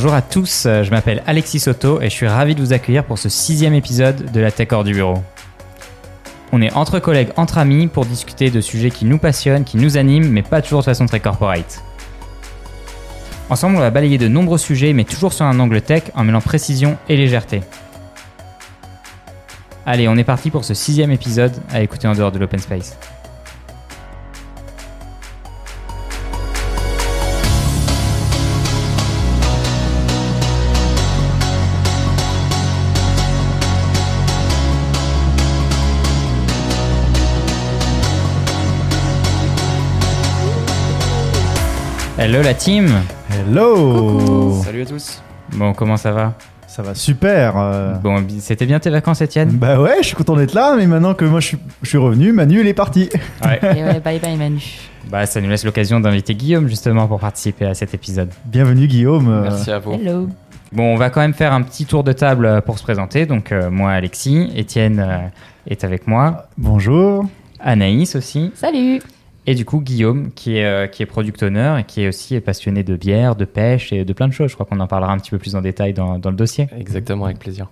Bonjour 0.00 0.14
à 0.14 0.22
tous, 0.22 0.66
euh, 0.66 0.84
je 0.84 0.92
m'appelle 0.92 1.24
Alexis 1.26 1.58
Soto 1.58 2.00
et 2.00 2.04
je 2.04 2.14
suis 2.14 2.28
ravi 2.28 2.54
de 2.54 2.60
vous 2.60 2.72
accueillir 2.72 3.02
pour 3.02 3.18
ce 3.18 3.28
sixième 3.28 3.74
épisode 3.74 4.30
de 4.30 4.38
la 4.38 4.52
Tech 4.52 4.68
hors 4.70 4.84
du 4.84 4.92
bureau. 4.92 5.24
On 6.52 6.62
est 6.62 6.72
entre 6.72 7.00
collègues, 7.00 7.30
entre 7.34 7.58
amis 7.58 7.88
pour 7.88 8.06
discuter 8.06 8.50
de 8.50 8.60
sujets 8.60 8.92
qui 8.92 9.06
nous 9.06 9.18
passionnent, 9.18 9.64
qui 9.64 9.76
nous 9.76 9.96
animent, 9.96 10.30
mais 10.30 10.42
pas 10.44 10.62
toujours 10.62 10.78
de 10.78 10.84
façon 10.84 11.06
très 11.06 11.18
corporate. 11.18 11.82
Ensemble, 13.50 13.74
on 13.74 13.80
va 13.80 13.90
balayer 13.90 14.18
de 14.18 14.28
nombreux 14.28 14.58
sujets, 14.58 14.92
mais 14.92 15.02
toujours 15.02 15.32
sur 15.32 15.46
un 15.46 15.58
angle 15.58 15.82
tech 15.82 16.04
en 16.14 16.22
mêlant 16.22 16.42
précision 16.42 16.96
et 17.08 17.16
légèreté. 17.16 17.62
Allez, 19.84 20.06
on 20.06 20.14
est 20.14 20.22
parti 20.22 20.52
pour 20.52 20.64
ce 20.64 20.74
sixième 20.74 21.10
épisode 21.10 21.56
à 21.72 21.82
écouter 21.82 22.06
en 22.06 22.14
dehors 22.14 22.30
de 22.30 22.38
l'open 22.38 22.60
space. 22.60 22.96
Hello 42.18 42.42
la 42.42 42.52
team 42.52 42.88
Hello 43.30 44.60
Salut 44.64 44.82
à 44.82 44.86
tous. 44.86 45.22
Bon, 45.54 45.72
comment 45.72 45.96
ça 45.96 46.10
va? 46.10 46.34
Ça 46.66 46.82
va 46.82 46.96
super 46.96 47.56
euh. 47.56 47.94
Bon, 47.94 48.24
c'était 48.40 48.66
bien 48.66 48.80
tes 48.80 48.90
vacances, 48.90 49.20
Étienne? 49.20 49.50
Bah 49.50 49.80
ouais, 49.80 49.98
je 50.00 50.08
suis 50.08 50.16
content 50.16 50.34
d'être 50.34 50.52
là, 50.52 50.74
mais 50.76 50.88
maintenant 50.88 51.14
que 51.14 51.24
moi 51.24 51.38
je 51.38 51.46
suis, 51.46 51.58
je 51.82 51.88
suis 51.88 51.96
revenu, 51.96 52.32
Manu 52.32 52.60
elle 52.60 52.66
est 52.66 52.74
partie. 52.74 53.08
Ouais. 53.44 53.60
Et 53.62 53.84
ouais, 53.84 54.00
bye 54.00 54.18
bye 54.18 54.36
Manu. 54.36 54.60
Bah, 55.08 55.26
ça 55.26 55.40
nous 55.40 55.48
laisse 55.48 55.64
l'occasion 55.64 56.00
d'inviter 56.00 56.34
Guillaume 56.34 56.66
justement 56.66 57.06
pour 57.06 57.20
participer 57.20 57.66
à 57.66 57.74
cet 57.74 57.94
épisode. 57.94 58.30
Bienvenue 58.46 58.88
Guillaume. 58.88 59.42
Merci 59.42 59.70
à 59.70 59.78
vous. 59.78 59.92
Hello. 59.92 60.28
Bon, 60.72 60.92
on 60.92 60.96
va 60.96 61.10
quand 61.10 61.20
même 61.20 61.34
faire 61.34 61.52
un 61.52 61.62
petit 61.62 61.86
tour 61.86 62.02
de 62.02 62.12
table 62.12 62.46
euh, 62.46 62.60
pour 62.60 62.78
se 62.78 62.82
présenter. 62.82 63.24
Donc, 63.26 63.52
euh, 63.52 63.70
moi, 63.70 63.92
Alexis, 63.92 64.50
Étienne 64.54 64.98
euh, 65.00 65.18
est 65.66 65.82
avec 65.82 66.06
moi, 66.06 66.48
Bonjour. 66.58 67.24
Anaïs 67.60 68.16
aussi, 68.16 68.52
Salut. 68.54 69.00
Et 69.48 69.54
du 69.54 69.64
coup 69.64 69.80
Guillaume 69.80 70.30
qui 70.34 70.58
est, 70.58 70.64
euh, 70.66 70.86
qui 70.86 71.02
est 71.02 71.06
product 71.06 71.42
owner 71.42 71.76
et 71.80 71.84
qui 71.84 72.02
est 72.02 72.08
aussi 72.08 72.38
passionné 72.40 72.82
de 72.84 72.96
bière, 72.96 73.34
de 73.34 73.46
pêche 73.46 73.94
et 73.94 74.04
de 74.04 74.12
plein 74.12 74.28
de 74.28 74.32
choses. 74.34 74.50
Je 74.50 74.54
crois 74.54 74.66
qu'on 74.66 74.78
en 74.78 74.86
parlera 74.86 75.10
un 75.10 75.16
petit 75.16 75.30
peu 75.30 75.38
plus 75.38 75.56
en 75.56 75.62
détail 75.62 75.94
dans, 75.94 76.18
dans 76.18 76.28
le 76.28 76.36
dossier. 76.36 76.68
Exactement, 76.78 77.24
avec 77.24 77.38
plaisir. 77.38 77.68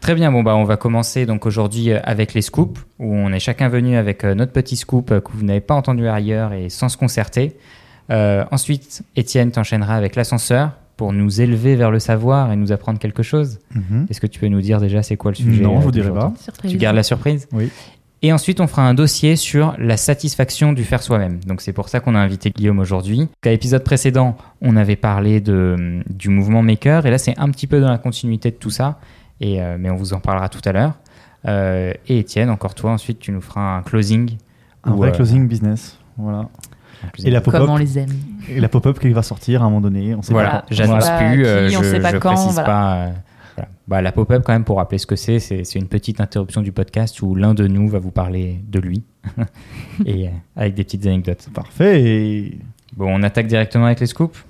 Très 0.00 0.14
bien, 0.14 0.30
bon 0.30 0.44
bah 0.44 0.54
on 0.54 0.62
va 0.62 0.76
commencer 0.76 1.26
donc 1.26 1.44
aujourd'hui 1.44 1.90
euh, 1.90 1.98
avec 2.04 2.34
les 2.34 2.42
scoops 2.42 2.80
où 3.00 3.12
on 3.12 3.32
est 3.32 3.40
chacun 3.40 3.68
venu 3.68 3.96
avec 3.96 4.22
euh, 4.22 4.36
notre 4.36 4.52
petit 4.52 4.76
scoop 4.76 5.10
euh, 5.10 5.20
que 5.20 5.32
vous 5.32 5.44
n'avez 5.44 5.60
pas 5.60 5.74
entendu 5.74 6.06
ailleurs 6.06 6.52
et 6.52 6.68
sans 6.68 6.88
se 6.88 6.96
concerter. 6.96 7.56
Euh, 8.10 8.44
ensuite, 8.52 9.02
Étienne 9.16 9.50
t'enchaînera 9.50 9.96
avec 9.96 10.14
l'ascenseur 10.14 10.70
pour 10.96 11.12
nous 11.12 11.40
élever 11.40 11.74
vers 11.74 11.90
le 11.90 11.98
savoir 11.98 12.52
et 12.52 12.56
nous 12.56 12.70
apprendre 12.70 13.00
quelque 13.00 13.24
chose. 13.24 13.58
Mhm. 13.74 14.06
Est-ce 14.08 14.20
que 14.20 14.26
tu 14.28 14.38
peux 14.38 14.46
nous 14.46 14.60
dire 14.60 14.80
déjà 14.80 15.02
c'est 15.02 15.16
quoi 15.16 15.32
le 15.32 15.36
sujet 15.36 15.62
Non, 15.62 15.80
je 15.80 15.84
vous 15.84 15.90
dirai 15.90 16.10
pas. 16.10 16.32
Surprise. 16.40 16.70
Tu 16.70 16.78
gardes 16.78 16.96
la 16.96 17.02
surprise? 17.02 17.48
Oui. 17.52 17.70
Et 18.22 18.32
ensuite, 18.32 18.60
on 18.60 18.66
fera 18.66 18.82
un 18.82 18.94
dossier 18.94 19.36
sur 19.36 19.74
la 19.78 19.96
satisfaction 19.96 20.72
du 20.72 20.84
faire 20.84 21.02
soi-même. 21.02 21.38
Donc, 21.44 21.60
c'est 21.60 21.72
pour 21.74 21.88
ça 21.88 22.00
qu'on 22.00 22.14
a 22.14 22.18
invité 22.18 22.50
Guillaume 22.50 22.78
aujourd'hui. 22.78 23.28
À 23.44 23.50
l'épisode 23.50 23.84
précédent, 23.84 24.36
on 24.62 24.74
avait 24.76 24.96
parlé 24.96 25.40
de, 25.40 26.00
du 26.08 26.28
mouvement 26.30 26.62
Maker. 26.62 27.04
Et 27.06 27.10
là, 27.10 27.18
c'est 27.18 27.38
un 27.38 27.50
petit 27.50 27.66
peu 27.66 27.80
dans 27.80 27.90
la 27.90 27.98
continuité 27.98 28.50
de 28.50 28.56
tout 28.56 28.70
ça. 28.70 28.98
Et, 29.40 29.60
euh, 29.62 29.76
mais 29.78 29.90
on 29.90 29.96
vous 29.96 30.14
en 30.14 30.20
parlera 30.20 30.48
tout 30.48 30.62
à 30.64 30.72
l'heure. 30.72 30.94
Euh, 31.46 31.92
et 32.08 32.18
Étienne, 32.20 32.48
encore 32.50 32.74
toi, 32.74 32.92
ensuite, 32.92 33.18
tu 33.20 33.32
nous 33.32 33.40
feras 33.42 33.76
un 33.76 33.82
closing. 33.82 34.36
Un 34.84 34.94
vrai 34.94 35.10
euh, 35.10 35.12
closing 35.12 35.46
business. 35.46 35.98
Voilà. 36.16 36.48
Et 37.22 37.30
la 37.30 37.40
Comme 37.42 37.54
on 37.54 37.66
pop-up 37.66 37.78
les 37.78 37.98
aime. 37.98 38.10
et 38.48 38.58
la 38.58 38.68
pop-up 38.70 38.98
qui 38.98 39.10
va 39.10 39.22
sortir 39.22 39.62
à 39.62 39.66
un 39.66 39.68
moment 39.68 39.82
donné, 39.82 40.14
on 40.14 40.22
sait 40.22 40.32
Voilà, 40.32 40.50
pas. 40.50 40.64
j'annonce 40.70 41.04
Voilà. 41.04 41.18
plus, 41.30 41.42
Qui, 41.42 41.46
euh, 41.48 41.68
on 41.78 41.82
je, 41.82 41.90
sait 41.90 42.00
pas 42.00 42.10
je 42.12 42.16
quand, 42.16 42.32
précise 42.34 42.54
voilà. 42.54 42.64
pas. 42.66 43.08
Voilà. 43.56 43.70
Bah, 43.88 44.02
la 44.02 44.12
pop-up, 44.12 44.42
quand 44.44 44.52
même, 44.52 44.64
pour 44.64 44.76
rappeler 44.76 44.98
ce 44.98 45.06
que 45.06 45.16
c'est, 45.16 45.38
c'est 45.38 45.64
c'est 45.64 45.78
une 45.78 45.88
petite 45.88 46.20
interruption 46.20 46.60
du 46.60 46.72
podcast 46.72 47.20
où 47.22 47.34
l'un 47.34 47.54
de 47.54 47.66
nous 47.66 47.88
va 47.88 47.98
vous 47.98 48.10
parler 48.10 48.60
de 48.68 48.78
lui. 48.78 49.02
et 50.06 50.28
euh, 50.28 50.30
avec 50.54 50.74
des 50.74 50.84
petites 50.84 51.06
anecdotes. 51.06 51.48
Parfait. 51.54 52.58
Bon, 52.96 53.08
on 53.14 53.22
attaque 53.22 53.46
directement 53.46 53.86
avec 53.86 54.00
les 54.00 54.06
scoops? 54.06 54.44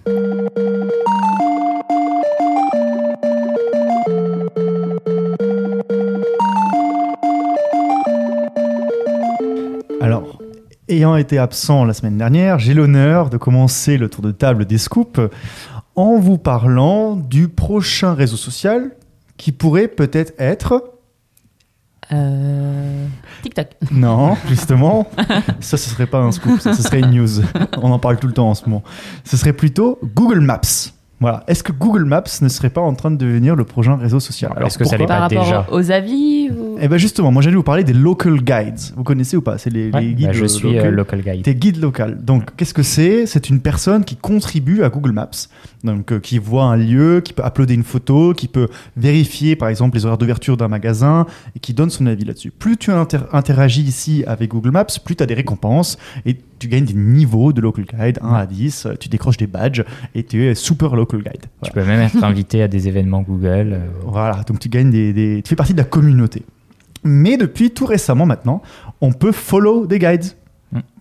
Ayant 10.88 11.16
été 11.16 11.38
absent 11.38 11.84
la 11.84 11.94
semaine 11.94 12.18
dernière, 12.18 12.58
j'ai 12.58 12.74
l'honneur 12.74 13.30
de 13.30 13.36
commencer 13.36 13.96
le 13.98 14.08
tour 14.08 14.22
de 14.22 14.32
table 14.32 14.64
des 14.66 14.78
scoops 14.78 15.20
en 15.94 16.18
vous 16.18 16.38
parlant 16.38 17.16
du 17.16 17.48
prochain 17.48 18.14
réseau 18.14 18.36
social 18.36 18.90
qui 19.36 19.52
pourrait 19.52 19.88
peut-être 19.88 20.32
être 20.38 20.92
Euh... 22.12 23.06
TikTok. 23.42 23.68
Non, 23.90 24.36
justement, 24.48 25.08
ça 25.60 25.76
ce 25.76 25.90
serait 25.90 26.06
pas 26.06 26.18
un 26.18 26.30
scoop, 26.32 26.60
ça 26.60 26.72
ce 26.72 26.82
serait 26.82 27.00
une 27.00 27.10
news. 27.10 27.40
On 27.82 27.90
en 27.90 27.98
parle 27.98 28.18
tout 28.18 28.28
le 28.28 28.32
temps 28.32 28.48
en 28.50 28.54
ce 28.54 28.64
moment. 28.68 28.84
Ce 29.24 29.36
serait 29.36 29.52
plutôt 29.52 29.98
Google 30.14 30.40
Maps. 30.40 30.60
Voilà. 31.18 31.44
Est-ce 31.46 31.62
que 31.62 31.72
Google 31.72 32.04
Maps 32.04 32.24
ne 32.42 32.48
serait 32.48 32.68
pas 32.68 32.82
en 32.82 32.94
train 32.94 33.10
de 33.10 33.16
devenir 33.16 33.56
le 33.56 33.64
prochain 33.64 33.96
réseau 33.96 34.20
social? 34.20 34.52
Alors, 34.54 34.68
est-ce 34.68 34.76
que 34.76 34.84
ça 34.84 34.98
l'est 34.98 35.06
Par 35.06 35.16
pas 35.16 35.22
rapport 35.36 35.44
déjà? 35.44 35.66
aux 35.72 35.90
avis 35.90 36.50
ou... 36.50 36.76
Eh 36.78 36.88
ben 36.88 36.98
justement, 36.98 37.32
moi 37.32 37.40
j'allais 37.40 37.56
vous 37.56 37.62
parler 37.62 37.84
des 37.84 37.94
local 37.94 38.36
guides. 38.42 38.78
Vous 38.94 39.02
connaissez 39.02 39.34
ou 39.38 39.40
pas? 39.40 39.56
C'est 39.56 39.70
les, 39.70 39.90
Ouais, 39.90 40.02
les 40.02 40.12
guides 40.14 40.26
bah, 40.26 40.32
je 40.34 40.44
suis 40.44 40.72
locaux. 40.74 40.86
euh, 40.86 40.90
local 40.90 41.22
guide. 41.22 41.42
T'es 41.42 41.54
guide 41.54 41.80
local. 41.80 42.18
Donc, 42.22 42.54
qu'est-ce 42.56 42.74
que 42.74 42.82
c'est? 42.82 43.24
C'est 43.24 43.48
une 43.48 43.60
personne 43.60 44.04
qui 44.04 44.16
contribue 44.16 44.82
à 44.82 44.90
Google 44.90 45.12
Maps. 45.12 45.30
Donc, 45.84 46.12
euh, 46.12 46.18
qui 46.20 46.38
voit 46.38 46.64
un 46.64 46.76
lieu, 46.76 47.22
qui 47.24 47.32
peut 47.32 47.42
uploader 47.46 47.72
une 47.74 47.82
photo, 47.84 48.34
qui 48.34 48.46
peut 48.48 48.68
vérifier, 48.96 49.56
par 49.56 49.68
exemple, 49.70 49.96
les 49.96 50.04
horaires 50.04 50.18
d'ouverture 50.18 50.56
d'un 50.58 50.68
magasin 50.68 51.24
et 51.54 51.60
qui 51.60 51.72
donne 51.72 51.88
son 51.88 52.04
avis 52.06 52.24
là-dessus. 52.26 52.50
Plus 52.50 52.76
tu 52.76 52.90
inter- 52.90 53.20
interagis 53.32 53.82
ici 53.82 54.22
avec 54.26 54.50
Google 54.50 54.70
Maps, 54.72 54.84
plus 55.04 55.16
tu 55.16 55.22
as 55.22 55.26
des 55.26 55.34
récompenses 55.34 55.96
et 56.26 56.36
tu 56.58 56.68
gagnes 56.68 56.84
des 56.84 56.94
niveaux 56.94 57.52
de 57.52 57.60
local 57.60 57.84
guide 57.84 58.18
1 58.22 58.32
à 58.34 58.46
10. 58.46 58.86
euh, 58.86 58.94
Tu 58.98 59.08
décroches 59.08 59.36
des 59.36 59.46
badges 59.46 59.84
et 60.14 60.24
tu 60.24 60.44
es 60.46 60.54
super 60.54 60.96
local 60.96 61.22
guide. 61.22 61.46
Tu 61.62 61.70
peux 61.72 61.84
même 61.84 62.00
être 62.00 62.22
invité 62.24 62.62
à 62.62 62.68
des 62.68 62.88
événements 62.88 63.22
Google. 63.22 63.72
euh, 63.74 63.86
Voilà, 64.04 64.42
donc 64.46 64.58
tu 64.58 64.68
gagnes 64.68 64.90
des, 64.90 65.12
des- 65.12 65.42
tu 65.42 65.48
fais 65.50 65.56
partie 65.56 65.72
de 65.74 65.78
la 65.78 65.84
communauté. 65.84 66.42
Mais 67.04 67.36
depuis 67.36 67.70
tout 67.70 67.86
récemment 67.86 68.26
maintenant, 68.26 68.62
on 69.00 69.12
peut 69.12 69.32
follow 69.32 69.86
des 69.86 69.98
guides. 69.98 70.24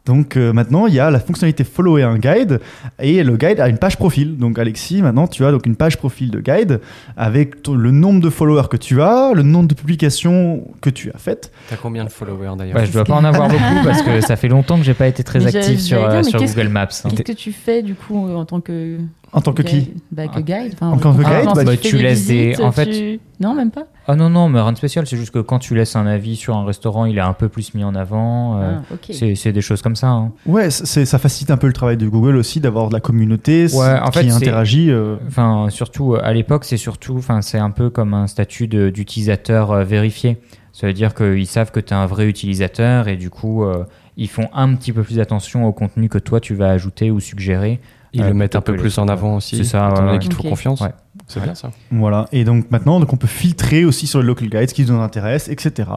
Donc 0.05 0.37
euh, 0.37 0.53
maintenant, 0.53 0.85
il 0.87 0.93
y 0.93 0.99
a 0.99 1.09
la 1.09 1.19
fonctionnalité 1.19 1.63
follower 1.63 2.03
un 2.03 2.17
guide 2.17 2.59
et 3.01 3.23
le 3.23 3.37
guide 3.37 3.59
a 3.59 3.67
une 3.69 3.77
page 3.79 3.97
profil. 3.97 4.37
Donc 4.37 4.59
Alexis, 4.59 5.01
maintenant 5.01 5.25
tu 5.27 5.43
as 5.45 5.51
donc 5.51 5.65
une 5.65 5.75
page 5.75 5.97
profil 5.97 6.29
de 6.31 6.39
guide 6.39 6.79
avec 7.17 7.63
ton- 7.63 7.73
le 7.73 7.91
nombre 7.91 8.21
de 8.21 8.29
followers 8.29 8.67
que 8.69 8.77
tu 8.77 9.01
as, 9.01 9.31
le 9.33 9.41
nombre 9.43 9.67
de 9.67 9.73
publications 9.73 10.67
que 10.81 10.89
tu 10.89 11.11
as 11.13 11.17
faites. 11.17 11.51
T'as 11.69 11.75
combien 11.77 12.03
de 12.03 12.09
followers 12.09 12.55
d'ailleurs 12.57 12.75
bah, 12.75 12.85
je 12.85 12.91
dois 12.91 13.03
pas 13.03 13.15
en 13.15 13.23
avoir 13.23 13.49
beaucoup 13.49 13.83
parce 13.83 14.01
que 14.03 14.21
ça 14.21 14.35
fait 14.35 14.47
longtemps 14.47 14.77
que 14.77 14.83
j'ai 14.83 14.93
pas 14.93 15.07
été 15.07 15.23
très 15.23 15.39
Mais 15.39 15.55
actif 15.55 15.79
sur, 15.79 15.97
dire, 15.97 16.09
euh, 16.09 16.23
sur 16.23 16.39
Google 16.39 16.53
que- 16.53 16.67
Maps. 16.67 16.83
hein. 17.03 17.09
Qu'est-ce 17.09 17.21
que 17.23 17.31
tu 17.31 17.51
fais 17.51 17.81
du 17.81 17.95
coup 17.95 18.15
en 18.29 18.45
tant 18.45 18.61
que. 18.61 18.97
En 19.35 19.41
tant 19.41 19.53
que 19.53 19.61
qui 19.61 19.75
guide 19.81 19.93
Bah, 20.11 20.27
que 20.27 20.39
guide. 20.39 20.71
enfin, 20.73 20.89
En 20.91 20.97
tant 20.97 21.11
que 21.13 21.17
guide, 21.21 21.45
bah, 21.53 21.63
bah, 21.65 21.77
tu 21.77 21.97
laisses 21.97 22.25
des- 22.27 22.47
visites, 22.47 22.59
en 22.61 22.71
fait- 22.71 22.85
tu- 22.85 23.19
Non, 23.39 23.53
même 23.53 23.69
pas. 23.69 23.83
Ah 24.07 24.15
non, 24.15 24.29
non, 24.29 24.47
mais 24.49 24.61
rien 24.61 24.71
de 24.71 24.77
spécial. 24.77 25.05
C'est 25.05 25.17
juste 25.17 25.31
que 25.33 25.39
quand 25.39 25.59
tu 25.59 25.75
laisses 25.75 25.95
un 25.97 26.07
avis 26.07 26.35
sur 26.37 26.55
un 26.55 26.63
restaurant, 26.65 27.05
il 27.05 27.17
est 27.17 27.21
un 27.21 27.33
peu 27.33 27.49
plus 27.49 27.73
mis 27.73 27.83
en 27.83 27.93
avant. 27.95 28.59
euh, 28.61 28.77
Ah, 28.79 28.93
ok. 28.93 29.11
c'est- 29.35 29.51
des 29.51 29.61
choses 29.61 29.81
comme 29.81 29.95
ça. 29.97 30.07
hein. 30.07 30.31
Ouais, 30.45 30.69
ça 30.71 31.19
facilite 31.19 31.51
un 31.51 31.57
peu 31.57 31.67
le 31.67 31.73
travail 31.73 31.97
de 31.97 32.07
Google 32.07 32.37
aussi 32.37 32.59
d'avoir 32.61 32.87
de 32.87 32.93
la 32.93 32.99
communauté 33.01 33.67
Ouais, 33.73 33.99
en 34.01 34.09
qui 34.09 34.19
fait, 34.19 34.31
interagit. 34.31 34.89
euh, 34.89 35.17
Enfin, 35.27 35.67
surtout 35.69 36.13
euh, 36.15 36.21
à 36.23 36.31
l'époque, 36.33 36.63
c'est 36.63 36.77
surtout, 36.77 37.15
enfin, 37.17 37.41
c'est 37.41 37.59
un 37.59 37.71
peu 37.71 37.89
comme 37.89 38.13
un 38.13 38.27
statut 38.27 38.67
d'utilisateur 38.67 39.71
euh, 39.71 39.83
vérifié. 39.83 40.37
Ça 40.71 40.87
veut 40.87 40.93
dire 40.93 41.13
qu'ils 41.13 41.47
savent 41.47 41.71
que 41.71 41.79
tu 41.79 41.93
es 41.93 41.97
un 41.97 42.05
vrai 42.05 42.25
utilisateur 42.27 43.07
et 43.07 43.15
du 43.17 43.29
coup, 43.29 43.63
euh, 43.63 43.83
ils 44.17 44.27
font 44.29 44.47
un 44.53 44.73
petit 44.75 44.91
peu 44.93 45.03
plus 45.03 45.19
attention 45.19 45.65
au 45.65 45.71
contenu 45.73 46.09
que 46.09 46.17
toi 46.17 46.39
tu 46.39 46.53
vas 46.55 46.69
ajouter 46.69 47.11
ou 47.11 47.19
suggérer. 47.19 47.79
Ils 48.15 48.23
euh, 48.23 48.27
le 48.29 48.33
mettent 48.33 48.55
un 48.55 48.61
peu 48.61 48.75
plus 48.75 48.97
en 48.97 49.07
avant 49.07 49.35
aussi. 49.35 49.57
C'est 49.57 49.63
ça, 49.63 49.89
ouais, 49.89 49.95
donné 49.95 50.11
ouais. 50.13 50.19
qu'il 50.19 50.29
te 50.33 50.39
Ok. 50.39 50.49
confiance. 50.49 50.81
Ouais. 50.81 50.93
C'est 51.27 51.41
bien 51.41 51.55
ça. 51.55 51.71
Voilà, 51.91 52.27
et 52.31 52.43
donc 52.43 52.69
maintenant, 52.71 52.99
donc 52.99 53.11
on 53.11 53.17
peut 53.17 53.25
filtrer 53.27 53.83
aussi 53.85 54.05
sur 54.05 54.19
les 54.19 54.25
local 54.27 54.49
guides 54.49 54.69
ce 54.69 54.73
qui 54.73 54.85
nous 54.85 54.99
intéresse, 54.99 55.47
etc. 55.49 55.89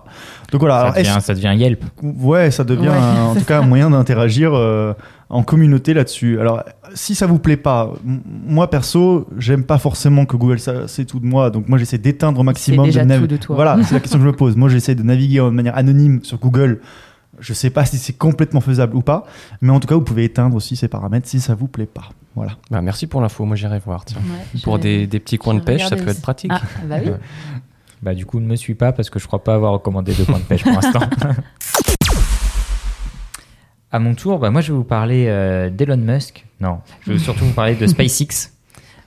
Donc 0.53 0.61
voilà, 0.61 0.93
Ça 0.95 0.99
devient, 1.03 1.19
ça 1.21 1.35
devient 1.35 1.55
Yelp. 1.57 1.85
ouais, 2.03 2.51
ça 2.51 2.65
devient 2.65 2.89
Ouais, 2.89 2.95
un- 2.97 3.25
en 3.27 3.35
tout 3.35 3.45
cas 3.45 3.59
un 3.61 3.67
moyen 3.67 3.91
d'interagir 3.91 4.53
euh, 4.55 4.95
en 5.29 5.43
communauté 5.43 5.93
là-dessus. 5.93 6.41
Alors, 6.41 6.63
si 6.95 7.15
ça 7.15 7.27
vous 7.27 7.39
plaît 7.39 7.57
pas, 7.59 7.93
moi 8.47 8.71
perso, 8.71 9.27
j'aime 9.37 9.65
pas 9.65 9.77
forcément 9.79 10.25
que 10.25 10.37
Google 10.37 10.61
ça, 10.61 10.87
c'est 10.89 11.05
tout 11.05 11.21
de 11.21 11.27
moi, 11.27 11.51
donc 11.51 11.69
moi 11.69 11.77
j'essaie 11.79 11.99
d'éteindre 11.99 12.41
au 12.41 12.45
maximum 12.45 12.87
déjà 12.87 13.03
de 13.03 13.09
nav- 13.09 13.21
tout 13.21 13.27
de 13.27 13.37
toi. 13.37 13.57
Voilà, 13.57 13.77
c'est 13.83 13.95
la 13.95 14.01
question 14.01 14.19
que 14.19 14.25
je 14.25 14.29
me 14.31 14.37
pose. 14.37 14.57
Moi 14.57 14.69
j'essaie 14.71 14.95
de 14.95 15.03
naviguer 15.03 15.41
de 15.41 15.49
manière 15.51 15.77
anonyme 15.77 16.21
sur 16.23 16.39
Google. 16.39 16.81
Je 17.41 17.53
sais 17.53 17.71
pas 17.71 17.85
si 17.85 17.99
c'est 17.99 18.13
complètement 18.13 18.61
faisable 18.61 18.97
ou 18.97 19.03
pas, 19.03 19.25
mais 19.61 19.71
en 19.71 19.81
tout 19.81 19.87
cas, 19.89 19.95
vous 19.95 20.03
pouvez 20.03 20.25
éteindre 20.25 20.57
aussi 20.57 20.77
ces 20.77 20.89
paramètres 20.89 21.29
si 21.29 21.41
ça 21.41 21.55
vous 21.55 21.69
plaît 21.69 21.87
pas. 21.87 22.11
Voilà. 22.35 22.53
Bah, 22.71 22.81
merci 22.83 23.07
pour 23.07 23.21
l'info. 23.21 23.45
Moi, 23.45 23.57
j'irai 23.57 23.79
voir. 23.79 24.05
Tiens. 24.05 24.19
Ouais, 24.19 24.61
Pour 24.63 24.79
des, 24.79 25.07
des 25.07 25.21
petits 25.21 25.39
coins 25.39 25.55
de 25.55 25.61
pêche, 25.61 25.87
ça 25.87 25.97
peut 25.97 26.09
être 26.09 26.23
pratique. 26.23 26.53
Ah, 26.55 26.61
bah 26.85 26.97
oui. 27.05 27.11
Bah, 28.03 28.15
du 28.15 28.27
coup, 28.27 28.39
ne 28.39 28.47
me 28.47 28.55
suis 28.57 28.75
pas 28.75 28.93
parce 28.93 29.11
que 29.11 29.19
je 29.19 29.27
crois 29.27 29.43
pas 29.43 29.55
avoir 29.55 29.73
recommandé 29.73 30.15
de 30.15 30.23
points 30.25 30.39
de 30.39 30.45
pêche 30.45 30.63
pour 30.63 30.73
l'instant. 30.81 31.01
À 33.91 33.99
mon 33.99 34.15
tour, 34.15 34.39
bah, 34.39 34.51
moi 34.51 34.61
je 34.61 34.73
vais 34.73 34.77
vous 34.79 34.85
parler 34.85 35.27
euh, 35.29 35.71
d'Elon 35.71 35.97
Musk. 35.97 36.45
Non, 36.61 36.81
je 37.07 37.13
vais 37.13 37.19
surtout 37.19 37.45
vous 37.47 37.53
parler 37.55 37.75
de 37.75 37.87
SpaceX. 37.89 38.53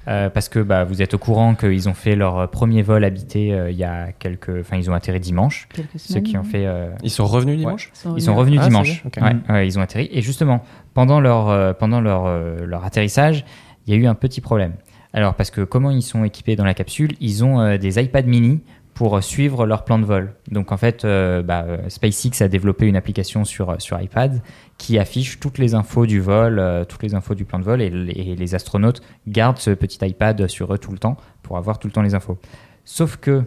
Euh, 0.07 0.29
parce 0.31 0.49
que 0.49 0.59
bah, 0.59 0.83
vous 0.83 1.01
êtes 1.03 1.13
au 1.13 1.19
courant 1.19 1.53
qu'ils 1.53 1.87
ont 1.87 1.93
fait 1.93 2.15
leur 2.15 2.49
premier 2.49 2.81
vol 2.81 3.03
habité 3.03 3.53
euh, 3.53 3.69
il 3.69 3.77
y 3.77 3.83
a 3.83 4.11
quelques. 4.11 4.49
Enfin, 4.61 4.77
ils 4.77 4.89
ont 4.89 4.93
atterri 4.93 5.19
dimanche. 5.19 5.67
Quelques 5.73 5.89
Ceux 5.97 6.13
semaines, 6.13 6.23
qui 6.23 6.37
ont 6.37 6.43
fait. 6.43 6.65
euh, 6.65 6.89
Ils 7.03 7.11
sont 7.11 7.25
revenus 7.25 7.57
dimanche 7.59 7.91
ils 8.15 8.21
sont 8.23 8.35
revenus 8.35 8.59
Ah, 8.63 8.67
dimanche. 8.67 9.03
Ouais, 9.21 9.35
ouais, 9.53 9.67
ils 9.67 9.77
ont 9.77 9.81
atterri. 9.81 10.09
Et 10.11 10.21
justement, 10.23 10.63
pendant 10.95 11.19
leur, 11.19 11.49
euh, 11.49 11.73
pendant 11.73 12.01
leur, 12.01 12.25
euh, 12.25 12.65
leur 12.65 12.83
atterrissage, 12.83 13.45
il 13.85 13.93
y 13.93 13.97
a 13.97 13.99
eu 13.99 14.07
un 14.07 14.15
petit 14.15 14.41
problème. 14.41 14.73
Alors, 15.13 15.35
parce 15.35 15.51
que 15.51 15.61
comment 15.61 15.91
ils 15.91 16.01
sont 16.01 16.23
équipés 16.23 16.55
dans 16.55 16.65
la 16.65 16.73
capsule? 16.73 17.11
Ils 17.19 17.43
ont 17.43 17.59
euh, 17.59 17.77
des 17.77 18.01
iPad 18.01 18.25
mini 18.25 18.61
pour 18.93 19.23
suivre 19.23 19.65
leur 19.65 19.83
plan 19.83 19.99
de 19.99 20.05
vol. 20.05 20.33
Donc, 20.49 20.71
en 20.71 20.77
fait, 20.77 21.05
euh, 21.05 21.41
bah, 21.41 21.65
SpaceX 21.87 22.41
a 22.43 22.47
développé 22.47 22.87
une 22.87 22.95
application 22.95 23.45
sur, 23.45 23.75
iPad 23.99 24.41
qui 24.77 24.99
affiche 24.99 25.39
toutes 25.39 25.57
les 25.57 25.73
infos 25.75 26.05
du 26.05 26.19
vol, 26.19 26.59
euh, 26.59 26.85
toutes 26.85 27.03
les 27.03 27.15
infos 27.15 27.35
du 27.35 27.45
plan 27.45 27.59
de 27.59 27.63
vol, 27.63 27.81
et, 27.81 27.89
les- 27.89 28.55
astronautes 28.55 29.01
gardent 29.27 29.57
ce 29.59 29.71
petit 29.71 30.05
iPad 30.05 30.47
sur 30.47 30.73
eux 30.73 30.77
tout 30.77 30.91
le 30.91 30.97
temps 30.97 31.17
pour 31.41 31.57
avoir 31.57 31.79
tout 31.79 31.87
le 31.87 31.93
temps 31.93 32.01
les 32.01 32.15
infos. 32.15 32.37
Sauf 32.83 33.17
que 33.17 33.43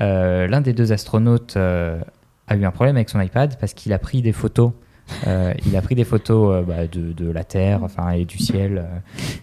euh, 0.00 0.46
l'un 0.46 0.60
des 0.60 0.72
deux 0.72 0.92
astronautes 0.92 1.56
a 1.56 2.56
eu 2.56 2.64
un 2.64 2.70
problème 2.70 2.96
avec 2.96 3.10
son 3.10 3.20
iPad 3.20 3.56
parce 3.60 3.74
qu'il 3.74 3.92
a 3.92 3.98
pris 3.98 4.22
des 4.22 4.32
photos. 4.32 4.72
Euh, 5.26 5.52
il 5.66 5.76
a 5.76 5.82
pris 5.82 5.94
des 5.94 6.04
photos 6.04 6.54
euh, 6.54 6.62
bah, 6.62 6.86
de, 6.90 7.12
de 7.12 7.30
la 7.30 7.44
Terre 7.44 7.80
enfin, 7.82 8.10
et 8.10 8.24
du 8.24 8.38
ciel 8.38 8.84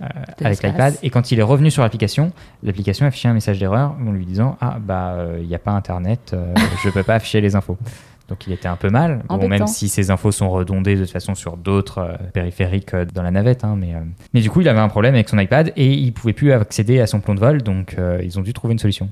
euh, 0.01 0.05
avec 0.43 0.63
l'iPad. 0.63 0.95
Et 1.03 1.09
quand 1.09 1.31
il 1.31 1.39
est 1.39 1.43
revenu 1.43 1.71
sur 1.71 1.83
l'application, 1.83 2.31
l'application 2.63 3.05
affichait 3.05 3.27
un 3.27 3.33
message 3.33 3.59
d'erreur 3.59 3.95
en 4.05 4.11
lui 4.11 4.25
disant 4.25 4.57
Ah, 4.61 4.77
bah, 4.79 5.17
il 5.39 5.47
n'y 5.47 5.55
a 5.55 5.59
pas 5.59 5.71
Internet, 5.71 6.35
je 6.83 6.87
ne 6.87 6.93
peux 6.93 7.03
pas 7.03 7.15
afficher 7.15 7.41
les 7.41 7.55
infos. 7.55 7.77
Donc 8.29 8.45
il 8.45 8.51
était 8.51 8.67
un 8.67 8.75
peu 8.75 8.89
mal, 8.89 9.23
bon, 9.29 9.47
même 9.47 9.67
si 9.67 9.87
ces 9.87 10.11
infos 10.11 10.33
sont 10.33 10.49
redondées 10.49 10.95
de 10.95 11.03
toute 11.03 11.13
façon 11.13 11.33
sur 11.33 11.55
d'autres 11.55 12.17
périphériques 12.33 12.93
dans 13.13 13.23
la 13.23 13.31
navette. 13.31 13.63
hein, 13.63 13.77
mais, 13.79 13.93
mais 14.33 14.41
du 14.41 14.49
coup, 14.49 14.59
il 14.59 14.67
avait 14.67 14.81
un 14.81 14.89
problème 14.89 15.13
avec 15.15 15.29
son 15.29 15.39
iPad 15.39 15.71
et 15.77 15.93
il 15.93 16.11
pouvait 16.11 16.33
plus 16.33 16.51
accéder 16.51 16.99
à 16.99 17.07
son 17.07 17.21
plan 17.21 17.35
de 17.35 17.39
vol, 17.39 17.61
donc 17.61 17.95
ils 18.21 18.37
ont 18.37 18.41
dû 18.41 18.51
trouver 18.51 18.73
une 18.73 18.79
solution. 18.79 19.09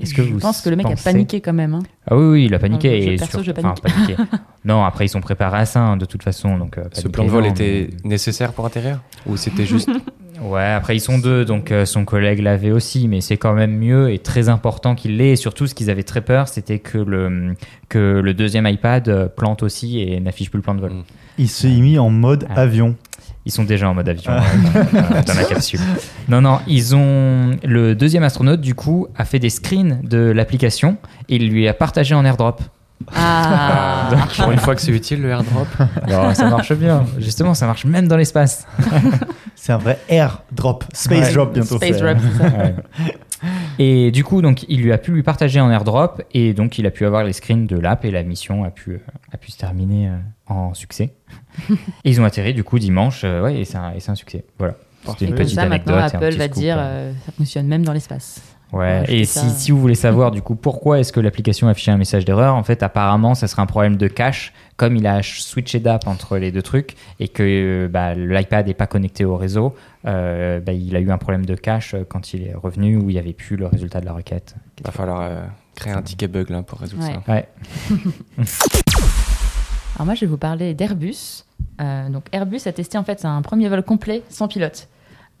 Est-ce 0.00 0.14
que 0.14 0.22
je 0.22 0.32
vous 0.32 0.38
pense 0.38 0.60
que 0.60 0.70
le 0.70 0.76
mec 0.76 0.86
pensez- 0.86 1.08
a 1.08 1.12
paniqué 1.12 1.40
quand 1.40 1.52
même. 1.52 1.74
hein. 1.74 1.82
Ah 2.08 2.16
oui, 2.16 2.24
oui, 2.26 2.44
il 2.46 2.54
a 2.54 2.58
paniqué. 2.58 2.88
Ah, 2.88 3.04
je- 3.04 3.10
et 3.10 3.16
perso, 3.16 3.42
je 3.42 3.50
enfin, 3.50 3.74
panique. 3.74 3.82
paniqué. 3.82 4.16
non, 4.64 4.84
après, 4.84 5.06
ils 5.06 5.08
sont 5.08 5.20
préparés 5.20 5.58
à 5.58 5.66
ça, 5.66 5.80
hein, 5.80 5.96
de 5.96 6.04
toute 6.04 6.22
façon. 6.22 6.56
Donc, 6.56 6.78
euh, 6.78 6.84
Ce 6.92 7.08
plan 7.08 7.24
de 7.24 7.30
vol 7.30 7.44
non, 7.44 7.50
était 7.50 7.88
mais- 8.04 8.10
nécessaire 8.10 8.52
pour 8.52 8.64
atterrir 8.66 9.00
Ou 9.26 9.36
c'était 9.36 9.66
juste. 9.66 9.90
Ouais, 10.40 10.62
après, 10.66 10.94
ils 10.94 11.00
sont 11.00 11.18
deux, 11.18 11.44
donc 11.44 11.72
euh, 11.72 11.84
son 11.84 12.04
collègue 12.04 12.38
l'avait 12.38 12.70
aussi, 12.70 13.08
mais 13.08 13.20
c'est 13.20 13.36
quand 13.36 13.54
même 13.54 13.76
mieux 13.76 14.12
et 14.12 14.20
très 14.20 14.48
important 14.48 14.94
qu'il 14.94 15.16
l'ait. 15.16 15.30
Et 15.32 15.36
surtout, 15.36 15.66
ce 15.66 15.74
qu'ils 15.74 15.90
avaient 15.90 16.04
très 16.04 16.20
peur, 16.20 16.46
c'était 16.46 16.78
que 16.78 16.96
le, 16.96 17.56
que 17.88 18.20
le 18.22 18.34
deuxième 18.34 18.64
iPad 18.64 19.08
euh, 19.08 19.26
plante 19.26 19.64
aussi 19.64 19.98
et 20.00 20.20
n'affiche 20.20 20.48
plus 20.48 20.58
le 20.58 20.62
plan 20.62 20.76
de 20.76 20.80
vol. 20.80 20.92
Mm. 20.92 21.02
Il 21.38 21.48
s'est 21.48 21.68
mis 21.70 21.98
en 21.98 22.10
mode 22.10 22.46
Ah. 22.50 22.60
avion. 22.60 22.94
Ils 23.48 23.52
sont 23.52 23.64
déjà 23.64 23.88
en 23.88 23.94
mode 23.94 24.08
avion 24.08 24.30
euh, 24.30 24.40
dans, 24.92 25.22
dans- 25.22 25.34
la 25.34 25.44
capsule. 25.44 25.80
Non, 26.28 26.40
non, 26.42 26.60
ils 26.68 26.94
ont. 26.94 27.56
Le 27.64 27.94
deuxième 27.94 28.22
astronaute, 28.22 28.60
du 28.60 28.74
coup, 28.74 29.08
a 29.16 29.24
fait 29.24 29.38
des 29.38 29.48
screens 29.50 30.00
de 30.04 30.18
l'application 30.18 30.98
et 31.30 31.36
il 31.36 31.48
lui 31.48 31.66
a 31.66 31.72
partagé 31.74 32.14
en 32.14 32.24
airdrop. 32.26 32.60
Ah, 33.16 34.10
Pour 34.36 34.50
une 34.52 34.58
fois 34.58 34.74
que 34.74 34.80
c'est 34.82 34.92
utile 34.92 35.22
le 35.22 35.30
airdrop. 35.30 35.66
Alors, 36.06 36.34
ça 36.36 36.48
marche 36.50 36.72
bien. 36.74 37.04
Justement, 37.18 37.54
ça 37.54 37.66
marche 37.66 37.84
même 37.86 38.06
dans 38.06 38.16
l'espace. 38.18 38.66
C'est 39.56 39.72
un 39.72 39.78
vrai 39.78 39.98
air 40.08 40.42
drop, 40.52 40.84
space 40.92 41.28
Ouais. 41.28 41.32
drop 41.32 41.54
bientôt. 41.54 41.76
Space 41.76 41.98
drop, 41.98 42.16
c'est 42.20 42.38
ça. 42.38 42.56
Ouais. 42.56 42.74
Et 43.78 44.10
du 44.10 44.24
coup, 44.24 44.42
donc, 44.42 44.64
il 44.68 44.82
lui 44.82 44.92
a 44.92 44.98
pu 44.98 45.12
lui 45.12 45.22
partager 45.22 45.60
en 45.60 45.70
airdrop 45.70 46.22
et 46.34 46.52
donc 46.52 46.78
il 46.78 46.86
a 46.86 46.90
pu 46.90 47.06
avoir 47.06 47.22
les 47.24 47.32
screens 47.32 47.66
de 47.66 47.78
l'app 47.78 48.04
et 48.04 48.10
la 48.10 48.22
mission 48.24 48.64
a 48.64 48.70
pu, 48.70 48.92
euh, 48.92 48.98
a 49.32 49.36
pu 49.36 49.50
se 49.52 49.58
terminer 49.58 50.08
euh, 50.08 50.16
en 50.46 50.74
succès. 50.74 51.14
et 51.70 51.74
ils 52.04 52.20
ont 52.20 52.24
atterri 52.24 52.54
du 52.54 52.64
coup 52.64 52.78
dimanche, 52.78 53.22
euh, 53.24 53.42
ouais, 53.42 53.60
et 53.60 53.64
c'est 53.64 53.78
un, 53.78 53.92
un 54.06 54.14
succès. 54.14 54.44
Voilà. 54.58 54.74
C'était 55.06 55.26
une 55.26 55.30
Comme 55.30 55.38
petite 55.38 55.54
ça, 55.54 55.66
maintenant, 55.66 55.94
anecdote. 55.94 56.14
un 56.22 56.26
Apple 56.26 56.36
va 56.36 56.44
scoop, 56.46 56.58
dire 56.58 56.76
euh, 56.78 57.12
ça 57.24 57.32
fonctionne 57.32 57.66
même 57.66 57.84
dans 57.84 57.92
l'espace. 57.92 58.42
Ouais, 58.72 59.04
et 59.08 59.24
si, 59.24 59.38
ça. 59.38 59.48
si 59.48 59.70
vous 59.72 59.80
voulez 59.80 59.94
savoir 59.94 60.30
du 60.30 60.42
coup 60.42 60.54
pourquoi 60.54 60.98
est-ce 61.00 61.10
que 61.12 61.20
l'application 61.20 61.68
affichait 61.68 61.90
un 61.90 61.96
message 61.96 62.26
d'erreur, 62.26 62.54
en 62.54 62.62
fait 62.62 62.82
apparemment 62.82 63.34
ça 63.34 63.46
serait 63.48 63.62
un 63.62 63.66
problème 63.66 63.96
de 63.96 64.08
cache, 64.08 64.52
comme 64.76 64.94
il 64.96 65.06
a 65.06 65.22
switché 65.22 65.80
d'app 65.80 66.06
entre 66.06 66.36
les 66.36 66.52
deux 66.52 66.60
trucs 66.60 66.94
et 67.18 67.28
que 67.28 67.42
euh, 67.42 67.88
bah, 67.88 68.14
l'iPad 68.14 68.66
n'est 68.66 68.74
pas 68.74 68.86
connecté 68.86 69.24
au 69.24 69.36
réseau, 69.38 69.74
euh, 70.06 70.60
bah, 70.60 70.72
il 70.72 70.94
a 70.96 71.00
eu 71.00 71.10
un 71.10 71.16
problème 71.18 71.46
de 71.46 71.54
cache 71.54 71.94
euh, 71.94 72.04
quand 72.06 72.34
il 72.34 72.42
est 72.46 72.54
revenu 72.54 72.96
où 72.96 73.08
il 73.08 73.14
n'y 73.14 73.18
avait 73.18 73.32
plus 73.32 73.56
le 73.56 73.66
résultat 73.66 74.00
de 74.00 74.06
la 74.06 74.12
requête. 74.12 74.54
Il 74.78 74.84
va 74.84 74.92
falloir 74.92 75.20
euh, 75.22 75.42
créer 75.74 75.94
un 75.94 76.02
ticket 76.02 76.28
bug 76.28 76.50
là 76.50 76.62
pour 76.62 76.78
résoudre 76.80 77.04
Ouais. 77.04 77.14
ça. 77.26 77.32
Ouais. 77.32 77.48
Alors 79.96 80.04
moi, 80.06 80.14
je 80.14 80.20
vais 80.20 80.26
vous 80.26 80.36
parler 80.38 80.74
d'Airbus. 80.74 81.44
Euh, 81.80 82.08
donc 82.08 82.24
Airbus 82.32 82.60
a 82.66 82.72
testé 82.72 82.98
en 82.98 83.04
fait 83.04 83.24
un 83.24 83.40
premier 83.42 83.68
vol 83.68 83.82
complet 83.82 84.22
sans 84.28 84.46
pilote. 84.48 84.88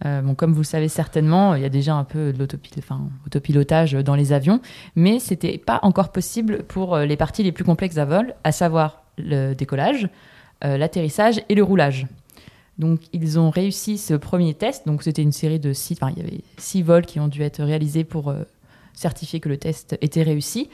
Euh, 0.04 0.34
comme 0.34 0.52
vous 0.52 0.60
le 0.60 0.64
savez 0.64 0.88
certainement, 0.88 1.54
il 1.54 1.62
y 1.62 1.64
a 1.64 1.68
déjà 1.68 1.94
un 1.94 2.04
peu 2.04 2.32
de 2.32 2.38
l'autopil- 2.38 2.74
enfin, 2.78 3.00
autopilotage 3.26 3.92
dans 3.94 4.14
les 4.14 4.32
avions, 4.32 4.60
mais 4.94 5.18
c'était 5.18 5.58
pas 5.58 5.80
encore 5.82 6.10
possible 6.12 6.62
pour 6.64 6.94
euh, 6.94 7.04
les 7.04 7.16
parties 7.16 7.42
les 7.42 7.52
plus 7.52 7.64
complexes 7.64 7.98
à 7.98 8.04
vol, 8.04 8.34
à 8.44 8.52
savoir 8.52 9.02
le 9.16 9.54
décollage, 9.54 10.08
euh, 10.64 10.76
l'atterrissage 10.76 11.40
et 11.48 11.54
le 11.54 11.64
roulage. 11.64 12.06
Donc 12.78 13.00
ils 13.12 13.40
ont 13.40 13.50
réussi 13.50 13.98
ce 13.98 14.14
premier 14.14 14.54
test. 14.54 14.86
Donc 14.86 15.02
c'était 15.02 15.22
une 15.22 15.32
série 15.32 15.58
de 15.58 15.72
six, 15.72 15.98
enfin 16.00 16.12
il 16.16 16.22
y 16.22 16.26
avait 16.26 16.40
six 16.58 16.82
vols 16.82 17.04
qui 17.04 17.18
ont 17.18 17.26
dû 17.26 17.42
être 17.42 17.60
réalisés 17.64 18.04
pour 18.04 18.32
certifier 18.94 19.40
que 19.40 19.48
le 19.48 19.56
test 19.56 19.98
était 20.00 20.22
réussi. 20.22 20.68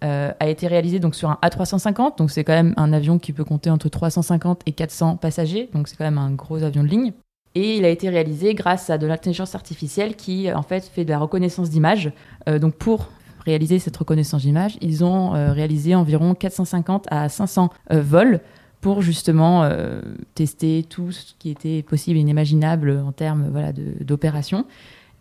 A 0.00 0.48
été 0.48 0.66
réalisé 0.66 0.98
donc 0.98 1.14
sur 1.14 1.30
un 1.30 1.38
A350, 1.42 2.16
donc 2.16 2.30
c'est 2.30 2.42
quand 2.42 2.54
même 2.54 2.72
un 2.78 2.92
avion 2.94 3.18
qui 3.18 3.32
peut 3.34 3.44
compter 3.44 3.68
entre 3.68 3.88
350 3.90 4.62
et 4.66 4.72
400 4.72 5.16
passagers, 5.16 5.68
donc 5.74 5.88
c'est 5.88 5.96
quand 5.96 6.04
même 6.04 6.18
un 6.18 6.32
gros 6.32 6.62
avion 6.62 6.82
de 6.82 6.88
ligne. 6.88 7.12
Et 7.54 7.76
il 7.76 7.84
a 7.84 7.88
été 7.88 8.08
réalisé 8.08 8.54
grâce 8.54 8.88
à 8.90 8.98
de 8.98 9.06
l'intelligence 9.06 9.54
artificielle 9.54 10.16
qui 10.16 10.50
en 10.52 10.62
fait 10.62 10.84
fait 10.84 11.04
de 11.04 11.10
la 11.10 11.18
reconnaissance 11.18 11.70
d'images. 11.70 12.12
Euh, 12.48 12.58
donc 12.58 12.74
pour 12.74 13.08
réaliser 13.44 13.78
cette 13.78 13.96
reconnaissance 13.96 14.42
d'images, 14.42 14.78
ils 14.80 15.04
ont 15.04 15.34
euh, 15.34 15.52
réalisé 15.52 15.94
environ 15.94 16.34
450 16.34 17.06
à 17.10 17.28
500 17.28 17.70
euh, 17.90 18.00
vols 18.00 18.40
pour 18.80 19.00
justement 19.00 19.62
euh, 19.62 20.00
tester 20.34 20.84
tout 20.88 21.12
ce 21.12 21.34
qui 21.38 21.50
était 21.50 21.82
possible 21.82 22.18
et 22.18 22.20
inimaginable 22.20 23.02
en 23.06 23.12
termes 23.12 23.48
voilà, 23.50 23.72
d'opérations. 23.72 24.66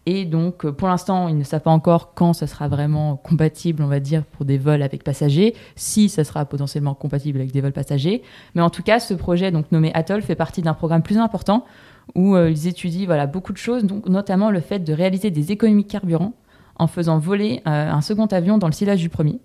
Et 0.08 0.26
donc, 0.26 0.66
euh, 0.66 0.72
pour 0.72 0.88
l'instant, 0.88 1.28
ils 1.28 1.38
ne 1.38 1.44
savent 1.44 1.62
pas 1.62 1.72
encore 1.72 2.14
quand 2.16 2.34
ça 2.34 2.48
sera 2.48 2.68
vraiment 2.68 3.18
compatible, 3.18 3.84
on 3.84 3.88
va 3.88 4.00
dire, 4.00 4.24
pour 4.24 4.46
des 4.46 4.58
vols 4.58 4.82
avec 4.82 5.04
passagers, 5.04 5.56
si 5.76 6.10
ça 6.10 6.24
sera 6.24 6.46
potentiellement 6.46 6.96
compatible 6.96 7.40
avec 7.40 7.52
des 7.52 7.62
vols 7.62 7.72
passagers. 7.72 8.24
Mais 8.56 8.62
en 8.64 8.72
tout 8.72 8.82
cas, 8.82 9.00
ce 9.00 9.14
projet, 9.14 9.52
donc 9.52 9.72
nommé 9.72 9.92
Atoll, 9.94 10.24
fait 10.24 10.36
partie 10.36 10.64
d'un 10.64 10.74
programme 10.74 11.04
plus 11.04 11.20
important 11.20 11.66
où 12.16 12.36
euh, 12.36 12.50
ils 12.50 12.68
étudient 12.68 13.06
voilà, 13.06 13.26
beaucoup 13.28 13.54
de 13.54 13.58
choses, 13.58 13.84
donc, 13.84 14.08
notamment 14.08 14.52
le 14.52 14.60
fait 14.60 14.80
de 14.80 14.94
réaliser 14.94 15.32
des 15.32 15.52
économies 15.52 15.84
de 15.86 15.92
carburant 15.92 16.34
en 16.78 16.88
faisant 16.88 17.20
voler 17.20 17.62
euh, 17.68 17.92
un 17.92 18.02
second 18.02 18.26
avion 18.28 18.58
dans 18.58 18.68
le 18.68 18.74
sillage 18.74 19.00
du 19.00 19.10
premier. 19.10 19.40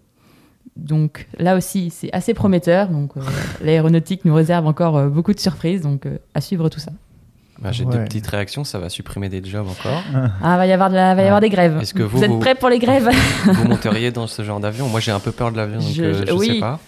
Donc 0.77 1.29
là 1.39 1.57
aussi, 1.57 1.91
c'est 1.91 2.13
assez 2.13 2.35
prometteur. 2.35 2.89
Donc 2.89 3.17
euh, 3.17 3.21
l'aéronautique 3.63 4.25
nous 4.25 4.35
réserve 4.35 4.67
encore 4.67 4.97
euh, 4.97 5.09
beaucoup 5.09 5.33
de 5.33 5.41
surprises. 5.41 5.83
Donc 5.83 6.07
euh, 6.07 6.19
à 6.35 6.41
suivre 6.41 6.69
tout 6.69 6.81
ça. 6.81 6.91
Bah, 7.61 7.73
J'ai 7.73 7.85
Ouais. 7.85 7.97
deux 7.97 8.05
petites 8.05 8.27
réactions, 8.27 8.65
ça 8.65 8.79
va 8.79 8.91
supprimer 8.91 9.31
des 9.31 9.43
jobs 9.43 9.67
encore. 9.67 10.03
Ah, 10.43 10.59
va 10.59 10.67
y 10.67 10.73
avoir, 10.73 10.91
de 10.91 10.95
la- 10.95 11.15
va 11.15 11.23
y 11.23 11.25
avoir 11.25 11.41
des 11.41 11.49
grèves. 11.49 11.79
Est-ce 11.81 11.95
que 11.95 12.03
vous, 12.03 12.23
êtes 12.23 12.31
vous- 12.31 12.39
prêts 12.39 12.55
pour 12.55 12.69
les 12.69 12.79
grèves 12.79 13.09
Vous 13.47 13.65
monteriez 13.69 14.11
dans 14.11 14.27
ce 14.27 14.43
genre 14.43 14.61
d'avion? 14.61 14.89
Moi 14.89 15.01
j'ai 15.01 15.13
un 15.13 15.21
peu 15.21 15.33
peur 15.33 15.53
de 15.53 15.57
l'avion, 15.57 15.79
donc 15.79 15.89
Je- 15.95 16.03
euh, 16.03 16.13
je- 16.13 16.27
je, 16.27 16.33
oui. 16.33 16.47
sais 16.55 16.61
pas. 16.61 16.79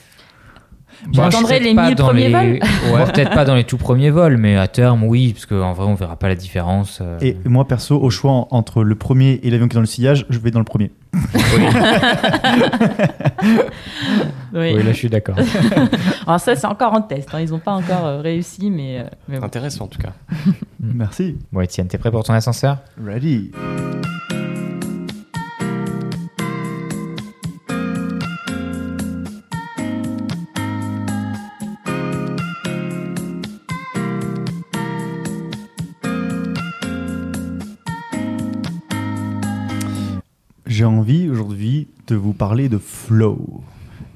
Moi, 1.04 1.12
je 1.12 1.20
J'attendrai 1.30 1.58
serais 1.58 1.60
les 1.60 1.74
pas 1.74 1.86
1000 1.86 1.94
dans 1.94 2.06
premiers 2.06 2.28
les- 2.28 2.32
vols. 2.34 2.60
Ouais, 2.92 3.04
peut-être 3.12 3.30
pas 3.32 3.44
dans 3.44 3.54
les 3.54 3.64
tout 3.64 3.78
premiers 3.78 4.10
vols, 4.10 4.36
mais 4.36 4.56
à 4.56 4.66
terme, 4.68 5.04
oui, 5.04 5.32
parce 5.32 5.46
qu'en 5.46 5.72
vrai, 5.72 5.86
on 5.86 5.94
verra 5.94 6.16
pas 6.16 6.28
la 6.28 6.34
différence. 6.34 6.98
euh. 7.00 7.18
Et 7.20 7.36
moi, 7.44 7.66
perso, 7.68 8.00
au 8.02 8.10
choix 8.10 8.32
en- 8.32 8.48
entre 8.50 8.82
le 8.82 8.94
premier 8.96 9.38
et 9.42 9.50
l'avion 9.50 9.68
qui 9.68 9.74
est 9.74 9.76
dans 9.76 9.80
le 9.80 9.86
sillage, 9.86 10.26
je 10.28 10.38
vais 10.38 10.50
dans 10.50 10.58
le 10.58 10.64
premier. 10.64 10.90
Oui. 11.14 11.20
Oui, 14.52 14.82
là, 14.82 14.92
je 14.92 14.96
suis 14.96 15.08
d'accord. 15.10 15.36
Alors 16.26 16.40
ça, 16.40 16.56
c'est 16.56 16.66
encore 16.66 16.92
en 16.94 17.02
test. 17.02 17.28
hein. 17.32 17.40
Ils 17.40 17.50
n'ont 17.50 17.58
pas 17.58 17.72
encore 17.72 18.06
euh, 18.06 18.20
réussi, 18.20 18.70
mais, 18.70 19.00
euh, 19.00 19.04
mais 19.28 19.38
bon. 19.38 19.44
Intéressant 19.46 19.84
en 19.84 19.88
tout 19.88 19.98
cas. 20.00 20.12
Merci. 20.80 21.36
Bon, 21.52 21.60
Étienne, 21.60 21.86
t'es 21.86 21.98
prêt 21.98 22.10
pour 22.10 22.24
ton 22.24 22.32
ascenseur? 22.32 22.78
Ready. 23.04 23.52
J'ai 40.78 40.84
envie 40.84 41.28
aujourd'hui 41.28 41.88
de 42.06 42.14
vous 42.14 42.32
parler 42.32 42.68
de 42.68 42.78
flow. 42.78 43.64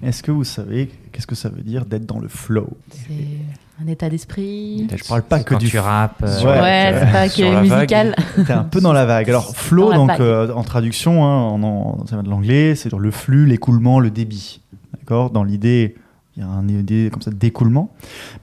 Est-ce 0.01 0.23
que 0.23 0.31
vous 0.31 0.45
savez 0.45 0.89
qu'est-ce 1.11 1.27
que 1.27 1.35
ça 1.35 1.49
veut 1.49 1.63
dire 1.63 1.85
d'être 1.87 2.07
dans 2.07 2.21
le 2.21 2.29
flow? 2.29 2.69
C'est 2.93 3.83
un 3.85 3.89
état 3.89 4.09
d'esprit. 4.09 4.87
Je 4.95 5.03
parle 5.09 5.23
pas 5.25 5.41
que 5.43 5.55
quand 5.55 5.59
du 5.59 5.69
tu 5.69 5.81
rappes. 5.81 6.23
euh, 6.23 6.41
Ouais. 6.45 6.61
Ouais, 6.61 6.95
c'est 7.01 7.11
pas 7.11 7.29
que 7.29 7.63
musical. 7.63 8.15
T'es 8.47 8.53
un 8.53 8.63
peu 8.63 8.81
dans 8.81 8.93
la 8.93 9.07
vague. 9.07 9.29
Alors, 9.29 9.57
flow, 9.57 9.93
donc, 9.93 10.13
euh, 10.21 10.53
en 10.55 10.63
traduction, 10.63 11.25
hein, 11.25 11.37
en, 11.49 11.63
en- 11.65 12.07
ça 12.07 12.15
vient 12.15 12.23
de 12.23 12.31
l'anglais, 12.31 12.77
c'est 12.77 12.93
le 12.93 13.11
flux, 13.11 13.45
l'écoulement, 13.45 13.99
le 13.99 14.13
débit. 14.13 14.61
D'accord? 15.01 15.31
Dans 15.31 15.43
l'idée, 15.43 15.97
il 16.37 16.45
y 16.45 16.47
a 16.47 16.49
un 16.49 16.69
idée 16.69 17.09
comme 17.13 17.23
ça 17.23 17.33
d'écoulement. 17.33 17.93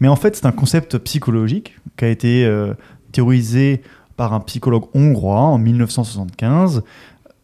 Mais 0.02 0.10
en 0.10 0.18
fait, 0.18 0.36
c'est 0.36 0.46
un 0.46 0.52
concept 0.52 0.98
psychologique 0.98 1.78
qui 1.96 2.04
a 2.04 2.10
été 2.10 2.44
euh, 2.44 2.74
théorisé 3.14 3.82
par 4.18 4.34
un 4.34 4.42
psychologue 4.42 4.88
hongrois 4.94 5.40
en 5.40 5.58
1975. 5.58 6.84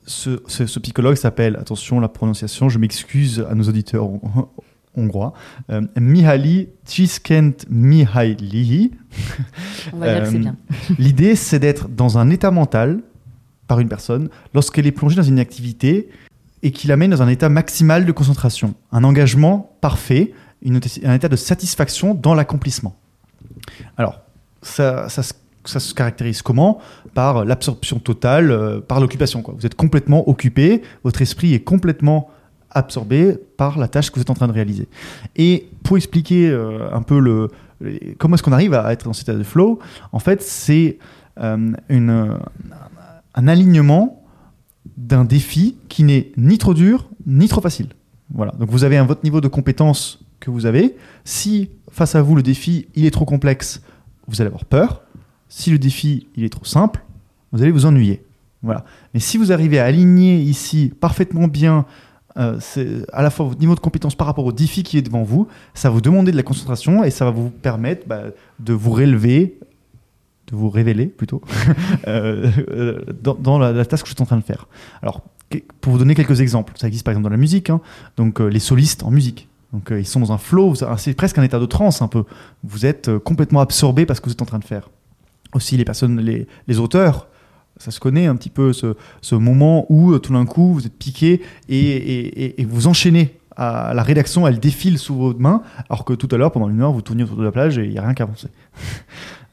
Ce, 0.08 0.42
ce- 0.48 0.68
ce 0.68 0.80
psychologue 0.80 1.16
s'appelle, 1.16 1.56
attention 1.56 2.00
la 2.00 2.10
prononciation, 2.10 2.70
je 2.70 2.78
m'excuse 2.80 3.44
à 3.50 3.56
nos 3.56 3.64
auditeurs 3.64 4.06
hon- 4.08 4.48
hongrois, 4.96 5.34
euh, 5.72 5.82
Mihaly 6.00 6.70
Csikszentmihalyi. 6.86 8.92
On 9.94 9.98
va 9.98 10.14
dire 10.14 10.24
que 10.24 10.30
c'est 10.30 10.36
Euh, 10.36 10.40
bien. 10.40 10.56
L'idée, 11.00 11.36
c'est 11.36 11.60
d'être 11.60 11.88
dans 11.90 12.18
un 12.18 12.30
état 12.30 12.52
mental 12.52 13.02
par 13.68 13.80
une 13.80 13.90
personne 13.90 14.30
lorsqu'elle 14.54 14.88
est 14.88 14.92
plongée 14.92 15.16
dans 15.16 15.24
une 15.24 15.40
activité 15.40 16.10
et 16.64 16.72
qui 16.72 16.88
l'amène 16.88 17.12
dans 17.12 17.22
un 17.22 17.28
état 17.28 17.50
maximal 17.50 18.06
de 18.06 18.12
concentration, 18.12 18.74
un 18.92 19.04
engagement 19.04 19.76
parfait, 19.82 20.34
une- 20.62 20.80
un 21.04 21.14
état 21.14 21.30
de 21.30 21.36
satisfaction 21.36 22.14
dans 22.14 22.34
l'accomplissement. 22.34 22.96
Alors, 23.98 24.22
ça, 24.62 25.10
ça 25.10 25.24
se- 25.24 25.34
ça 25.70 25.80
se 25.80 25.94
caractérise 25.94 26.42
comment 26.42 26.80
Par 27.14 27.46
l'absorption 27.46 28.00
totale, 28.00 28.52
euh, 28.52 28.80
par 28.82 29.00
l'occupation. 29.00 29.44
Vous 29.58 29.66
êtes 29.66 29.76
complètement 29.76 30.28
occupé, 30.30 30.82
votre 31.04 31.22
esprit 31.22 31.54
est 31.54 31.60
complètement 31.60 32.30
absorbé 32.72 33.38
par 33.58 33.80
la 33.80 33.88
tâche 33.88 34.10
que 34.10 34.16
vous 34.16 34.22
êtes 34.22 34.30
en 34.30 34.34
train 34.34 34.48
de 34.48 34.54
réaliser. 34.54 34.88
Et 35.36 35.70
pour 35.84 35.98
expliquer 35.98 36.50
euh, 36.50 36.90
un 36.92 37.02
peu 37.02 37.50
comment 38.18 38.36
est-ce 38.36 38.44
qu'on 38.44 38.52
arrive 38.52 38.74
à 38.74 38.92
être 38.92 39.06
dans 39.06 39.14
cet 39.14 39.30
état 39.30 39.38
de 39.38 39.44
flow, 39.44 39.80
en 40.12 40.20
fait, 40.20 40.42
c'est 40.42 40.98
euh, 41.40 41.74
un 41.90 43.48
alignement 43.48 44.24
d'un 44.98 45.26
défi 45.26 45.78
qui 45.90 46.04
n'est 46.04 46.32
ni 46.38 46.58
trop 46.58 46.74
dur 46.74 47.10
ni 47.26 47.48
trop 47.48 47.62
facile. 47.62 47.90
Voilà. 48.34 48.54
Donc 48.54 48.70
vous 48.70 48.84
avez 48.84 48.98
un, 48.98 49.06
votre 49.06 49.24
niveau 49.24 49.42
de 49.42 49.48
compétence 49.48 50.24
que 50.40 50.50
vous 50.50 50.66
avez. 50.66 50.96
Si 51.24 51.70
face 51.92 52.16
à 52.16 52.22
vous 52.22 52.36
le 52.36 52.44
défi 52.44 52.88
il 52.96 53.06
est 53.06 53.12
trop 53.12 53.26
complexe, 53.26 53.82
vous 54.28 54.42
allez 54.42 54.48
avoir 54.48 54.66
peur. 54.66 55.02
Si 55.50 55.72
le 55.72 55.78
défi 55.80 56.28
il 56.36 56.44
est 56.44 56.50
trop 56.50 56.66
simple, 56.66 57.04
vous 57.52 57.62
allez 57.62 57.72
vous 57.72 57.86
ennuyer. 57.86 58.24
Voilà. 58.64 58.84
Mais 59.14 59.20
si 59.20 59.38
vous 59.38 59.52
arrivez 59.52 59.80
à 59.80 59.86
aligner 59.86 60.38
ici 60.40 60.92
parfaitement 61.00 61.48
bien 61.48 61.86
euh, 62.38 62.60
à 63.14 63.22
la 63.22 63.30
fois 63.30 63.46
votre 63.46 63.60
niveau 63.60 63.76
de 63.76 63.80
compétence 63.80 64.16
par 64.16 64.28
rapport 64.28 64.46
au 64.46 64.52
défi 64.52 64.84
qui 64.84 64.98
est 64.98 65.02
devant 65.02 65.24
vous, 65.24 65.48
ça 65.74 65.90
va 65.90 65.94
vous 65.94 66.02
demander 66.02 66.32
de 66.32 66.38
la 66.38 66.44
concentration 66.44 67.04
et 67.04 67.12
ça 67.12 67.24
va 67.26 67.32
vous 67.32 67.50
permettre 67.50 68.08
bah, 68.08 68.24
de 68.60 68.74
vous 68.74 68.92
relever, 68.92 69.58
de 70.48 70.56
vous 70.56 70.70
révéler 70.70 71.06
plutôt, 71.06 71.42
euh, 72.08 72.52
euh, 72.70 73.02
dans, 73.22 73.58
la, 73.58 73.72
la 73.72 73.86
tâche 73.86 74.02
que 74.02 74.10
je 74.10 74.14
suis 74.16 74.22
en 74.22 74.26
train 74.26 74.38
de 74.38 74.44
faire. 74.44 74.68
Alors, 75.02 75.22
pour 75.80 75.94
vous 75.94 76.00
donner 76.00 76.16
quelques 76.16 76.42
exemples, 76.42 76.74
ça 76.76 76.88
existe 76.88 77.06
par 77.06 77.14
exemple 77.14 77.24
dans 77.26 77.30
la 77.30 77.38
musique, 77.38 77.70
hein. 77.70 77.80
donc 78.18 78.40
les 78.42 78.60
solistes 78.60 79.04
en 79.04 79.12
musique. 79.12 79.48
Donc 79.72 79.92
ils 79.92 80.06
sont 80.08 80.20
dans 80.20 80.32
un 80.34 80.38
flow, 80.38 80.72
vous- 80.74 80.86
c'est 80.98 81.14
presque 81.14 81.38
un 81.38 81.44
état 81.44 81.60
de 81.60 81.66
transe 81.66 82.02
un 82.02 82.08
peu. 82.08 82.24
Vous 82.64 82.86
êtes 82.86 83.18
complètement 83.20 83.62
absorbé 83.62 84.06
par 84.06 84.16
ce 84.18 84.22
que 84.22 84.26
vous 84.26 84.34
êtes 84.34 84.42
en 84.42 84.46
train 84.46 84.60
de 84.60 84.66
faire. 84.66 84.90
Aussi 85.54 85.78
les 85.78 85.86
personnes, 85.86 86.20
les, 86.20 86.48
les 86.68 86.80
auteurs, 86.80 87.28
ça 87.78 87.92
se 87.92 88.00
connaît 88.00 88.26
un 88.26 88.36
petit 88.36 88.50
peu 88.50 88.74
ce, 88.74 88.96
ce 89.22 89.36
moment 89.36 89.86
où 89.90 90.12
euh, 90.14 90.20
tout 90.20 90.34
d'un 90.34 90.46
coup 90.46 90.74
vous 90.74 90.86
êtes 90.86 90.98
piqué 90.98 91.42
et, 91.70 92.62
et- 92.62 92.66
vous 92.66 92.88
enchaînez. 92.88 93.38
À 93.58 93.94
la 93.94 94.04
rédaction, 94.04 94.46
elle 94.48 94.60
défile 94.60 95.00
sous 95.00 95.16
vos 95.16 95.34
mains, 95.34 95.62
alors 95.90 96.04
que 96.04 96.12
tout 96.12 96.28
à 96.32 96.36
l'heure, 96.38 96.52
pendant 96.52 96.68
une 96.70 96.82
heure, 96.82 96.92
vous 96.92 97.02
tourniez 97.02 97.24
autour 97.24 97.38
de 97.38 97.44
la 97.44 97.54
plage 97.54 97.78
et 97.78 97.86
il 97.86 97.92
n'y 97.92 97.98
a 97.98 98.02
rien 98.02 98.14
qui 98.14 98.22
avancé. 98.22 98.48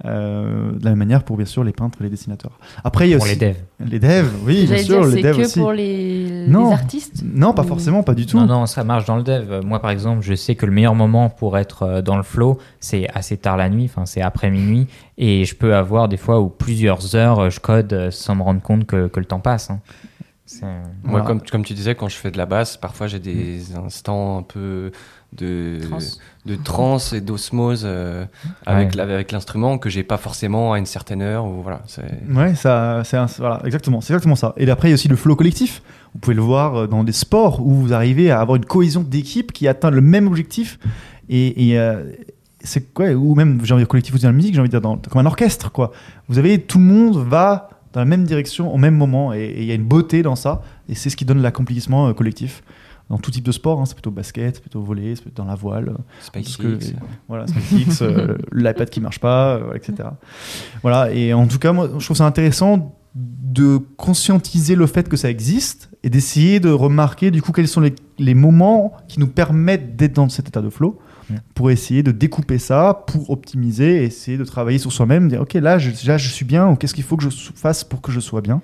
Euh, 0.04 0.72
de 0.72 0.84
la 0.84 0.90
même 0.90 0.98
manière 0.98 1.22
pour 1.22 1.36
bien 1.36 1.46
sûr 1.46 1.62
les 1.62 1.70
peintres 1.70 1.98
et 2.00 2.04
les 2.04 2.10
dessinateurs. 2.10 2.58
Après, 2.82 3.06
il 3.06 3.12
y 3.12 3.14
a 3.14 3.18
Pour 3.18 3.26
aussi 3.26 3.36
les 3.38 3.46
devs. 3.52 3.56
les 3.88 3.98
devs, 4.00 4.32
oui, 4.44 4.66
bien 4.66 4.78
sûr, 4.78 5.00
dire, 5.02 5.04
les 5.14 5.22
c'est 5.22 5.22
devs 5.28 5.36
que 5.36 5.42
aussi. 5.42 5.60
pour 5.60 5.70
les, 5.72 6.46
Non. 6.48 6.66
les 6.70 6.72
artistes 6.72 7.22
Non, 7.24 7.52
pas 7.54 7.62
ou- 7.62 7.66
forcément, 7.68 8.02
pas 8.02 8.14
du 8.14 8.26
tout. 8.26 8.36
Non, 8.36 8.46
non, 8.46 8.66
ça 8.66 8.82
marche 8.82 9.04
dans 9.04 9.14
le 9.16 9.22
dev. 9.22 9.60
Moi, 9.64 9.78
par 9.80 9.90
exemple, 9.90 10.22
je 10.22 10.34
sais 10.34 10.56
que 10.56 10.66
le 10.66 10.72
meilleur 10.72 10.96
moment 10.96 11.28
pour 11.30 11.56
être 11.56 11.84
euh, 11.84 12.02
dans 12.02 12.16
le 12.16 12.24
flow, 12.24 12.58
c'est 12.80 13.06
assez 13.14 13.36
tard 13.36 13.56
la 13.56 13.68
nuit, 13.70 13.84
enfin, 13.84 14.04
c'est 14.04 14.22
après 14.22 14.50
minuit. 14.50 14.88
Et 15.18 15.44
je 15.44 15.54
peux 15.54 15.76
avoir 15.76 16.08
des 16.08 16.16
fois 16.16 16.40
où 16.40 16.48
plusieurs 16.48 17.14
heures, 17.14 17.38
euh, 17.38 17.50
je 17.50 17.60
code 17.60 18.08
sans 18.10 18.34
me 18.34 18.42
rendre 18.42 18.60
compte 18.60 18.86
que, 18.86 19.06
que 19.06 19.20
le 19.20 19.26
temps 19.26 19.38
passe. 19.38 19.70
hein. 19.70 19.78
Moi, 20.60 20.70
Voilà. 21.04 21.24
comme, 21.26 21.40
comme 21.42 21.64
tu 21.64 21.72
disais, 21.74 21.94
quand 21.94 22.08
je 22.08 22.16
fais 22.16 22.30
de 22.30 22.36
la 22.38 22.44
basse, 22.46 22.76
parfois 22.76 23.06
j'ai 23.06 23.20
des 23.20 23.74
instants 23.76 24.38
un 24.38 24.42
peu 24.42 24.90
de. 25.32 25.78
De 26.44 26.56
transe 26.56 27.12
et 27.12 27.20
d'osmose 27.20 27.82
euh, 27.84 28.24
avec, 28.66 29.30
l'instrument 29.30 29.78
que 29.78 29.88
j'ai 29.88 30.02
pas 30.02 30.16
forcément 30.16 30.72
à 30.72 30.78
une 30.78 30.86
certaine 30.86 31.22
heure. 31.22 31.44
Ou 31.46 31.62
voilà, 31.62 31.82
c'est 31.86 32.02
Ouais, 32.34 32.54
ça, 32.56 33.02
un- 33.12 33.26
voilà, 33.38 33.60
exactement, 33.64 34.00
c'est 34.00 34.12
exactement 34.12 34.34
ça. 34.34 34.52
Et 34.56 34.68
après, 34.68 34.88
il 34.88 34.90
y 34.90 34.94
a 34.94 34.96
aussi 34.96 35.08
le 35.08 35.16
flow 35.16 35.36
collectif. 35.36 35.82
Vous 36.14 36.18
pouvez 36.20 36.34
le 36.34 36.42
voir 36.42 36.74
euh, 36.74 36.86
dans 36.88 37.04
des 37.04 37.12
sports 37.12 37.64
où 37.64 37.72
vous 37.72 37.92
arrivez 37.92 38.30
à 38.30 38.40
avoir 38.40 38.56
une 38.56 38.64
cohésion 38.64 39.02
d'équipe 39.02 39.52
qui 39.52 39.68
atteint 39.68 39.90
le 39.90 40.00
même 40.00 40.26
objectif. 40.26 40.78
Et, 41.28 41.70
et, 41.70 41.78
euh, 41.78 42.02
c'est 42.64 42.92
quoi 42.92 43.10
Ou 43.10 43.34
même, 43.34 43.60
j'ai 43.64 43.72
envie 43.74 43.82
de 43.82 43.86
dire 43.86 43.88
collectif 43.88 44.14
aussi 44.14 44.24
dans 44.24 44.30
la 44.30 44.36
musique, 44.36 44.54
j'ai 44.54 44.60
envie 44.60 44.68
de 44.68 44.72
dire 44.72 44.80
dans, 44.80 44.96
comme 44.96 45.20
un 45.20 45.26
orchestre, 45.26 45.70
quoi. 45.70 45.92
Vous 46.28 46.38
avez 46.38 46.60
tout 46.60 46.78
le 46.78 46.84
monde 46.84 47.16
va 47.16 47.70
dans 47.92 48.00
la 48.00 48.06
même 48.06 48.24
direction 48.24 48.72
au 48.72 48.78
même 48.78 48.94
moment, 48.96 49.32
et 49.34 49.40
et 49.44 49.60
il 49.62 49.64
y 49.66 49.70
a 49.70 49.74
une 49.74 49.84
beauté 49.84 50.22
dans 50.22 50.36
ça. 50.36 50.62
Et 50.88 50.94
c'est 50.94 51.10
ce 51.10 51.16
qui 51.16 51.24
donne 51.24 51.40
l'accomplissement 51.42 52.08
euh, 52.08 52.12
collectif. 52.14 52.62
Dans 53.10 53.18
tout 53.18 53.30
type 53.30 53.44
de 53.44 53.52
sport, 53.52 53.80
hein, 53.80 53.84
c'est 53.86 53.94
plutôt 53.94 54.10
basket, 54.10 54.54
c'est 54.56 54.60
plutôt 54.62 54.80
volley, 54.80 55.14
c'est 55.16 55.22
plutôt 55.22 55.42
dans 55.42 55.48
la 55.48 55.54
voile. 55.54 55.96
SpaceX. 56.20 56.56
que- 56.56 56.78
voilà, 57.28 57.46
SpaceX, 57.46 58.02
euh, 58.02 58.38
l'iPad 58.52 58.88
qui 58.88 59.00
marche 59.00 59.18
pas, 59.20 59.56
euh, 59.56 59.74
etc. 59.74 60.08
Voilà, 60.82 61.12
et 61.12 61.34
en 61.34 61.46
tout 61.46 61.58
cas, 61.58 61.72
moi, 61.72 61.90
je 61.98 62.04
trouve 62.04 62.16
ça 62.16 62.26
intéressant 62.26 62.96
de 63.14 63.76
conscientiser 63.98 64.74
le 64.74 64.86
fait 64.86 65.06
que 65.08 65.18
ça 65.18 65.28
existe 65.28 65.90
et 66.02 66.08
d'essayer 66.08 66.60
de 66.60 66.70
remarquer 66.70 67.30
du 67.30 67.42
coup 67.42 67.52
quels 67.52 67.68
sont 67.68 67.82
les, 67.82 67.94
les 68.18 68.32
moments 68.32 68.94
qui 69.06 69.20
nous 69.20 69.26
permettent 69.26 69.96
d'être 69.96 70.14
dans 70.14 70.30
cet 70.30 70.48
état 70.48 70.62
de 70.62 70.70
flow 70.70 70.98
pour 71.54 71.70
essayer 71.70 72.02
de 72.02 72.10
découper 72.10 72.58
ça, 72.58 73.04
pour 73.06 73.28
optimiser, 73.30 74.04
essayer 74.04 74.38
de 74.38 74.44
travailler 74.44 74.78
sur 74.78 74.92
soi-même, 74.92 75.28
dire 75.28 75.42
ok 75.42 75.54
là 75.54 75.78
je, 75.78 75.90
là 76.06 76.16
je 76.18 76.28
suis 76.30 76.44
bien 76.46 76.68
ou 76.70 76.76
qu'est-ce 76.76 76.94
qu'il 76.94 77.04
faut 77.04 77.16
que 77.18 77.24
je 77.24 77.30
fasse 77.54 77.84
pour 77.84 78.00
que 78.00 78.10
je 78.12 78.20
sois 78.20 78.40
bien. 78.40 78.62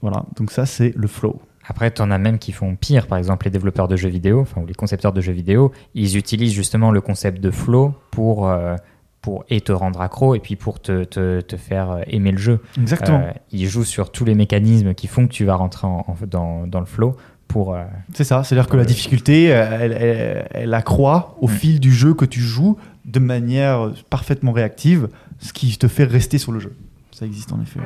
Voilà, 0.00 0.24
donc 0.36 0.50
ça 0.50 0.64
c'est 0.64 0.94
le 0.96 1.06
flow. 1.06 1.40
Après, 1.66 1.90
tu 1.90 2.02
en 2.02 2.10
as 2.10 2.18
même 2.18 2.38
qui 2.38 2.52
font 2.52 2.74
pire. 2.76 3.06
Par 3.06 3.18
exemple, 3.18 3.44
les 3.46 3.50
développeurs 3.50 3.86
de 3.88 3.96
jeux 3.96 4.08
vidéo, 4.08 4.40
enfin, 4.40 4.60
ou 4.62 4.66
les 4.66 4.74
concepteurs 4.74 5.12
de 5.12 5.20
jeux 5.20 5.32
vidéo, 5.32 5.72
ils 5.94 6.16
utilisent 6.16 6.54
justement 6.54 6.90
le 6.90 7.00
concept 7.00 7.40
de 7.40 7.50
flow 7.50 7.94
pour, 8.10 8.48
euh, 8.48 8.74
pour 9.20 9.44
et 9.50 9.60
te 9.60 9.70
rendre 9.70 10.00
accro 10.00 10.34
et 10.34 10.40
puis 10.40 10.56
pour 10.56 10.80
te, 10.80 11.04
te, 11.04 11.40
te 11.42 11.56
faire 11.56 11.98
aimer 12.06 12.32
le 12.32 12.38
jeu. 12.38 12.60
Exactement. 12.80 13.20
Euh, 13.20 13.30
ils 13.52 13.66
jouent 13.68 13.84
sur 13.84 14.10
tous 14.10 14.24
les 14.24 14.34
mécanismes 14.34 14.94
qui 14.94 15.06
font 15.06 15.26
que 15.26 15.32
tu 15.32 15.44
vas 15.44 15.54
rentrer 15.56 15.86
en- 15.86 16.04
en- 16.08 16.16
dans, 16.26 16.66
dans 16.66 16.80
le 16.80 16.86
flow 16.86 17.14
euh, 17.56 17.84
C'est 18.14 18.22
ça, 18.24 18.42
c'est-à-dire 18.44 18.68
que 18.68 18.76
la 18.76 18.84
difficulté, 18.84 19.52
euh, 19.52 19.78
elle, 19.80 19.92
elle- 19.92 20.48
elle 20.52 20.74
accroît 20.74 21.36
au 21.40 21.46
Mm. 21.48 21.50
fil 21.50 21.80
du 21.80 21.92
jeu 21.92 22.14
que 22.14 22.24
tu 22.24 22.40
joues 22.40 22.76
de 23.04 23.18
manière 23.18 23.92
parfaitement 24.08 24.52
réactive, 24.52 25.08
ce 25.40 25.52
qui 25.52 25.76
te 25.76 25.88
fait 25.88 26.04
rester 26.04 26.38
sur 26.38 26.52
le 26.52 26.60
jeu. 26.60 26.74
Ça 27.12 27.26
existe 27.26 27.52
en 27.52 27.60
effet. 27.60 27.80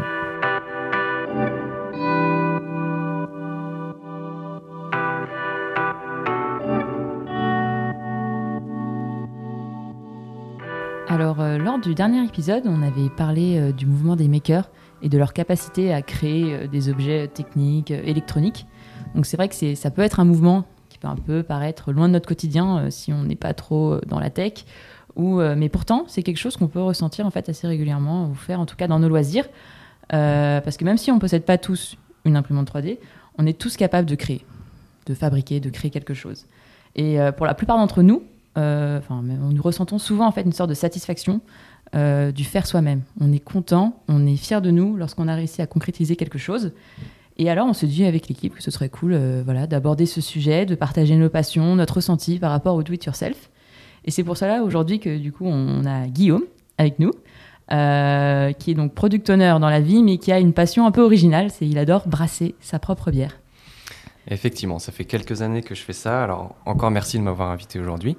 Alors, 11.15 11.41
euh, 11.41 11.59
lors 11.59 11.79
du 11.79 11.95
dernier 11.95 12.25
épisode, 12.25 12.65
on 12.67 12.83
avait 12.83 13.09
parlé 13.09 13.57
euh, 13.57 13.71
du 13.71 13.87
mouvement 13.87 14.17
des 14.17 14.27
makers 14.27 14.69
et 15.01 15.09
de 15.09 15.17
leur 15.17 15.33
capacité 15.33 15.95
à 15.95 16.03
créer 16.03 16.53
euh, 16.53 16.67
des 16.67 16.89
objets 16.89 17.29
techniques, 17.29 17.93
électroniques. 17.93 18.67
Donc, 19.15 19.25
c'est 19.25 19.37
vrai 19.37 19.49
que 19.49 19.77
ça 19.77 19.93
peut 19.93 20.03
être 20.03 20.19
un 20.19 20.25
mouvement 20.25 20.65
qui 20.89 20.99
peut 20.99 21.07
un 21.07 21.15
peu 21.15 21.45
paraître 21.45 21.93
loin 21.93 22.09
de 22.09 22.15
notre 22.15 22.27
quotidien 22.27 22.91
si 22.91 23.13
on 23.13 23.23
n'est 23.23 23.37
pas 23.37 23.55
trop 23.55 24.01
dans 24.09 24.19
la 24.19 24.29
tech. 24.29 24.65
Ou, 25.15 25.39
mais 25.39 25.69
pourtant, 25.69 26.05
c'est 26.09 26.25
quelque 26.25 26.39
chose 26.39 26.57
qu'on 26.57 26.67
peut 26.67 26.83
ressentir 26.83 27.25
en 27.25 27.31
fait 27.31 27.49
assez 27.49 27.69
régulièrement, 27.69 28.29
ou 28.29 28.35
faire 28.35 28.59
en 28.59 28.67
tout 28.67 28.75
cas 28.75 28.89
dans 28.89 28.99
nos 28.99 29.09
loisirs. 29.09 29.49
Parce 30.09 30.77
que 30.77 30.85
même 30.85 30.99
si 30.99 31.13
on 31.13 31.15
ne 31.15 31.21
possède 31.21 31.45
pas 31.45 31.59
tous 31.59 31.97
une 32.25 32.35
imprimante 32.37 32.69
3D, 32.69 32.99
on 33.39 33.47
est 33.47 33.57
tous 33.57 33.77
capables 33.77 34.09
de 34.09 34.17
créer, 34.17 34.45
de 35.07 35.15
fabriquer, 35.15 35.61
de 35.61 35.71
créer 35.71 35.93
quelque 35.93 36.15
chose. 36.15 36.47
Et 36.97 37.19
pour 37.37 37.47
la 37.47 37.55
plupart 37.55 37.77
d'entre 37.77 38.03
nous, 38.03 38.25
enfin, 38.57 39.21
mais 39.23 39.35
nous 39.35 39.63
ressentons 39.63 39.99
souvent 39.99 40.27
en 40.27 40.33
fait 40.33 40.43
une 40.43 40.53
sorte 40.53 40.71
de 40.71 40.75
satisfaction 40.75 41.41
euh, 41.95 42.33
du 42.33 42.43
faire 42.43 42.67
soi-même. 42.67 43.03
On 43.21 43.33
est 43.33 43.39
content, 43.39 44.03
on 44.09 44.27
est 44.27 44.35
fier 44.35 44.61
de 44.61 44.73
nous 44.73 44.97
lorsqu'on 44.97 45.29
a 45.29 45.35
réussi 45.37 45.63
à 45.63 45.69
concrétiser 45.69 46.17
quelque 46.17 46.39
chose. 46.39 46.73
Et 47.37 47.49
alors, 47.49 47.69
on 47.69 47.73
se 47.73 47.87
dit 47.87 48.05
avec 48.05 48.27
l'équipe 48.29 48.53
que 48.53 48.63
ce 48.63 48.73
serait 48.73 48.89
cool, 48.89 49.13
euh, 49.13 49.43
voilà, 49.45 49.69
d'aborder 49.69 50.07
ce 50.07 50.21
sujet, 50.21 50.67
de 50.67 50.75
partager 50.75 51.15
nos 51.15 51.29
passions, 51.29 51.77
notre 51.77 51.95
ressenti 51.95 52.41
par 52.41 52.51
rapport 52.51 52.75
au 52.75 52.83
do-it-yourself. 52.83 53.49
Et 54.05 54.11
c'est 54.11 54.25
pour 54.25 54.37
cela 54.37 54.65
aujourd'hui 54.65 54.99
que 54.99 55.19
du 55.19 55.31
coup, 55.31 55.47
on 55.47 55.85
a 55.85 56.09
Guillaume 56.09 56.43
avec 56.79 56.99
nous, 56.99 57.13
euh, 57.71 58.51
qui 58.53 58.73
est 58.73 58.75
donc 58.75 58.93
product 58.95 59.31
owner 59.31 59.55
dans 59.61 59.71
la 59.71 59.81
vie, 59.81 60.03
mais 60.03 60.19
qui 60.19 60.33
a 60.33 60.41
une 60.41 60.53
passion 60.53 60.87
un 60.87 60.91
peu 60.91 61.03
originale, 61.03 61.51
c'est 61.51 61.67
il 61.67 61.79
adore 61.79 62.09
brasser 62.09 62.57
sa 62.61 62.81
propre 62.81 63.13
bière. 63.13 63.39
Effectivement, 64.29 64.79
ça 64.79 64.91
fait 64.91 65.05
quelques 65.05 65.43
années 65.43 65.63
que 65.63 65.75
je 65.75 65.83
fais 65.83 65.93
ça. 65.93 66.25
Alors, 66.25 66.55
encore 66.65 66.91
merci 66.91 67.19
de 67.19 67.23
m'avoir 67.23 67.51
invité 67.51 67.79
aujourd'hui. 67.79 68.17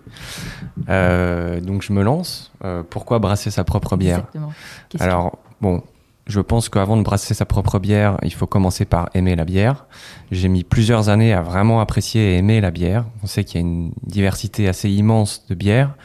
Euh, 0.89 1.59
donc, 1.59 1.81
je 1.81 1.93
me 1.93 2.03
lance. 2.03 2.51
Euh, 2.63 2.83
pourquoi 2.87 3.19
brasser 3.19 3.49
sa 3.49 3.63
propre 3.63 3.97
bière? 3.97 4.19
Exactement. 4.19 4.51
Alors, 4.99 5.39
bon, 5.61 5.81
je 6.27 6.41
pense 6.41 6.69
qu'avant 6.69 6.97
de 6.97 7.01
brasser 7.01 7.33
sa 7.33 7.45
propre 7.45 7.79
bière, 7.79 8.17
il 8.21 8.33
faut 8.33 8.45
commencer 8.47 8.85
par 8.85 9.09
aimer 9.15 9.35
la 9.35 9.45
bière. 9.45 9.85
J'ai 10.31 10.47
mis 10.47 10.63
plusieurs 10.63 11.09
années 11.09 11.33
à 11.33 11.41
vraiment 11.41 11.81
apprécier 11.81 12.33
et 12.33 12.37
aimer 12.37 12.61
la 12.61 12.71
bière. 12.71 13.05
On 13.23 13.27
sait 13.27 13.43
qu'il 13.43 13.61
y 13.61 13.63
a 13.63 13.67
une 13.67 13.91
diversité 14.03 14.67
assez 14.67 14.89
immense 14.89 15.45
de 15.47 15.55
bières. 15.55 15.95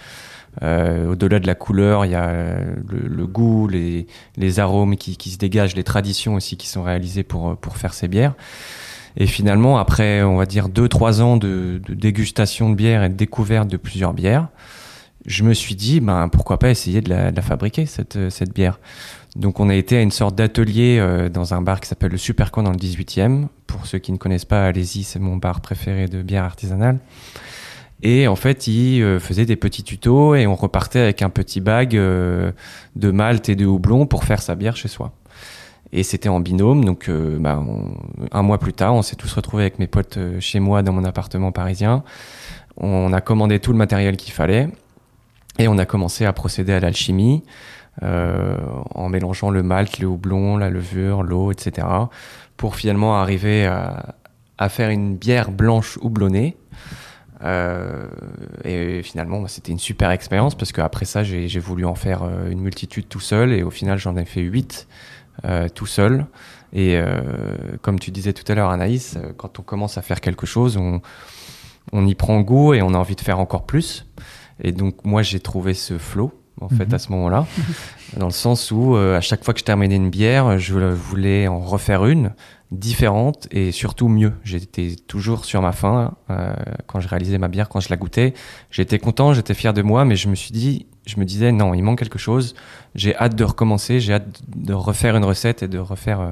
Euh, 0.63 1.13
Au-delà 1.13 1.39
de 1.41 1.47
la 1.47 1.55
couleur, 1.55 2.07
il 2.07 2.13
y 2.13 2.15
a 2.15 2.33
le, 2.33 3.07
le 3.07 3.27
goût, 3.27 3.69
les, 3.69 4.07
les 4.37 4.61
arômes 4.61 4.97
qui, 4.97 5.17
qui 5.17 5.31
se 5.31 5.39
dégagent, 5.39 5.77
les 5.77 5.85
traditions 5.85 6.35
aussi 6.35 6.57
qui 6.57 6.69
sont 6.69 6.83
réalisées 6.83 7.23
pour, 7.23 7.57
pour 7.57 7.77
faire 7.77 7.95
ces 7.95 8.09
bières. 8.09 8.35
Et 9.17 9.27
finalement, 9.27 9.79
après, 9.79 10.23
on 10.23 10.37
va 10.37 10.47
dire 10.47 10.69
deux, 10.69 10.89
trois 10.89 11.21
ans 11.21 11.37
de, 11.37 11.81
de 11.87 11.95
dégustation 11.95 12.71
de 12.71 12.75
bière 12.75 13.03
et 13.03 13.09
de 13.09 13.15
découverte 13.15 13.69
de 13.69 13.77
plusieurs 13.77 14.13
bières, 14.13 14.49
je 15.27 15.45
me 15.45 15.53
suis 15.53 15.75
dit, 15.75 16.01
ben, 16.01 16.29
pourquoi 16.29 16.59
pas 16.59 16.71
essayer 16.71 17.01
de 17.01 17.11
la, 17.11 17.31
de 17.31 17.37
la 17.37 17.43
fabriquer, 17.43 17.87
cette, 17.87 18.17
euh, 18.17 18.31
cette 18.31 18.55
bière. 18.55 18.79
Donc, 19.37 19.61
on 19.61 19.69
a 19.69 19.75
été 19.75 19.97
à 19.97 20.01
une 20.01 20.11
sorte 20.11 20.35
d'atelier 20.35 20.99
euh, 20.99 21.29
dans 21.29 21.55
un 21.55 21.63
bar 21.63 21.81
qui 21.81 21.89
s'appelle 21.89 22.11
le 22.11 22.17
Supercon 22.17 22.63
dans 22.63 22.73
le 22.73 22.79
18e. 22.79 23.49
Pour 23.67 23.87
ceux 23.87 23.99
qui 23.99 24.13
ne 24.13 24.17
connaissent 24.17 24.45
pas, 24.45 24.67
allez-y, 24.67 25.05
c'est 25.05 25.19
mon 25.19 25.37
bar 25.37 25.61
préféré 25.61 26.09
de 26.09 26.23
bière 26.23 26.45
artisanale. 26.45 26.99
Et 28.03 28.29
en 28.29 28.37
fait, 28.37 28.67
il 28.67 29.03
euh, 29.03 29.19
faisait 29.19 29.45
des 29.45 29.57
petits 29.57 29.83
tutos 29.83 30.35
et 30.35 30.47
on 30.47 30.55
repartait 30.55 31.01
avec 31.01 31.23
un 31.23 31.31
petit 31.31 31.61
bag 31.61 31.97
euh, 31.97 32.53
de 32.97 33.11
malt 33.11 33.49
et 33.49 33.57
de 33.57 33.67
houblon 33.67 34.07
pour 34.07 34.25
faire 34.25 34.41
sa 34.41 34.55
bière 34.55 34.77
chez 34.77 34.89
soi. 34.89 35.13
Et 35.93 36.03
c'était 36.05 36.29
en 36.29 36.39
binôme, 36.39 36.85
donc 36.85 37.09
euh, 37.09 37.37
bah, 37.41 37.61
un 38.31 38.43
mois 38.43 38.59
plus 38.59 38.73
tard, 38.73 38.95
on 38.95 39.03
s'est 39.03 39.17
tous 39.17 39.33
retrouvés 39.33 39.65
avec 39.65 39.79
mes 39.81 39.89
potes 39.89 40.19
euh, 40.19 40.39
chez 40.39 40.61
moi 40.61 40.83
dans 40.83 40.93
mon 40.93 41.05
appartement 41.05 41.51
parisien. 41.51 42.05
On 42.77 43.13
a 43.13 43.21
commandé 43.21 43.59
tout 43.59 43.73
le 43.73 43.79
matériel 43.79 44.17
qu'il 44.17 44.33
fallait 44.33 44.69
et 45.59 45.67
on 45.67 45.79
a 45.79 45.87
commencé 45.87 46.25
à 46.25 46.33
procéder 46.33 46.73
à 46.73 46.81
l'alchimie 46.81 47.43
euh, 48.03 48.57
en 48.95 49.09
mélangeant 49.09 49.51
le 49.51 49.63
malt, 49.63 49.99
le 49.99 50.07
houblon, 50.07 50.57
la 50.57 50.71
levure, 50.71 51.23
l'eau, 51.23 51.51
etc. 51.51 51.87
pour 52.57 52.77
finalement 52.77 53.17
arriver 53.17 53.67
à, 53.67 54.69
faire 54.69 54.91
une 54.91 55.17
bière 55.17 55.51
blanche 55.51 55.99
houblonnée. 56.03 56.57
Euh, 57.43 58.07
et 58.65 59.03
finalement, 59.03 59.41
bah, 59.41 59.49
c'était 59.49 59.73
une 59.73 59.79
super 59.79 60.11
expérience 60.11 60.55
parce 60.55 60.73
qu'après 60.73 61.07
ça, 61.07 61.25
j'ai 61.25 61.59
voulu 61.59 61.85
en 61.85 61.95
faire 61.95 62.23
euh, 62.23 62.51
une 62.51 62.61
multitude 62.61 63.09
tout 63.09 63.21
seul 63.21 63.53
et 63.53 63.63
au 63.63 63.71
final, 63.71 63.99
j'en 63.99 64.17
ai 64.17 64.27
fait 64.27 64.43
huit 64.43 64.87
euh, 64.87 65.20
tout 65.75 65.87
seul. 65.87 66.27
Et 66.73 66.97
euh, 66.97 67.21
comme 67.83 67.99
tu 67.99 68.11
disais 68.11 68.33
tout 68.33 68.51
à 68.51 68.55
l'heure, 68.55 68.71
Anaïs, 68.71 69.17
euh, 69.17 69.33
quand 69.37 69.59
on 69.59 69.63
commence 69.63 69.99
à 69.99 70.03
faire 70.03 70.21
quelque 70.21 70.47
chose, 70.47 70.77
on, 70.77 71.01
on 71.93 72.07
y 72.07 72.15
prend 72.15 72.41
goût 72.41 72.75
et 72.75 72.83
on 72.83 72.95
a 72.95 72.99
envie 72.99 73.17
de 73.17 73.21
faire 73.21 73.41
encore 73.41 73.67
plus. 73.67 74.07
Et 74.63 74.73
donc, 74.73 75.05
moi, 75.05 75.23
j'ai 75.23 75.41
trouvé 75.41 75.75
ce 75.75 75.99
flow, 75.99 76.33
en 76.61 76.69
fait, 76.69 76.87
Mhm. 76.87 76.95
à 76.95 76.99
ce 76.99 77.13
moment-là, 77.13 77.47
dans 78.17 78.27
le 78.27 78.33
sens 78.33 78.71
où, 78.71 78.95
euh, 78.95 79.17
à 79.17 79.21
chaque 79.21 79.43
fois 79.45 79.53
que 79.55 79.61
je 79.61 79.65
terminais 79.65 79.97
une 79.97 80.11
bière, 80.11 80.59
je 80.59 80.75
voulais 80.75 81.49
en 81.49 81.59
refaire 81.59 82.07
une 82.07 82.35
différente 82.71 83.49
et 83.51 83.73
surtout 83.73 84.07
mieux. 84.09 84.33
J'étais 84.45 84.95
toujours 85.09 85.45
sur 85.45 85.61
ma 85.63 85.73
faim 85.73 86.15
euh, 86.31 86.55
quand 86.87 87.01
je 87.01 87.09
réalisais 87.09 87.39
ma 87.39 87.49
bière, 87.49 87.69
quand 87.69 87.81
je 87.81 87.89
la 87.89 87.97
goûtais. 87.97 88.33
J'étais 88.71 89.01
content, 89.01 89.33
j'étais 89.33 89.55
fier 89.55 89.73
de 89.75 89.83
moi, 89.83 90.05
mais 90.05 90.15
je 90.15 90.29
me 90.29 90.37
suis 90.37 90.53
dit, 90.53 90.87
je 91.07 91.19
me 91.19 91.25
disais 91.25 91.53
non, 91.53 91.75
il 91.75 91.83
manque 91.83 91.99
quelque 91.99 92.19
chose. 92.19 92.55
J'ai 92.95 93.17
hâte 93.17 93.35
de 93.35 93.45
recommencer, 93.45 94.01
j'ai 94.01 94.15
hâte 94.15 94.43
de 94.55 94.73
refaire 94.73 95.17
une 95.17 95.25
recette 95.25 95.63
et 95.63 95.69
de 95.69 95.79
refaire 95.79 96.21
euh, 96.21 96.31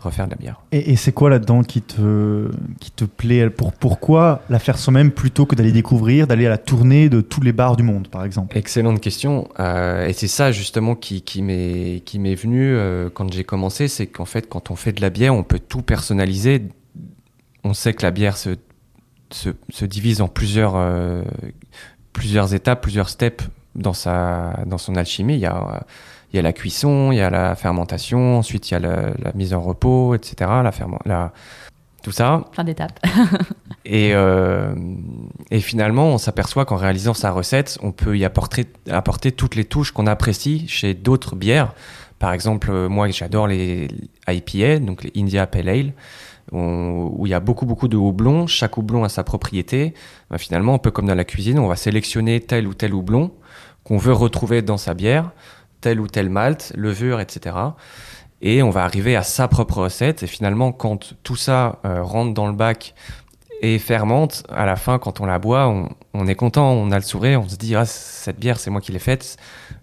refaire 0.00 0.26
de 0.26 0.30
la 0.30 0.36
bière. 0.36 0.60
Et, 0.70 0.92
et 0.92 0.96
c'est 0.96 1.10
quoi 1.12 1.28
là-dedans 1.28 1.64
qui 1.64 1.82
te, 1.82 2.50
qui 2.78 2.92
te 2.92 3.04
plaît? 3.04 3.50
Pour, 3.50 3.72
Pourquoi 3.72 4.42
la 4.48 4.60
faire 4.60 4.78
soi-même 4.78 5.10
plutôt 5.10 5.44
que 5.44 5.56
d'aller 5.56 5.72
découvrir, 5.72 6.28
d'aller 6.28 6.46
à 6.46 6.50
la 6.50 6.58
tournée 6.58 7.08
de 7.08 7.20
tous 7.20 7.40
les 7.40 7.52
bars 7.52 7.76
du 7.76 7.82
monde, 7.82 8.06
par 8.06 8.24
exemple? 8.24 8.56
Excellente 8.56 9.00
question. 9.00 9.48
Euh, 9.58 10.06
et 10.06 10.12
c'est 10.12 10.28
ça 10.28 10.52
justement 10.52 10.94
qui, 10.94 11.22
qui 11.22 11.42
m'est 11.42 12.02
qui 12.04 12.20
m'est 12.20 12.36
venu 12.36 12.74
euh, 12.74 13.10
quand 13.12 13.32
j'ai 13.32 13.44
commencé, 13.44 13.88
c'est 13.88 14.06
qu'en 14.06 14.26
fait 14.26 14.48
quand 14.48 14.70
on 14.70 14.76
fait 14.76 14.92
de 14.92 15.00
la 15.00 15.10
bière, 15.10 15.34
on 15.34 15.42
peut 15.42 15.58
tout 15.60 15.82
personnaliser. 15.82 16.68
On 17.64 17.74
sait 17.74 17.92
que 17.92 18.02
la 18.02 18.12
bière 18.12 18.36
se 18.36 18.50
se, 19.30 19.50
se 19.68 19.84
divise 19.84 20.20
en 20.20 20.28
plusieurs 20.28 20.76
plusieurs 22.12 22.54
étapes, 22.54 22.82
plusieurs 22.82 23.08
steps 23.08 23.44
dans 23.74 23.92
sa 23.92 24.60
dans 24.66 24.78
son 24.78 24.96
alchimie. 24.96 25.34
Il 25.34 25.40
y 25.40 25.46
a 25.46 25.84
il 26.32 26.36
y 26.36 26.38
a 26.38 26.42
la 26.42 26.52
cuisson, 26.52 27.10
il 27.10 27.16
y 27.16 27.20
a 27.22 27.30
la 27.30 27.54
fermentation, 27.54 28.38
ensuite 28.38 28.70
il 28.70 28.74
y 28.74 28.76
a 28.76 28.80
la, 28.80 28.96
la 29.22 29.32
mise 29.34 29.54
en 29.54 29.60
repos, 29.62 30.14
etc. 30.14 30.50
La 31.06 31.32
tout 32.02 32.12
ça. 32.12 32.44
Plein 32.52 32.64
d'étapes. 32.64 33.00
Et, 33.84 34.10
euh, 34.14 34.74
et 35.50 35.60
finalement, 35.60 36.08
on 36.08 36.18
s'aperçoit 36.18 36.66
qu'en 36.66 36.76
réalisant 36.76 37.14
sa 37.14 37.30
recette, 37.30 37.78
on 37.82 37.90
peut 37.90 38.18
y 38.18 38.24
apporter, 38.24 38.66
apporter 38.90 39.32
toutes 39.32 39.54
les 39.54 39.64
touches 39.64 39.92
qu'on 39.92 40.06
apprécie 40.06 40.68
chez 40.68 40.92
d'autres 40.92 41.36
bières. 41.36 41.72
Par 42.18 42.32
exemple, 42.34 42.70
moi, 42.88 43.08
j'adore 43.10 43.46
les 43.46 43.88
IPA, 44.28 44.80
donc 44.80 45.04
les 45.04 45.12
India 45.16 45.46
Pale 45.46 45.68
Ale, 45.70 45.92
on- 46.52 47.10
où 47.16 47.26
il 47.26 47.30
y 47.30 47.34
a 47.34 47.40
beaucoup, 47.40 47.64
beaucoup 47.64 47.88
de 47.88 47.96
houblon. 47.96 48.46
Chaque 48.46 48.76
houblon 48.76 49.04
a 49.04 49.08
sa 49.08 49.24
propriété. 49.24 49.94
Ben, 50.30 50.36
finalement, 50.36 50.74
un 50.74 50.78
peu 50.78 50.90
comme 50.90 51.06
dans 51.06 51.14
la 51.14 51.24
cuisine, 51.24 51.58
on 51.58 51.66
va 51.68 51.76
sélectionner 51.76 52.40
tel 52.40 52.66
ou 52.68 52.74
tel 52.74 52.92
houblon 52.94 53.30
qu'on 53.88 53.96
veut 53.98 54.12
retrouver 54.12 54.62
dans 54.62 54.76
sa 54.76 54.94
bière, 54.94 55.30
tel 55.80 55.98
ou 56.00 56.06
tel 56.06 56.28
malt, 56.30 56.72
levure, 56.76 57.18
etc. 57.20 57.56
Et 58.42 58.62
on 58.62 58.70
va 58.70 58.84
arriver 58.84 59.16
à 59.16 59.22
sa 59.22 59.48
propre 59.48 59.78
recette. 59.78 60.22
Et 60.22 60.26
finalement, 60.28 60.70
quand 60.72 61.14
tout 61.24 61.36
ça 61.36 61.80
euh, 61.84 62.02
rentre 62.02 62.34
dans 62.34 62.46
le 62.46 62.52
bac 62.52 62.94
et 63.60 63.80
fermente, 63.80 64.44
à 64.50 64.66
la 64.66 64.76
fin, 64.76 65.00
quand 65.00 65.20
on 65.20 65.26
la 65.26 65.40
boit, 65.40 65.66
on, 66.14 66.26
est 66.28 66.36
content, 66.36 66.70
on 66.70 66.92
a 66.92 66.96
le 66.96 67.02
sourire, 67.02 67.40
on 67.42 67.48
se 67.48 67.56
dit 67.56 67.74
ah 67.74 67.84
cette 67.86 68.38
bière 68.38 68.60
c'est 68.60 68.70
moi 68.70 68.80
qui 68.80 68.92
l'ai 68.92 69.00
faite, 69.00 69.36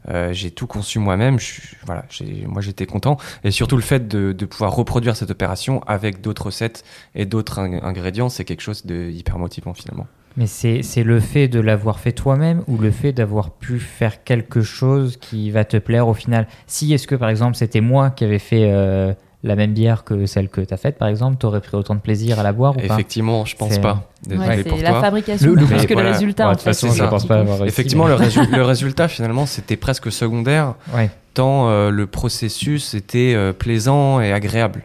Euh, 0.08 0.32
j'ai 0.34 0.52
tout 0.52 0.68
conçu 0.68 1.00
moi-même, 1.00 1.40
voilà, 1.86 2.06
moi 2.48 2.62
j'étais 2.62 2.86
content 2.86 3.18
et 3.44 3.50
surtout 3.50 3.76
le 3.76 3.82
fait 3.82 4.08
de, 4.08 4.34
de 4.34 4.46
pouvoir 4.46 4.72
reproduire 4.76 5.16
cette 5.16 5.32
opération 5.32 5.82
avec 5.88 6.22
d'autres 6.22 6.46
recettes 6.46 6.84
et 7.16 7.26
d'autres 7.26 7.58
ing- 7.60 7.82
ingrédients, 7.84 8.30
c'est 8.30 8.46
quelque 8.46 8.62
chose 8.62 8.86
de 8.86 9.10
hyper 9.10 9.40
motivant 9.40 9.74
finalement. 9.74 10.06
Mais 10.38 10.48
c'est 10.48 10.82
c'est 10.84 11.04
le 11.04 11.20
fait 11.20 11.48
de 11.48 11.60
l'avoir 11.60 12.00
fait 12.00 12.12
toi-même 12.12 12.62
ou 12.68 12.78
le 12.78 12.92
fait 12.92 13.14
d'avoir 13.14 13.52
pu 13.52 13.80
faire 13.80 14.24
quelque 14.24 14.62
chose 14.62 15.18
qui 15.18 15.50
va 15.52 15.64
te 15.66 15.78
plaire 15.78 16.08
au 16.08 16.14
final? 16.14 16.48
Si, 16.68 16.94
est-ce 16.94 17.08
que 17.08 17.16
par 17.16 17.30
exemple 17.30 17.56
c'était 17.56 17.80
moi 17.82 18.10
qui 18.10 18.26
avais 18.26 18.40
fait 18.40 18.70
euh, 18.70 19.14
la 19.44 19.56
même 19.56 19.72
bière 19.74 20.04
que 20.04 20.26
celle 20.26 20.50
que 20.50 20.60
tu 20.62 20.74
as 20.74 20.78
faite 20.78 20.98
par 20.98 21.08
exemple, 21.08 21.38
t'aurais 21.38 21.62
pris 21.62 21.78
autant 21.78 21.96
de 21.96 22.00
plaisir 22.02 22.38
à 22.40 22.44
la 22.44 22.52
boire 22.52 22.74
ou 22.76 22.80
pas? 22.80 22.86
Effectivement, 22.96 23.46
je 23.46 23.56
pense 23.56 23.78
pas. 23.80 24.10
Ouais, 24.30 24.64
c'est 24.64 24.82
la 24.82 24.90
toi. 24.92 25.02
fabrication 25.02 25.48
Le- 25.50 25.56
le- 25.56 25.66
plus 25.68 25.76
Mais 25.76 25.86
que 25.86 25.94
voilà. 25.94 26.10
le 26.10 26.14
résultat. 26.16 26.44
Ouais, 26.46 26.50
en 26.50 26.52
de 26.54 26.58
toute 26.58 26.64
façon, 26.66 26.92
je 26.92 27.04
pense 27.06 27.26
pas 27.26 27.38
avoir 27.40 27.60
réussi, 27.60 27.70
Effectivement, 27.74 28.06
mais- 28.06 28.18
le, 28.18 28.24
résu- 28.26 28.50
le 28.56 28.64
résultat 28.64 29.08
finalement 29.08 29.46
c'était 29.46 29.78
presque 29.78 30.12
secondaire. 30.12 30.76
Ouais. 30.94 31.10
tant 31.34 31.70
euh, 31.70 31.92
le 31.92 32.08
processus 32.08 32.94
était 32.94 33.34
euh, 33.36 33.54
plaisant 33.54 34.20
et 34.20 34.34
agréable. 34.34 34.84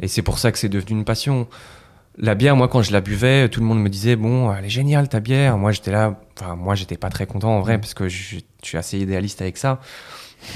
Et 0.00 0.08
c'est 0.08 0.22
pour 0.22 0.38
ça 0.38 0.50
que 0.52 0.58
c'est 0.58 0.68
devenu 0.68 0.92
une 0.98 1.04
passion. 1.04 1.46
La 2.20 2.34
bière, 2.34 2.56
moi, 2.56 2.66
quand 2.68 2.82
je 2.82 2.92
la 2.92 3.00
buvais, 3.00 3.48
tout 3.48 3.60
le 3.60 3.66
monde 3.66 3.80
me 3.80 3.88
disait 3.88 4.16
bon, 4.16 4.52
elle 4.52 4.64
est 4.64 4.68
géniale 4.70 5.08
ta 5.08 5.20
bière. 5.20 5.56
Moi, 5.56 5.70
j'étais 5.72 5.92
là, 5.92 6.20
enfin, 6.38 6.56
moi, 6.56 6.74
j'étais 6.74 6.96
pas 6.96 7.10
très 7.10 7.26
content 7.26 7.56
en 7.56 7.60
vrai 7.60 7.78
parce 7.78 7.94
que 7.94 8.08
je, 8.08 8.36
je 8.36 8.66
suis 8.68 8.76
assez 8.76 8.98
idéaliste 8.98 9.40
avec 9.40 9.56
ça. 9.56 9.80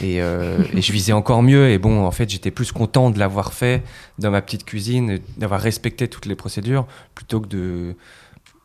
Et, 0.03 0.21
euh, 0.23 0.65
et 0.75 0.81
je 0.83 0.93
visais 0.93 1.13
encore 1.13 1.43
mieux. 1.43 1.71
Et 1.71 1.79
bon, 1.79 2.05
en 2.05 2.11
fait, 2.11 2.29
j'étais 2.29 2.51
plus 2.51 2.73
content 2.73 3.11
de 3.11 3.19
l'avoir 3.19 3.53
fait 3.53 3.83
dans 4.19 4.31
ma 4.33 4.43
petite 4.43 4.65
cuisine, 4.65 5.21
d'avoir 5.37 5.61
respecté 5.61 6.09
toutes 6.09 6.27
les 6.27 6.35
procédures, 6.35 6.87
plutôt 7.15 7.41
que 7.41 7.47
de, 7.47 7.97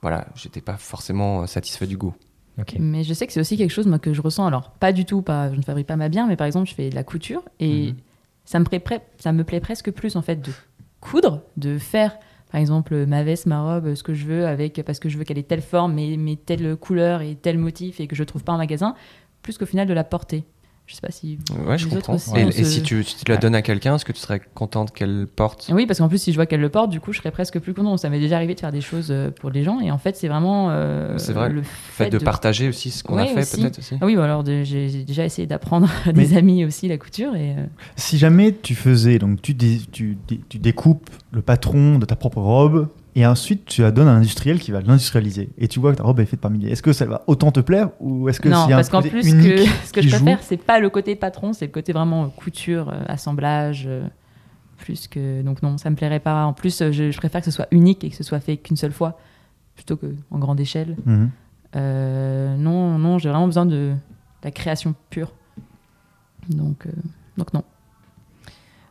voilà, 0.02 0.28
j'étais 0.36 0.62
pas 0.62 0.78
forcément 0.78 1.46
satisfait 1.46 1.86
du 1.88 1.98
goût. 1.98 2.16
Mais 2.80 3.04
je 3.04 3.14
sais 3.14 3.28
que 3.28 3.34
c'est 3.34 3.40
aussi 3.40 3.56
quelque 3.58 3.70
chose 3.72 3.86
moi, 3.86 4.00
que 4.00 4.14
je 4.14 4.22
ressens. 4.22 4.48
Alors, 4.48 4.72
pas 4.72 4.92
du 4.92 5.06
tout, 5.06 5.22
pas, 5.22 5.52
je 5.52 5.58
ne 5.58 5.62
fabrique 5.62 5.86
pas 5.86 5.96
ma 5.98 6.10
bière, 6.10 6.26
mais 6.26 6.36
par 6.36 6.48
exemple, 6.48 6.68
je 6.68 6.74
fais 6.74 6.90
de 6.90 6.96
la 6.96 7.04
couture 7.04 7.44
et 7.60 7.92
Mhm. 7.92 7.96
ça, 8.46 8.58
me 8.58 8.66
plaît, 8.66 8.84
ça 9.20 9.32
me 9.32 9.44
plaît 9.44 9.60
presque 9.60 9.92
plus 9.92 10.16
en 10.16 10.24
fait 10.24 10.38
de 10.42 10.52
coudre, 11.00 11.44
de 11.58 11.78
faire 11.78 12.18
par 12.52 12.62
exemple 12.62 13.06
ma 13.06 13.24
veste, 13.24 13.46
ma 13.46 13.62
robe, 13.62 13.94
ce 13.94 14.04
que 14.04 14.14
je 14.14 14.26
veux 14.26 14.48
avec 14.48 14.82
parce 14.86 15.00
que 15.00 15.10
je 15.10 15.18
veux 15.18 15.24
qu'elle 15.24 15.38
ait 15.38 15.44
telle 15.44 15.62
forme, 15.62 15.94
mais, 15.94 16.36
telle 16.38 16.76
couleur 16.76 17.22
et 17.22 17.36
tel 17.36 17.58
motif 17.58 18.00
et 18.00 18.08
que 18.08 18.16
je 18.16 18.24
trouve 18.24 18.44
pas 18.44 18.54
en 18.54 18.58
magasin, 18.58 18.96
plus 19.42 19.58
qu'au 19.58 19.66
final 19.66 19.88
de 19.88 19.94
la 19.94 20.04
porter. 20.04 20.44
Je 20.88 20.96
sais 20.96 21.02
pas 21.02 21.12
si. 21.12 21.38
Ouais, 21.68 21.78
je 21.78 21.86
Les 21.90 21.98
autres 21.98 22.08
comprends. 22.08 22.14
aussi, 22.16 22.32
et 22.40 22.64
se- 22.64 22.64
si 22.64 22.82
tu, 22.82 23.04
la 23.28 23.36
Ouais. 23.36 23.40
donnes 23.42 23.56
à 23.56 23.62
quelqu'un, 23.62 23.96
est-ce 23.96 24.06
que 24.06 24.14
tu 24.14 24.22
serais 24.22 24.40
contente 24.56 24.94
qu'elle 24.94 25.28
porte? 25.28 25.70
Oui, 25.74 25.86
parce 25.86 26.00
qu'en 26.00 26.08
plus, 26.08 26.18
si 26.22 26.32
je 26.32 26.38
vois 26.38 26.46
qu'elle 26.46 26.62
le 26.62 26.70
porte, 26.70 26.90
du 26.90 27.02
coup, 27.02 27.12
je 27.12 27.18
serais 27.20 27.32
presque 27.32 27.60
plus 27.60 27.74
content. 27.74 27.98
Ça 27.98 28.10
m'est 28.10 28.22
déjà 28.22 28.38
arrivé 28.38 28.56
de 28.56 28.60
faire 28.62 28.72
des 28.72 28.80
choses 28.80 29.08
euh, 29.12 29.30
pour 29.30 29.50
les 29.50 29.64
gens, 29.66 29.82
et 29.82 29.92
en 29.92 29.98
fait, 29.98 30.16
c'est 30.16 30.30
vraiment 30.30 30.70
euh, 30.72 31.18
C'est 31.18 31.34
vrai. 31.34 31.50
le 31.50 31.62
fait 31.62 32.06
fait 32.06 32.10
de, 32.10 32.20
partager 32.20 32.70
aussi 32.70 32.90
ce 32.92 33.04
qu'on 33.04 33.18
a 33.18 33.26
fait 33.26 33.42
aussi. 33.42 33.60
peut-être 33.62 33.80
aussi 33.80 33.96
Ah 34.00 34.06
oui, 34.06 34.16
alors 34.18 34.46
j'ai 34.46 34.64
j'ai 34.64 35.04
déjà 35.04 35.26
essayé 35.26 35.46
d'apprendre 35.46 35.90
à 36.06 36.14
des 36.14 36.28
Mais- 36.30 36.38
amis 36.38 36.64
aussi 36.64 36.88
la 36.88 36.98
couture 36.98 37.36
et 37.36 37.52
euh, 37.52 37.66
Si 37.98 38.18
jamais 38.18 38.54
tu 38.54 38.74
faisais, 38.74 39.20
donc 39.20 39.42
tu, 39.42 39.54
dé- 39.54 39.82
tu, 39.92 40.18
dé- 40.26 40.40
tu 40.48 40.58
découpes 40.58 41.10
le 41.34 41.42
patron 41.42 42.00
de 42.00 42.06
ta 42.06 42.16
propre 42.16 42.40
robe 42.40 42.88
et 43.18 43.26
ensuite 43.26 43.66
tu 43.66 43.82
la 43.82 43.90
donnes 43.92 44.08
à 44.08 44.12
un 44.12 44.18
industriel 44.18 44.60
qui 44.60 44.70
va 44.70 44.80
l'industrialiser. 44.80 45.50
Et 45.58 45.68
tu 45.68 45.80
vois 45.80 45.92
que 45.92 45.98
ta 45.98 46.04
robe 46.04 46.20
est 46.20 46.26
faite 46.28 46.40
par 46.40 46.52
milliers. 46.52 46.70
Est-ce 46.70 46.84
que 46.84 46.94
ça 46.94 47.06
va 47.06 47.24
autant 47.26 47.52
te 47.52 47.60
plaire 47.60 47.90
ou 48.00 48.30
est-ce 48.30 48.40
que 48.40 48.48
non 48.48 48.68
parce 48.70 48.90
qu'en 48.90 49.02
plus 49.02 49.34
que 49.34 49.66
ce 49.86 49.92
que 49.92 50.04
je 50.04 50.10
préfère 50.10 50.44
c'est 50.44 50.58
pas 50.58 50.80
le 50.80 50.92
côté 50.92 51.16
patron 51.16 51.52
c'est 51.52 51.66
le 51.66 51.72
côté 51.72 51.94
vraiment 51.94 52.26
euh, 52.26 52.28
couture 52.28 52.90
euh, 52.90 53.04
assemblage 53.08 53.86
euh, 53.88 54.08
plus 54.78 55.08
que 55.08 55.42
donc 55.42 55.64
non 55.64 55.80
ça 55.80 55.90
me 55.90 55.96
plairait 55.96 56.20
pas. 56.20 56.46
En 56.46 56.54
plus 56.54 56.84
je, 56.92 57.10
je 57.10 57.18
préfère 57.18 57.42
que 57.42 57.46
ce 57.46 57.52
soit 57.52 57.68
unique 57.72 58.04
et 58.04 58.12
que 58.12 58.16
ce 58.16 58.24
soit 58.24 58.40
fait 58.40 58.58
qu'une 58.58 58.78
seule 58.78 58.92
fois 58.92 59.18
plutôt 59.74 59.98
que 59.98 60.14
en 60.30 60.38
grande 60.38 60.60
échelle. 60.60 60.96
Mhm. 61.08 61.32
Euh, 61.76 62.56
non 62.56 63.00
non 63.00 63.18
j'ai 63.18 63.30
vraiment 63.30 63.48
besoin 63.48 63.66
de 63.66 63.94
la 64.44 64.52
création 64.52 64.94
pure. 65.10 65.34
Donc 66.50 66.86
euh, 66.86 66.92
donc 67.36 67.52
non 67.52 67.64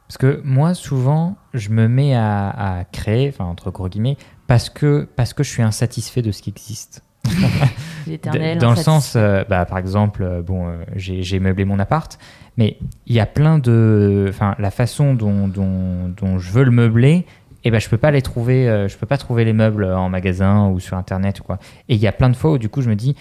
Parce 0.08 0.18
que 0.18 0.40
moi, 0.44 0.74
souvent, 0.74 1.36
je 1.52 1.70
me 1.70 1.88
mets 1.88 2.14
à, 2.14 2.48
à 2.48 2.84
créer, 2.84 3.28
enfin, 3.28 3.44
entre 3.44 3.70
gros 3.70 3.88
guillemets, 3.88 4.16
parce 4.46 4.70
que, 4.70 5.08
parce 5.16 5.32
que 5.32 5.42
je 5.42 5.50
suis 5.50 5.62
insatisfait 5.62 6.22
de 6.22 6.30
ce 6.30 6.42
qui 6.42 6.50
existe. 6.50 7.02
L'éternel. 8.06 8.58
Dans 8.58 8.70
le 8.70 8.76
sens, 8.76 9.14
euh, 9.16 9.44
bah, 9.48 9.64
par 9.64 9.78
exemple, 9.78 10.22
euh, 10.22 10.42
bon, 10.42 10.68
euh, 10.68 10.76
j'ai 10.94 11.40
meublé 11.40 11.64
mon 11.64 11.78
appart, 11.78 12.18
mais 12.56 12.78
il 13.06 13.14
y 13.14 13.20
a 13.20 13.26
plein 13.26 13.58
de, 13.58 14.26
enfin, 14.28 14.54
la 14.58 14.70
façon 14.70 15.14
dont, 15.14 15.48
dont, 15.48 16.08
dont 16.08 16.38
je 16.38 16.50
veux 16.52 16.64
le 16.64 16.70
meubler, 16.70 17.26
et 17.64 17.70
ben, 17.70 17.80
je 17.80 17.88
peux 17.88 17.98
pas 17.98 18.12
les 18.12 18.22
trouver, 18.22 18.86
je 18.88 18.96
peux 18.96 19.06
pas 19.06 19.18
trouver 19.18 19.44
les 19.44 19.52
meubles 19.52 19.86
en 19.86 20.08
magasin 20.08 20.68
ou 20.68 20.78
sur 20.78 20.96
internet 20.96 21.40
quoi. 21.40 21.58
Et 21.88 21.96
il 21.96 22.00
y 22.00 22.06
a 22.06 22.12
plein 22.12 22.30
de 22.30 22.36
fois 22.36 22.52
où 22.52 22.58
du 22.58 22.68
coup 22.68 22.80
je 22.80 22.88
me 22.88 22.94
dis, 22.94 23.16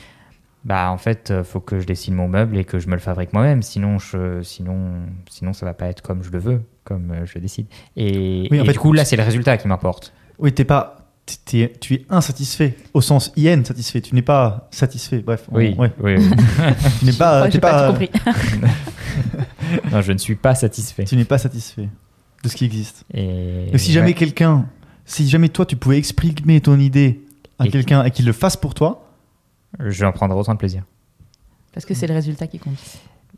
bah 0.65 0.89
en 0.91 0.97
fait, 0.97 1.30
euh, 1.32 1.43
faut 1.43 1.60
que 1.62 1.80
je 1.80 1.86
dessine 1.86 2.15
mon 2.15 2.28
meuble 2.28 2.58
et 2.58 2.65
que 2.65 2.80
je 2.80 2.88
me 2.88 2.93
le 2.93 2.99
fabrique 2.99 3.32
moi-même, 3.34 3.62
sinon 3.62 3.99
je, 3.99 4.41
sinon, 4.41 4.93
sinon 5.30 5.54
ça 5.54 5.65
va 5.65 5.73
pas 5.73 5.88
être 5.88 6.01
comme 6.01 6.23
je 6.23 6.32
le 6.32 6.39
veux, 6.39 6.62
comme 6.84 7.12
euh, 7.12 7.25
je 7.25 7.36
le 7.36 7.41
décide. 7.41 7.67
Et, 7.95 8.47
Oui, 8.51 8.60
en 8.60 8.63
et 8.63 8.65
fait, 8.65 8.73
du 8.73 8.80
coup 8.80 8.91
là, 8.91 9.06
c'est 9.06 9.15
le 9.15 9.23
résultat 9.23 9.58
qui 9.58 9.67
m'importe. 9.67 10.12
Oui, 10.39 10.51
t'es 10.54 10.65
pas. 10.65 10.97
t'es- 11.25 11.36
t'es- 11.67 11.73
tu 11.80 11.93
es 11.93 12.06
insatisfait 12.10 12.75
au 12.93 13.01
sens 13.01 13.32
IN 13.38 13.63
satisfait. 13.63 14.01
Tu 14.01 14.13
n'es 14.15 14.21
pas 14.21 14.67
satisfait. 14.71 15.19
Bref. 15.19 15.45
on- 15.51 15.56
Oui, 15.58 15.75
ouais. 15.78 15.91
oui, 15.99 16.15
oui. 16.17 16.30
Tu 16.99 17.06
n'es 17.06 17.12
Je 17.12 17.17
pas. 17.17 17.45
t'es 17.45 17.51
j'ai 17.51 17.60
pas, 17.60 17.71
pas- 17.71 17.93
tout 17.93 17.99
compris. 17.99 18.10
non, 19.91 20.01
je 20.01 20.12
ne 20.12 20.17
suis 20.17 20.36
pas 20.36 20.56
satisfait. 20.56 21.04
Tu 21.06 21.15
n'es 21.15 21.25
pas 21.25 21.38
satisfait 21.38 21.89
de 22.43 22.49
ce 22.49 22.56
qui 22.56 22.65
existe. 22.65 23.06
Et 23.13 23.67
Donc, 23.71 23.80
si 23.80 23.91
jamais 23.91 24.08
ouais. 24.08 24.13
quelqu'un, 24.13 24.65
si 25.06 25.28
jamais 25.30 25.49
toi 25.49 25.65
tu 25.65 25.75
pouvais 25.75 25.97
exprimer 25.97 26.62
ton 26.62 26.80
idée 26.80 27.21
à 27.60 27.67
quelqu'un 27.67 28.04
et 28.04 28.12
qu'il 28.12 28.25
le 28.25 28.34
fasse 28.34 28.58
pour 28.58 28.73
toi, 28.73 29.05
je 29.79 29.99
vais 29.99 30.05
en 30.05 30.11
prendre 30.11 30.35
autant 30.35 30.53
de 30.53 30.59
plaisir. 30.59 30.83
Parce 31.73 31.85
que 31.85 31.93
c'est 31.93 32.07
le 32.07 32.13
résultat 32.13 32.47
qui 32.47 32.59
compte. 32.59 32.77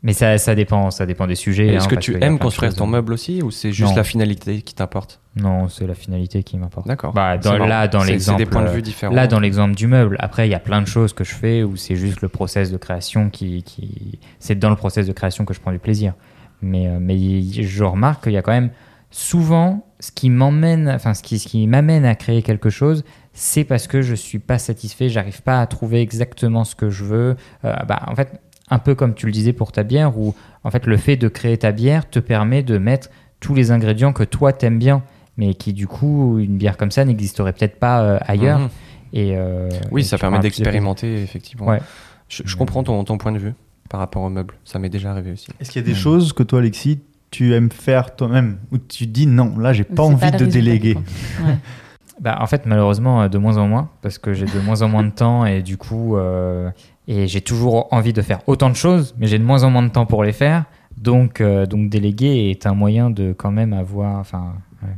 Mais 0.02 0.12
ça, 0.12 0.38
ça 0.38 0.54
dépend, 0.54 0.90
ça 0.92 1.06
dépend 1.06 1.26
des 1.26 1.34
sujets. 1.34 1.66
Est-ce 1.74 1.86
hein, 1.86 1.88
que 1.88 1.96
tu 1.96 2.22
aimes 2.22 2.38
construire 2.38 2.72
ton 2.72 2.86
meuble 2.86 3.12
aussi 3.12 3.42
ou 3.42 3.50
c'est 3.50 3.72
juste 3.72 3.90
Non. 3.90 3.96
la 3.96 4.04
finalité 4.04 4.62
qui 4.62 4.74
t'importe? 4.74 5.20
Non, 5.34 5.68
c'est 5.68 5.88
la 5.88 5.94
finalité 5.94 6.44
qui 6.44 6.56
m'importe. 6.56 6.86
D'accord. 6.86 7.12
Bah, 7.12 7.36
là, 7.36 7.88
dans 7.88 8.04
l'exemple, 8.04 8.38
des 8.38 8.46
points 8.46 8.62
de 8.62 8.68
euh, 8.68 8.72
vue 8.72 8.82
différents. 8.82 9.12
là, 9.12 9.26
dans 9.26 9.40
l'exemple 9.40 9.74
du 9.74 9.88
meuble. 9.88 10.16
Après, 10.20 10.46
il 10.46 10.52
y 10.52 10.54
a 10.54 10.60
plein 10.60 10.80
de 10.82 10.86
choses 10.86 11.12
que 11.12 11.24
je 11.24 11.34
fais 11.34 11.64
où 11.64 11.76
c'est 11.76 11.96
juste 11.96 12.20
le 12.20 12.28
process 12.28 12.70
de 12.70 12.76
création 12.76 13.28
qui, 13.28 13.64
qui... 13.64 14.20
c'est 14.38 14.56
dans 14.56 14.70
le 14.70 14.76
process 14.76 15.06
de 15.06 15.12
création 15.12 15.44
que 15.44 15.52
je 15.52 15.60
prends 15.60 15.72
du 15.72 15.80
plaisir. 15.80 16.14
Mais, 16.62 16.86
euh, 16.86 16.98
mais 17.00 17.42
je 17.42 17.84
remarque 17.84 18.22
qu'il 18.24 18.32
y 18.32 18.36
a 18.38 18.42
quand 18.42 18.52
même 18.52 18.70
souvent 19.10 19.84
ce 19.98 20.12
qui 20.12 20.30
m'emmène, 20.30 20.88
enfin 20.88 21.14
ce 21.14 21.24
qui, 21.24 21.40
ce 21.40 21.48
qui 21.48 21.66
m'amène 21.66 22.04
à 22.04 22.14
créer 22.14 22.42
quelque 22.42 22.70
chose, 22.70 23.04
c'est 23.38 23.62
parce 23.62 23.86
que 23.86 24.02
je 24.02 24.16
suis 24.16 24.40
pas 24.40 24.58
satisfait, 24.58 25.08
j'arrive 25.08 25.42
pas 25.42 25.60
à 25.60 25.66
trouver 25.68 26.00
exactement 26.00 26.64
ce 26.64 26.74
que 26.74 26.90
je 26.90 27.04
veux. 27.04 27.36
Euh, 27.64 27.72
bah, 27.86 28.02
en 28.08 28.16
fait, 28.16 28.40
un 28.68 28.80
peu 28.80 28.96
comme 28.96 29.14
tu 29.14 29.26
le 29.26 29.32
disais 29.32 29.52
pour 29.52 29.70
ta 29.70 29.84
bière, 29.84 30.18
où 30.18 30.34
en 30.64 30.70
fait 30.72 30.86
le 30.86 30.96
fait 30.96 31.16
de 31.16 31.28
créer 31.28 31.56
ta 31.56 31.70
bière 31.70 32.10
te 32.10 32.18
permet 32.18 32.64
de 32.64 32.78
mettre 32.78 33.10
tous 33.38 33.54
les 33.54 33.70
ingrédients 33.70 34.12
que 34.12 34.24
toi 34.24 34.52
t'aimes 34.52 34.80
bien, 34.80 35.04
mais 35.36 35.54
qui 35.54 35.72
du 35.72 35.86
coup 35.86 36.40
une 36.40 36.56
bière 36.56 36.76
comme 36.76 36.90
ça 36.90 37.04
n'existerait 37.04 37.52
peut-être 37.52 37.78
pas 37.78 38.02
euh, 38.02 38.18
ailleurs. 38.22 38.58
Mhm. 38.58 38.68
Et 39.12 39.36
euh, 39.36 39.68
Oui, 39.92 40.00
et 40.00 40.04
ça 40.04 40.18
permet 40.18 40.40
d'expérimenter, 40.40 41.22
effectivement. 41.22 41.66
Ouais. 41.66 41.80
Je, 42.28 42.42
je 42.44 42.56
comprends 42.56 42.82
ton, 42.82 43.04
ton 43.04 43.18
point 43.18 43.30
de 43.30 43.38
vue 43.38 43.54
par 43.88 44.00
rapport 44.00 44.22
au 44.22 44.30
meuble. 44.30 44.54
Ça 44.64 44.80
m'est 44.80 44.90
déjà 44.90 45.12
arrivé 45.12 45.30
aussi. 45.30 45.46
est-ce 45.60 45.70
qu'il 45.70 45.80
y 45.80 45.84
a 45.84 45.86
des 45.88 45.94
choses 45.94 46.32
que 46.32 46.42
toi, 46.42 46.58
Alexis, 46.58 46.98
tu 47.30 47.54
aimes 47.54 47.70
faire 47.70 48.16
toi-même 48.16 48.58
ou 48.72 48.78
tu 48.78 49.06
te 49.06 49.12
dis 49.12 49.28
non, 49.28 49.56
là, 49.58 49.72
j'ai 49.72 49.84
pas 49.84 50.02
envie 50.02 50.32
de 50.32 50.44
déléguer. 50.44 50.94
Ouais. 50.94 51.54
Bah, 52.20 52.38
en 52.40 52.46
fait, 52.46 52.66
malheureusement, 52.66 53.22
euh, 53.22 53.28
de 53.28 53.38
moins 53.38 53.56
en 53.58 53.68
moins, 53.68 53.90
parce 54.02 54.18
que 54.18 54.32
j'ai 54.34 54.46
de 54.46 54.58
moins 54.60 54.82
en 54.82 54.88
moins 54.88 55.04
de 55.04 55.10
temps 55.10 55.44
et 55.46 55.62
du 55.62 55.76
coup, 55.76 56.16
euh, 56.16 56.70
et 57.06 57.26
j'ai 57.28 57.40
toujours 57.40 57.86
envie 57.92 58.12
de 58.12 58.22
faire 58.22 58.40
autant 58.46 58.68
de 58.70 58.74
choses, 58.76 59.14
mais 59.18 59.26
j'ai 59.28 59.38
de 59.38 59.44
moins 59.44 59.62
en 59.64 59.70
moins 59.70 59.82
de 59.84 59.88
temps 59.88 60.04
pour 60.06 60.24
les 60.24 60.32
faire. 60.32 60.64
Donc, 60.96 61.40
euh, 61.40 61.64
donc 61.66 61.90
déléguer 61.90 62.50
est 62.50 62.66
un 62.66 62.74
moyen 62.74 63.08
de 63.10 63.32
quand 63.32 63.52
même 63.52 63.72
avoir, 63.72 64.18
enfin, 64.18 64.54
ouais, 64.82 64.88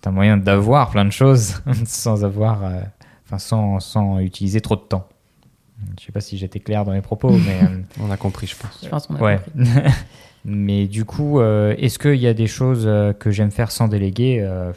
c'est 0.00 0.08
un 0.08 0.12
moyen 0.12 0.36
d'avoir 0.38 0.88
plein 0.90 1.04
de 1.04 1.10
choses 1.12 1.62
sans 1.84 2.24
avoir, 2.24 2.64
euh, 2.64 2.80
enfin, 3.26 3.38
sans, 3.38 3.78
sans 3.80 4.18
utiliser 4.20 4.62
trop 4.62 4.76
de 4.76 4.80
temps. 4.80 5.06
Je 6.00 6.06
sais 6.06 6.12
pas 6.12 6.20
si 6.22 6.38
j'étais 6.38 6.60
clair 6.60 6.84
dans 6.86 6.92
mes 6.92 7.02
propos, 7.02 7.30
mais. 7.46 7.62
euh, 7.62 7.80
On 8.00 8.10
a 8.10 8.16
compris, 8.16 8.46
je 8.46 8.56
pense. 8.56 8.80
Je 8.82 8.88
pense 8.88 9.06
qu'on 9.06 9.16
a 9.16 9.20
Ouais. 9.22 9.38
compris. 9.54 9.70
Mais 10.44 10.86
du 10.86 11.04
coup, 11.04 11.40
euh, 11.40 11.74
est-ce 11.78 11.98
qu'il 11.98 12.14
y 12.14 12.26
a 12.26 12.32
des 12.32 12.46
choses 12.46 12.88
que 13.18 13.30
j'aime 13.30 13.50
faire 13.50 13.70
sans 13.70 13.86
déléguer 13.88 14.38
Euh, 14.40 14.72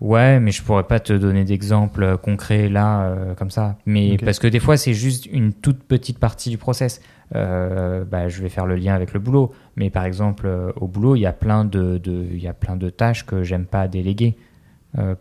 Ouais, 0.00 0.40
mais 0.40 0.50
je 0.50 0.62
pourrais 0.62 0.84
pas 0.84 1.00
te 1.00 1.12
donner 1.12 1.44
d'exemples 1.44 2.02
euh, 2.02 2.16
concrets 2.16 2.68
là, 2.68 3.04
euh, 3.04 3.34
comme 3.34 3.50
ça. 3.50 3.78
Mais 3.86 4.16
parce 4.18 4.38
que 4.38 4.46
des 4.46 4.60
fois, 4.60 4.76
c'est 4.76 4.94
juste 4.94 5.26
une 5.26 5.52
toute 5.52 5.82
petite 5.84 6.18
partie 6.18 6.50
du 6.50 6.58
process. 6.58 7.00
Euh, 7.34 8.04
bah, 8.04 8.28
je 8.28 8.42
vais 8.42 8.48
faire 8.48 8.66
le 8.66 8.76
lien 8.76 8.94
avec 8.94 9.12
le 9.14 9.20
boulot. 9.20 9.52
Mais 9.76 9.90
par 9.90 10.04
exemple, 10.04 10.46
euh, 10.46 10.72
au 10.76 10.88
boulot, 10.88 11.16
il 11.16 11.20
y 11.20 11.26
a 11.26 11.32
plein 11.32 11.64
de, 11.64 12.00
il 12.04 12.42
y 12.42 12.48
a 12.48 12.52
plein 12.52 12.76
de 12.76 12.90
tâches 12.90 13.24
que 13.24 13.42
j'aime 13.42 13.66
pas 13.66 13.88
déléguer. 13.88 14.36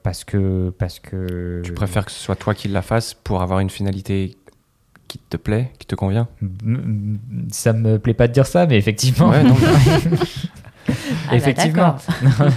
Parce 0.04 0.24
que. 0.24 0.72
Parce 0.78 1.00
que 1.00 1.62
Tu 1.64 1.74
préfères 1.74 2.06
que 2.06 2.12
ce 2.12 2.20
soit 2.20 2.36
toi 2.36 2.54
qui 2.54 2.68
la 2.68 2.84
fasses 2.84 3.16
pour 3.16 3.42
avoir 3.42 3.60
une 3.60 3.72
finalité 3.72 4.38
qui 5.08 5.18
te 5.18 5.38
plaît, 5.38 5.72
qui 5.80 5.88
te 5.88 5.96
convient? 5.96 6.28
Ça 7.50 7.74
me 7.74 7.98
plaît 7.98 8.14
pas 8.14 8.28
de 8.28 8.34
dire 8.34 8.46
ça, 8.46 8.68
mais 8.68 8.78
effectivement. 8.78 9.30
Ouais, 9.30 9.44
non, 9.44 9.56
Ah 10.90 11.32
bah, 11.32 11.36
Effectivement. 11.38 11.96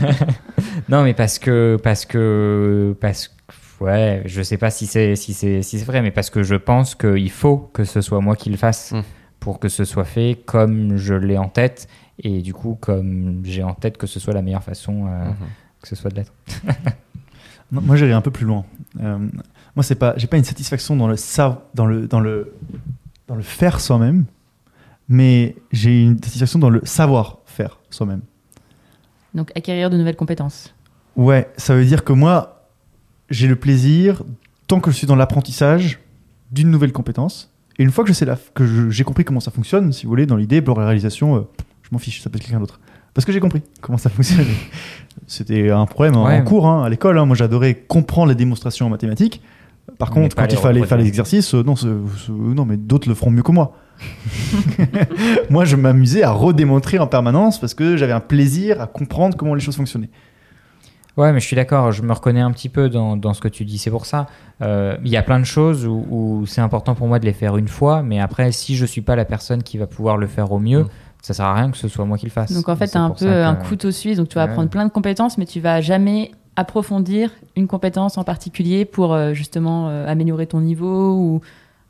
non, 0.88 1.02
mais 1.04 1.14
parce 1.14 1.38
que 1.38 1.76
parce 1.82 2.04
que 2.04 2.96
parce 3.00 3.28
que 3.28 3.84
ouais, 3.84 4.22
je 4.26 4.42
sais 4.42 4.56
pas 4.56 4.70
si 4.70 4.86
c'est 4.86 5.16
si 5.16 5.32
c'est 5.34 5.62
si 5.62 5.78
c'est 5.78 5.84
vrai, 5.84 6.02
mais 6.02 6.10
parce 6.10 6.30
que 6.30 6.42
je 6.42 6.54
pense 6.56 6.94
qu'il 6.94 7.30
faut 7.30 7.58
que 7.72 7.84
ce 7.84 8.00
soit 8.00 8.20
moi 8.20 8.36
qui 8.36 8.50
le 8.50 8.56
fasse 8.56 8.92
Mm. 8.92 9.02
pour 9.40 9.58
que 9.60 9.68
ce 9.68 9.84
soit 9.84 10.04
fait 10.04 10.38
comme 10.46 10.96
je 10.96 11.14
l'ai 11.14 11.38
en 11.38 11.48
tête 11.48 11.88
et 12.22 12.40
du 12.42 12.52
coup 12.52 12.76
comme 12.80 13.42
j'ai 13.44 13.62
en 13.62 13.74
tête 13.74 13.96
que 13.98 14.06
ce 14.06 14.18
soit 14.18 14.32
la 14.34 14.42
meilleure 14.42 14.64
façon 14.64 15.06
euh, 15.06 15.24
Mhm. 15.28 15.34
que 15.82 15.88
ce 15.88 15.94
soit 15.96 16.10
de 16.10 16.16
l'être. 16.16 16.32
Non, 17.72 17.80
moi, 17.80 17.96
j'irai 17.96 18.12
un 18.12 18.20
peu 18.20 18.30
plus 18.30 18.46
loin. 18.46 18.64
Euh, 19.00 19.18
moi, 19.74 19.82
c'est 19.82 19.96
pas, 19.96 20.14
j'ai 20.16 20.28
pas 20.28 20.36
une 20.36 20.44
satisfaction 20.44 20.94
dans 20.94 21.08
le 21.08 21.16
sa- 21.16 21.64
dans 21.74 21.84
le 21.86 22.06
dans 22.06 22.20
le 22.20 22.52
dans 23.26 23.34
le 23.34 23.42
faire 23.42 23.80
soi-même, 23.80 24.24
mais 25.08 25.56
j'ai 25.72 26.00
une 26.04 26.14
satisfaction 26.22 26.60
dans 26.60 26.70
le 26.70 26.80
savoir 26.84 27.38
soi-même. 27.96 28.20
Donc 29.34 29.50
acquérir 29.56 29.90
de 29.90 29.96
nouvelles 29.96 30.16
compétences. 30.16 30.74
Ouais, 31.16 31.48
ça 31.56 31.74
veut 31.74 31.84
dire 31.84 32.04
que 32.04 32.12
moi, 32.12 32.66
j'ai 33.30 33.46
le 33.48 33.56
plaisir 33.56 34.22
tant 34.68 34.80
que 34.80 34.90
je 34.90 34.96
suis 34.96 35.06
dans 35.06 35.16
l'apprentissage 35.16 36.00
d'une 36.52 36.70
nouvelle 36.70 36.92
compétence. 36.92 37.50
Et 37.78 37.82
une 37.82 37.90
fois 37.90 38.04
que 38.04 38.08
je 38.08 38.14
sais 38.14 38.24
la, 38.24 38.36
que 38.54 38.90
j'ai 38.90 39.04
compris 39.04 39.24
comment 39.24 39.40
ça 39.40 39.50
fonctionne, 39.50 39.92
si 39.92 40.04
vous 40.06 40.10
voulez, 40.10 40.26
dans 40.26 40.36
l'idée, 40.36 40.62
pour 40.62 40.78
la 40.80 40.86
réalisation, 40.86 41.36
euh, 41.36 41.40
je 41.82 41.88
m'en 41.92 41.98
fiche, 41.98 42.22
ça 42.22 42.30
peut 42.30 42.36
être 42.36 42.42
quelqu'un 42.44 42.60
d'autre. 42.60 42.80
Parce 43.14 43.24
que 43.24 43.32
j'ai 43.32 43.40
compris 43.40 43.62
comment 43.80 43.98
ça 43.98 44.08
fonctionne. 44.10 44.46
C'était 45.26 45.70
un 45.70 45.86
problème 45.86 46.16
en- 46.16 46.26
Ouais. 46.26 46.38
en 46.40 46.44
cours, 46.44 46.66
hein, 46.66 46.84
à 46.84 46.88
l'école. 46.88 47.18
hein. 47.18 47.26
Moi, 47.26 47.36
j'adorais 47.36 47.74
comprendre 47.74 48.28
les 48.28 48.34
démonstrations 48.34 48.86
en 48.86 48.90
mathématiques. 48.90 49.42
Par 49.98 50.10
contre, 50.10 50.34
quand 50.36 50.46
il 50.50 50.58
fallait 50.58 50.84
faire 50.84 50.98
les 50.98 51.06
exercices, 51.06 51.54
euh, 51.54 51.62
non, 51.62 51.76
ce- 51.76 52.00
ce- 52.26 52.32
non, 52.32 52.64
mais 52.64 52.76
d'autres 52.76 53.08
le 53.08 53.14
feront 53.14 53.30
mieux 53.30 53.42
que 53.42 53.52
moi. 53.52 53.74
moi, 55.50 55.64
je 55.64 55.76
m'amusais 55.76 56.22
à 56.22 56.30
redémontrer 56.30 56.98
en 56.98 57.06
permanence 57.06 57.60
parce 57.60 57.74
que 57.74 57.96
j'avais 57.96 58.12
un 58.12 58.20
plaisir 58.20 58.80
à 58.80 58.86
comprendre 58.86 59.36
comment 59.36 59.54
les 59.54 59.60
choses 59.60 59.76
fonctionnaient. 59.76 60.10
Ouais, 61.16 61.32
mais 61.32 61.40
je 61.40 61.46
suis 61.46 61.56
d'accord, 61.56 61.92
je 61.92 62.02
me 62.02 62.12
reconnais 62.12 62.42
un 62.42 62.50
petit 62.50 62.68
peu 62.68 62.90
dans, 62.90 63.16
dans 63.16 63.32
ce 63.32 63.40
que 63.40 63.48
tu 63.48 63.64
dis. 63.64 63.78
C'est 63.78 63.90
pour 63.90 64.04
ça, 64.04 64.26
euh, 64.60 64.96
il 65.02 65.10
y 65.10 65.16
a 65.16 65.22
plein 65.22 65.40
de 65.40 65.44
choses 65.46 65.86
où, 65.86 66.04
où 66.10 66.44
c'est 66.46 66.60
important 66.60 66.94
pour 66.94 67.08
moi 67.08 67.18
de 67.18 67.24
les 67.24 67.32
faire 67.32 67.56
une 67.56 67.68
fois, 67.68 68.02
mais 68.02 68.20
après, 68.20 68.52
si 68.52 68.76
je 68.76 68.84
suis 68.84 69.00
pas 69.00 69.16
la 69.16 69.24
personne 69.24 69.62
qui 69.62 69.78
va 69.78 69.86
pouvoir 69.86 70.18
le 70.18 70.26
faire 70.26 70.52
au 70.52 70.58
mieux, 70.58 70.82
Mm. 70.82 70.88
ça 71.22 71.32
sert 71.34 71.46
à 71.46 71.54
rien 71.54 71.70
que 71.70 71.78
ce 71.78 71.88
soit 71.88 72.04
moi 72.04 72.18
qui 72.18 72.26
le 72.26 72.30
fasse. 72.30 72.52
Donc 72.52 72.68
en 72.68 72.76
fait, 72.76 72.88
tu 72.88 72.98
as 72.98 73.02
un 73.02 73.10
peu 73.10 73.24
que- 73.24 73.44
un 73.44 73.54
couteau 73.54 73.90
suisse, 73.92 74.18
donc 74.18 74.28
tu 74.28 74.34
vas 74.34 74.44
Ouais. 74.44 74.50
apprendre 74.50 74.68
plein 74.68 74.84
de 74.84 74.90
compétences, 74.90 75.38
mais 75.38 75.46
tu 75.46 75.58
vas 75.58 75.80
jamais 75.80 76.32
approfondir 76.54 77.30
une 77.56 77.66
compétence 77.66 78.18
en 78.18 78.24
particulier 78.24 78.84
pour 78.84 79.14
euh, 79.14 79.32
justement 79.32 79.88
euh, 79.88 80.06
améliorer 80.06 80.46
ton 80.46 80.60
niveau 80.60 81.14
ou 81.14 81.40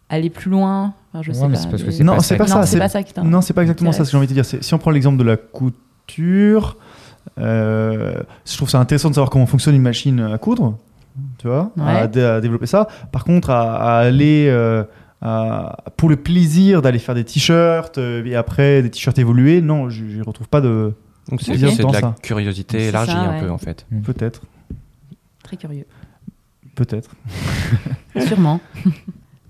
aller 0.08 0.30
plus 0.30 0.50
loin. 0.52 0.94
Enfin, 1.16 1.22
je 1.22 1.30
Ouais, 1.30 1.34
sais 1.34 1.46
mais 1.48 1.54
pas. 1.54 1.58
c'est 1.60 1.70
parce 1.70 1.82
que 1.82 1.86
mais- 1.88 1.92
c'est 1.92 2.04
Non, 2.04 2.14
pas 2.16 2.20
c'est 2.20 2.36
pas 2.36 2.46
ça. 2.46 2.56
Non, 2.60 2.66
c'est 2.66 2.78
pas 2.78 2.88
ça 2.88 3.02
qui 3.02 3.12
t'intéresse. 3.12 3.30
Non, 3.32 3.40
c'est 3.40 3.54
pas 3.54 3.62
exactement 3.62 3.92
ça 3.92 4.04
ce 4.04 4.10
que 4.10 4.12
j'ai 4.12 4.18
envie 4.18 4.26
de 4.26 4.32
dire. 4.34 4.44
Si 4.44 4.74
on 4.74 4.78
prend 4.78 4.90
l'exemple 4.90 5.16
de 5.18 5.24
la 5.24 5.36
couture, 5.36 6.76
euh, 7.38 8.20
je 8.46 8.56
trouve 8.56 8.68
ça 8.68 8.78
intéressant 8.80 9.08
de 9.10 9.14
savoir 9.14 9.30
comment 9.30 9.46
fonctionne 9.46 9.74
une 9.74 9.82
machine 9.82 10.20
à 10.20 10.38
coudre, 10.38 10.78
tu 11.38 11.48
vois, 11.48 11.70
à, 11.80 12.02
Ouais. 12.02 12.08
dé- 12.08 12.22
à 12.22 12.40
développer 12.40 12.66
ça. 12.66 12.86
Par 13.12 13.24
contre, 13.24 13.50
à, 13.50 13.76
à 13.76 13.98
aller 14.00 14.46
euh, 14.48 14.84
à- 15.22 15.76
pour 15.96 16.08
le 16.10 16.16
plaisir 16.16 16.82
d'aller 16.82 16.98
faire 16.98 17.14
des 17.14 17.24
t-shirts 17.24 17.96
euh, 17.98 18.24
et 18.24 18.34
après 18.36 18.82
des 18.82 18.90
t-shirts 18.90 19.18
évolués, 19.18 19.60
non, 19.62 19.88
je 19.88 20.04
je 20.08 20.22
retrouve 20.22 20.48
pas 20.48 20.60
de. 20.60 20.92
Donc 21.30 21.40
c'est 21.42 21.52
Ok. 21.52 21.72
c'est 21.76 21.82
de 21.86 21.92
la 21.92 22.00
ça. 22.00 22.14
curiosité 22.22 22.88
élargie 22.88 23.10
ça, 23.12 23.18
un 23.20 23.40
peu 23.40 23.50
en 23.50 23.58
fait. 23.58 23.86
Peut-être, 24.04 24.42
Très 25.42 25.56
curieux. 25.56 25.86
peut-être. 26.74 27.10
Sûrement. 28.26 28.60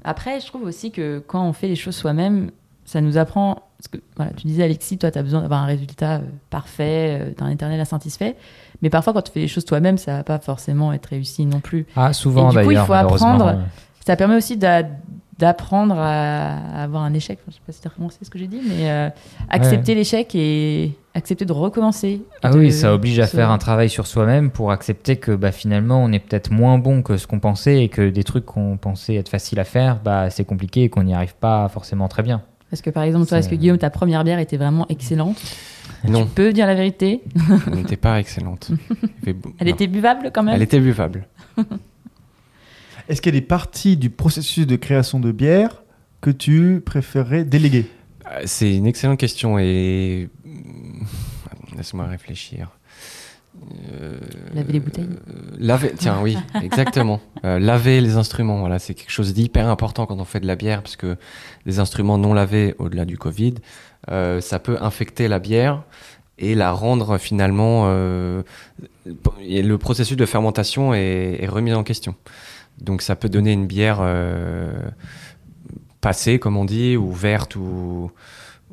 Après, 0.07 0.41
je 0.41 0.47
trouve 0.47 0.63
aussi 0.63 0.91
que 0.93 1.19
quand 1.27 1.47
on 1.47 1.53
fait 1.53 1.69
les 1.69 1.77
choses 1.77 1.97
soi-même, 1.97 2.51
ça 2.85 3.01
nous 3.01 3.19
apprend. 3.19 3.63
Parce 3.79 3.89
que 3.89 3.99
voilà, 4.17 4.31
tu 4.33 4.47
disais, 4.47 4.63
Alexis, 4.63 4.97
toi, 4.97 5.11
tu 5.11 5.19
as 5.19 5.23
besoin 5.23 5.43
d'avoir 5.43 5.63
un 5.63 5.67
résultat 5.67 6.15
euh, 6.17 6.21
parfait, 6.49 7.19
euh, 7.21 7.35
d'un 7.37 7.51
éternel 7.51 7.79
insatisfait. 7.81 8.37
Mais 8.81 8.89
parfois, 8.89 9.13
quand 9.13 9.23
tu 9.23 9.33
fais 9.33 9.41
les 9.41 9.49
choses 9.49 9.65
toi-même, 9.67 9.99
ça 9.99 10.13
va 10.19 10.25
pas 10.25 10.39
forcément 10.39 10.93
être 10.93 11.07
réussi 11.07 11.45
non 11.45 11.61
plus. 11.61 11.87
Ah, 11.97 12.13
souvent 12.13 12.51
Et 12.51 12.53
du 12.53 12.57
coup, 12.65 12.71
il 12.71 12.77
faut 12.87 12.93
apprendre- 13.15 13.45
Ça 14.07 14.15
permet 14.17 14.37
aussi 14.37 14.57
d'apprendre 15.39 15.95
à, 15.99 16.83
avoir 16.83 17.03
un 17.03 17.13
échec. 17.13 17.39
Enfin, 17.43 17.51
je 17.51 17.55
sais 17.57 17.61
pas 17.67 17.73
si 17.73 17.81
tu 17.81 17.87
as 17.89 17.91
recommencé 17.91 18.19
ce 18.23 18.31
que 18.31 18.39
j'ai 18.39 18.47
dit, 18.47 18.61
mais 18.67 18.91
euh, 18.91 19.11
accepter 19.51 19.95
l'échec 19.95 20.35
et 20.35 20.93
accepter 21.15 21.45
de 21.45 21.53
recommencer. 21.53 22.23
Ah 22.43 22.51
de 22.51 22.59
oui, 22.59 22.73
ça 22.73 22.95
oblige 22.95 23.19
à 23.19 23.27
se- 23.27 23.37
faire 23.37 23.51
un 23.51 23.59
travail 23.59 23.89
sur 23.91 24.07
soi-même 24.07 24.51
pour 24.51 24.71
accepter 24.71 25.17
que 25.17 25.33
bah, 25.33 25.53
finalement 25.53 26.03
on 26.03 26.11
est 26.13 26.19
peut-être 26.19 26.51
moins 26.51 26.79
bon 26.79 27.03
que 27.03 27.17
ce 27.17 27.27
qu'on 27.27 27.41
pensait 27.41 27.83
et 27.85 27.89
que 27.89 28.09
des 28.09 28.25
trucs 28.25 28.47
qu'on 28.47 28.77
pensait 28.77 29.15
être 29.17 29.29
faciles 29.29 29.61
à 29.61 29.65
faire, 29.65 30.01
bah, 30.03 30.31
c'est 30.31 30.45
compliqué 30.45 30.85
et 30.85 30.89
qu'on 30.89 31.03
n'y 31.03 31.15
arrive 31.15 31.35
pas 31.35 31.69
forcément 31.69 32.09
très 32.09 32.23
bien. 32.23 32.43
Parce 32.71 32.83
que 32.83 32.91
par 32.91 33.05
exemple, 33.05 33.27
toi, 33.27 33.39
est-ce 33.39 33.49
que 33.49 33.55
Guillaume, 33.55 33.79
ta 33.79 33.91
première 33.91 34.25
bière 34.25 34.39
était 34.41 34.57
vraiment 34.57 34.87
excellente? 34.89 35.41
Non, 36.09 36.25
Tu 36.25 36.31
peux 36.31 36.53
dire 36.53 36.67
la 36.67 36.75
vérité? 36.75 37.23
Elle 37.69 37.75
n'était 37.75 37.97
pas 37.97 38.19
excellente. 38.19 38.71
Elle 39.59 39.69
était 39.69 39.87
buvable 39.87 40.31
quand 40.33 40.43
même? 40.43 40.55
Elle 40.57 40.63
était 40.63 40.81
buvable. 40.81 41.27
Est-ce 43.09 43.21
qu'il 43.23 43.35
y 43.35 43.37
a 43.37 43.41
des 43.41 43.47
parties 43.47 43.97
du 43.97 44.11
processus 44.11 44.67
de 44.67 44.77
création 44.77 45.21
de 45.21 45.33
bière 45.33 45.83
que 46.21 46.31
tu 46.31 46.83
préférerais 46.85 47.45
déléguer? 47.45 47.87
Euh, 48.31 48.43
C'est 48.47 48.75
une 48.75 48.87
excellente 48.87 49.19
question 49.19 49.59
et 49.59 50.29
hum, 50.45 51.07
laisse-moi 51.77 52.07
réfléchir. 52.07 52.71
Euh, 54.03 54.19
Laver 54.55 54.73
les 54.75 54.81
bouteilles 54.81 55.07
euh, 55.29 55.33
laver, 55.59 55.93
tiens, 55.97 56.19
oui, 56.23 56.37
exactement. 56.63 57.21
Euh, 57.45 57.59
laver 57.59 58.01
les 58.01 58.17
instruments, 58.17 58.59
voilà, 58.61 58.79
c'est 58.79 58.93
quelque 58.95 59.11
chose 59.11 59.33
d'hyper 59.33 59.69
important 59.69 60.05
quand 60.07 60.19
on 60.21 60.25
fait 60.25 60.41
de 60.41 60.47
la 60.47 60.57
bière, 60.57 60.83
parce 60.83 60.97
que 60.97 61.17
les 61.65 61.79
instruments 61.79 62.19
non 62.19 62.35
lavés, 62.35 62.75
au-delà 62.79 63.05
du 63.07 63.17
Covid, 63.17 63.55
euh, 64.11 64.41
ça 64.41 64.59
peut 64.59 64.77
infecter 64.81 65.27
la 65.29 65.39
bière 65.39 65.83
et 66.39 66.55
la 66.55 66.71
rendre 66.73 67.17
finalement. 67.19 67.85
euh, 67.87 68.43
et 69.41 69.63
le 69.63 69.79
processus 69.79 70.17
de 70.19 70.27
fermentation 70.27 70.93
est, 70.93 71.39
est 71.41 71.47
remis 71.49 71.73
en 71.73 71.83
question. 71.85 72.15
Donc 72.81 73.03
ça 73.03 73.17
peut 73.17 73.29
donner 73.29 73.53
une 73.53 73.67
bière 73.67 73.99
euh, 74.01 74.73
passée, 76.01 76.39
comme 76.39 76.57
on 76.57 76.65
dit, 76.65 76.97
ou 76.97 77.11
verte, 77.13 77.57
ou, 77.57 78.11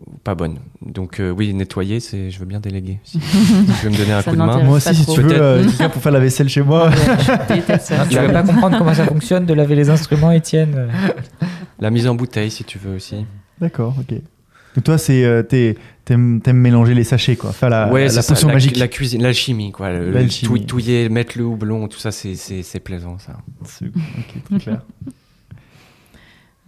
ou 0.05 0.17
pas 0.23 0.35
bonne. 0.35 0.59
Donc 0.85 1.19
euh, 1.19 1.29
oui, 1.31 1.53
nettoyer, 1.53 1.99
c'est, 1.99 2.29
je 2.29 2.39
veux 2.39 2.45
bien 2.45 2.59
déléguer. 2.59 2.99
Si, 3.03 3.19
tu 3.19 3.25
veux 3.85 3.89
me 3.89 3.97
donner 3.97 4.11
un 4.13 4.21
Ça 4.23 4.31
coup 4.31 4.35
de 4.37 4.41
main. 4.41 4.63
Moi 4.63 4.77
aussi, 4.77 4.93
si 4.93 5.03
trop. 5.05 5.15
tu 5.15 5.21
veux, 5.21 5.41
euh, 5.41 5.63
pour 5.91 6.01
faire 6.01 6.11
la 6.11 6.19
vaisselle 6.19 6.49
chez 6.49 6.61
moi. 6.61 6.91
Je. 6.91 7.31
Non, 7.31 8.05
tu 8.09 8.17
veux 8.17 8.33
pas 8.33 8.43
comprendre 8.43 8.77
comment 8.77 8.93
ça 8.93 9.05
fonctionne 9.05 9.45
de 9.45 9.53
laver 9.53 9.75
les 9.75 9.89
instruments, 9.89 10.31
Étienne 10.31 10.89
La 11.79 11.89
mise 11.89 12.07
en 12.07 12.15
bouteille, 12.15 12.51
si 12.51 12.63
tu 12.63 12.77
veux 12.77 12.95
aussi. 12.95 13.25
D'accord, 13.59 13.95
ok. 13.99 14.15
Donc 14.75 14.83
toi, 14.85 14.97
c'est 14.97 15.23
euh, 15.23 15.43
t'es- 15.43 15.77
t'aimes 16.05 16.41
t'aimes 16.41 16.57
mélanger 16.57 16.93
les 16.93 17.03
sachets, 17.03 17.35
quoi. 17.35 17.51
Faire 17.53 17.69
la, 17.69 17.91
ouais, 17.91 18.03
la 18.05 18.21
ça, 18.21 18.33
potion 18.33 18.47
la, 18.49 18.55
magique. 18.55 18.77
la 18.77 18.87
cuisine, 18.87 19.21
l'alchimie, 19.21 19.71
quoi. 19.71 19.91
Le, 19.91 20.11
le 20.11 20.59
touiller, 20.65 21.09
mettre 21.09 21.37
le 21.37 21.45
houblon, 21.45 21.87
tout 21.87 21.99
ça, 21.99 22.11
c'est, 22.11 22.35
c'est, 22.35 22.63
c'est 22.63 22.79
plaisant, 22.79 23.17
ça. 23.19 23.37
C'est- 23.65 23.85
Ok, 23.87 24.43
très 24.45 24.59
clair. 24.59 24.81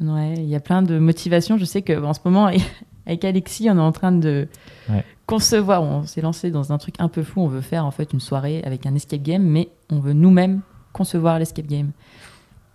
Ouais, 0.01 0.33
il 0.37 0.45
y 0.49 0.55
a 0.55 0.59
plein 0.59 0.81
de 0.81 0.99
motivations. 0.99 1.57
Je 1.57 1.65
sais 1.65 1.81
que 1.81 2.03
en 2.03 2.13
ce 2.13 2.19
moment, 2.25 2.51
avec 3.05 3.23
Alexis, 3.23 3.69
on 3.69 3.77
est 3.77 3.81
en 3.81 3.91
train 3.93 4.11
de 4.11 4.47
Ouais. 4.89 5.03
concevoir. 5.25 5.83
On 5.83 6.05
s'est 6.05 6.19
lancé 6.21 6.51
dans 6.51 6.73
un 6.73 6.77
truc 6.77 6.95
un 6.99 7.07
peu 7.07 7.23
fou. 7.23 7.39
On 7.41 7.47
veut 7.47 7.61
faire 7.61 7.85
en 7.85 7.91
fait 7.91 8.11
une 8.11 8.19
soirée 8.19 8.61
avec 8.65 8.85
un 8.85 8.93
escape 8.95 9.21
game, 9.21 9.41
mais 9.43 9.69
on 9.89 9.99
veut 9.99 10.11
nous-mêmes 10.13 10.59
concevoir 10.91 11.39
l'escape 11.39 11.67
game. 11.67 11.91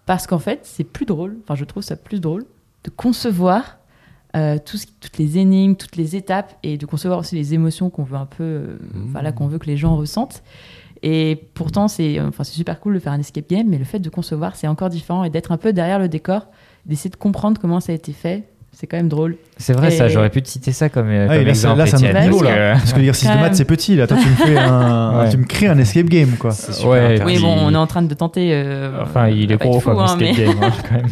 Parce 0.07 0.27
qu'en 0.27 0.39
fait, 0.39 0.61
c'est 0.63 0.85
plus 0.85 1.05
drôle. 1.05 1.37
Enfin, 1.43 1.57
je 1.57 1.65
trouve 1.65 1.83
ça 1.83 1.95
plus 1.97 2.21
drôle 2.21 2.45
de 2.85 2.91
concevoir 2.91 3.80
euh, 4.37 4.59
tout 4.65 4.77
ce- 4.77 4.87
toutes 5.01 5.19
les 5.19 5.39
énigmes, 5.39 5.75
toutes 5.75 5.97
les 5.97 6.17
étapes, 6.17 6.55
et 6.63 6.77
de 6.79 6.87
concevoir 6.87 7.19
aussi 7.19 7.35
les 7.35 7.55
émotions 7.55 7.91
qu'on 7.91 8.05
veut 8.05 8.17
un 8.17 8.27
peu, 8.27 8.43
euh, 8.45 8.77
Mmh. 8.95 9.07
voilà, 9.13 9.33
qu'on 9.33 9.47
veut 9.49 9.59
que 9.59 9.67
les 9.67 9.77
gens 9.77 9.97
ressentent. 9.97 10.43
Et 11.03 11.49
pourtant, 11.55 11.89
c'est, 11.89 12.21
enfin, 12.21 12.45
c'est 12.45 12.53
super 12.53 12.79
cool 12.79 12.95
de 12.95 12.99
faire 12.99 13.13
un 13.13 13.19
escape 13.21 13.49
game, 13.49 13.67
mais 13.69 13.79
le 13.79 13.85
fait 13.85 13.99
de 14.01 14.11
concevoir, 14.11 14.55
c'est 14.57 14.69
encore 14.69 14.91
différent 14.91 15.25
et 15.25 15.31
d'être 15.31 15.51
un 15.51 15.57
peu 15.57 15.73
derrière 15.73 15.99
le 15.99 16.09
décor, 16.09 16.47
d'essayer 16.87 17.11
de 17.11 17.17
comprendre 17.17 17.59
comment 17.61 17.81
ça 17.81 17.93
a 17.93 17.95
été 17.95 18.13
fait, 18.13 18.45
c'est 18.73 18.87
quand 18.87 18.99
même 18.99 19.09
drôle. 19.09 19.37
C'est 19.57 19.73
vrai, 19.73 19.89
Et- 19.89 19.97
ça, 19.97 20.09
j'aurais 20.09 20.29
pu 20.31 20.43
te 20.43 20.49
citer 20.49 20.73
ça 20.73 20.89
comme, 20.91 21.09
euh, 21.09 21.27
Ah, 21.29 21.37
comme 21.39 21.47
là, 21.47 21.55
c'est- 21.55 21.61
exemple. 21.67 21.79
là, 21.79 21.87
c'est 21.87 21.97
un 22.07 22.11
autre 22.11 22.21
niveau, 22.21 22.39
parce 22.41 22.51
là. 22.51 22.55
que- 22.75 22.79
Parce 22.81 22.93
que 22.93 22.99
l'exercice 22.99 23.29
de 23.31 23.35
maths, 23.35 23.55
c'est 23.55 23.65
petit. 23.65 23.97
Là, 23.97 24.07
toi, 24.07 24.19
tu 24.23 24.29
me 24.29 24.35
fais 24.35 24.57
un, 24.59 25.19
Ouais. 25.25 25.31
tu 25.31 25.37
me 25.39 25.45
crées 25.45 25.67
un 25.69 25.79
escape 25.79 26.07
game, 26.07 26.37
quoi. 26.39 26.51
C'est 26.51 26.73
super 26.75 26.91
Ouais. 26.91 27.23
Oui, 27.25 27.39
bon, 27.41 27.49
on 27.63 27.73
est 27.73 27.77
en 27.79 27.87
train 27.87 28.03
de 28.03 28.13
tenter. 28.15 28.51
euh, 28.53 29.03
Enfin, 29.03 29.29
il 29.29 29.51
est 29.51 29.57
gros 29.57 29.81
fou, 29.81 29.91
comme 29.91 30.01
hein, 30.01 30.05
escape 30.05 30.21
mais- 30.21 30.35
game, 30.35 30.57
hein, 30.63 30.71
quand 30.89 30.95
même. 30.97 31.09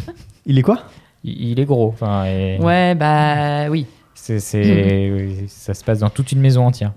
Il 0.46 0.58
est 0.58 0.62
quoi? 0.62 0.82
Il 1.24 1.58
est 1.60 1.64
gros. 1.64 1.88
Enfin, 1.88 2.24
et 2.26 2.58
Ouais, 2.60 2.94
bah 2.94 3.68
oui. 3.70 3.86
c'est, 4.14 4.40
c'est- 4.40 5.10
oui, 5.14 5.44
ça 5.48 5.74
se 5.74 5.82
passe 5.84 5.98
dans 6.00 6.10
toute 6.10 6.32
une 6.32 6.40
maison 6.40 6.66
entière. 6.66 6.92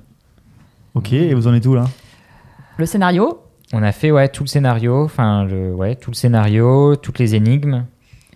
Ok, 0.94 1.14
et 1.14 1.34
vous 1.34 1.48
en 1.48 1.54
êtes 1.54 1.66
où 1.66 1.74
là? 1.76 1.86
Le 2.78 2.86
scénario? 2.86 3.40
On 3.74 3.82
a 3.84 3.92
fait 3.94 4.12
ouais 4.12 4.28
tout 4.28 4.44
le 4.44 4.50
scénario, 4.50 5.06
enfin 5.06 5.46
le 5.46 5.74
ouais 5.74 5.96
tout 5.96 6.12
le 6.12 6.16
scénario, 6.16 6.96
toutes 6.98 7.20
les 7.20 7.36
énigmes. 7.36 7.86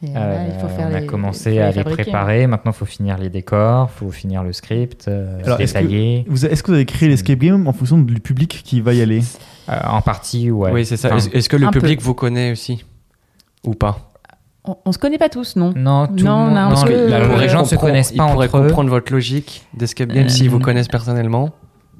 Et 0.03 0.07
là, 0.13 0.21
Euh, 0.21 0.47
il 0.53 0.59
faut 0.61 0.67
faire 0.67 0.87
on 0.91 0.93
a 0.93 0.99
les- 1.01 1.05
commencé 1.07 1.51
il 1.53 1.57
faut 1.57 1.63
à 1.63 1.71
les 1.71 1.83
préparer. 1.83 2.47
Maintenant, 2.47 2.71
il 2.71 2.75
faut 2.75 2.85
finir 2.85 3.17
les 3.17 3.29
décors, 3.29 3.89
il 3.93 3.97
faut 3.99 4.11
finir 4.11 4.43
le 4.43 4.53
script, 4.53 5.07
euh, 5.07 5.41
Alors, 5.43 5.59
est-ce 5.59 5.73
que-. 5.73 6.29
Vous- 6.29 6.45
Est-ce 6.45 6.61
que 6.63 6.67
vous 6.67 6.75
avez 6.75 6.85
créé 6.85 7.09
l'escape 7.09 7.39
game 7.39 7.67
en 7.67 7.73
fonction 7.73 7.97
du 7.97 8.19
public 8.19 8.61
qui 8.63 8.81
va 8.81 8.93
y 8.93 9.01
aller? 9.01 9.21
Euh, 9.69 9.79
en 9.87 10.01
partie, 10.01 10.51
ouais. 10.51 10.71
Oui, 10.71 10.85
c'est 10.85 10.97
ça. 10.97 11.13
Enfin, 11.13 11.27
Est-ce, 11.33 11.49
que 11.49 11.57
le 11.57 11.69
public 11.71 11.99
peu. 11.99 12.05
vous 12.05 12.13
connaît 12.13 12.51
aussi? 12.51 12.85
Ou 13.65 13.73
pas? 13.73 14.13
On, 14.67 14.77
on 14.85 14.91
se 14.91 14.97
connaît 14.97 15.17
pas 15.17 15.29
tous, 15.29 15.55
non 15.55 15.73
non, 15.75 16.07
tout 16.07 16.23
Non, 16.23 16.37
monde. 16.45 16.55
non, 16.55 16.69
Parce 16.69 16.83
que 16.85 17.39
les 17.39 17.49
gens 17.49 17.63
se 17.65 17.71
comprend- 17.75 17.87
connaissent 17.87 18.11
pas 18.11 18.25
Ils 18.27 18.31
pourraient 18.31 18.47
entre 18.47 18.57
eux. 18.57 18.67
comprendre 18.67 18.89
votre 18.89 19.11
logique 19.13 19.63
d'escape 19.73 20.09
game 20.09 20.29
s'ils 20.29 20.49
vous 20.49 20.57
Euh, 20.57 20.61
connaissent 20.61 20.87
personnellement 20.87 21.51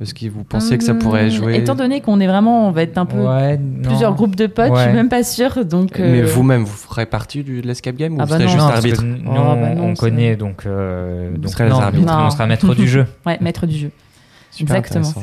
Est-ce 0.01 0.13
que 0.13 0.27
vous 0.27 0.43
pensez 0.43 0.77
que 0.77 0.83
ça 0.83 0.93
pourrait 0.93 1.29
jouer 1.29 1.55
Étant 1.55 1.73
donné 1.75 2.01
qu'on 2.01 2.19
est 2.19 2.27
vraiment, 2.27 2.67
on 2.67 2.71
va 2.71 2.81
être 2.81 2.97
un 2.97 3.05
peu 3.05 3.17
Ouais, 3.19 3.57
plusieurs 3.83 4.13
groupes 4.13 4.35
de 4.35 4.47
potes, 4.47 4.67
je 4.67 4.71
Ouais. 4.73 4.83
suis 4.83 4.91
même 4.93 5.07
pas 5.07 5.23
sûre. 5.23 5.63
Donc, 5.63 5.99
Mais 5.99 6.21
euh, 6.21 6.25
vous-même, 6.25 6.63
vous 6.65 6.75
ferez 6.75 7.05
partie 7.05 7.43
du, 7.43 7.61
de 7.61 7.67
l'escape 7.67 7.95
game 7.95 8.13
ou 8.13 8.17
Ah 8.19 8.25
vous 8.25 8.31
bah 8.31 8.35
serez 8.35 8.45
non. 8.45 8.51
juste 8.51 8.63
arbitre 8.65 9.03
nous, 9.03 9.17
Oh, 9.25 9.33
bah 9.33 9.55
non, 9.75 9.83
on 9.85 9.93
connaît 9.93 10.35
donc, 10.35 10.65
euh, 10.65 11.29
Vous 11.31 11.37
donc 11.37 11.51
serez 11.51 11.63
les 11.65 11.69
non, 11.69 11.79
arbitres. 11.79 12.13
on 12.13 12.29
sera 12.29 12.45
maître 12.45 12.75
du 12.75 12.87
jeu. 12.87 13.05
ouais, 13.25 13.37
maître 13.39 13.65
du 13.67 13.77
jeu. 13.77 13.91
Super 14.51 14.75
Exactement. 14.77 15.13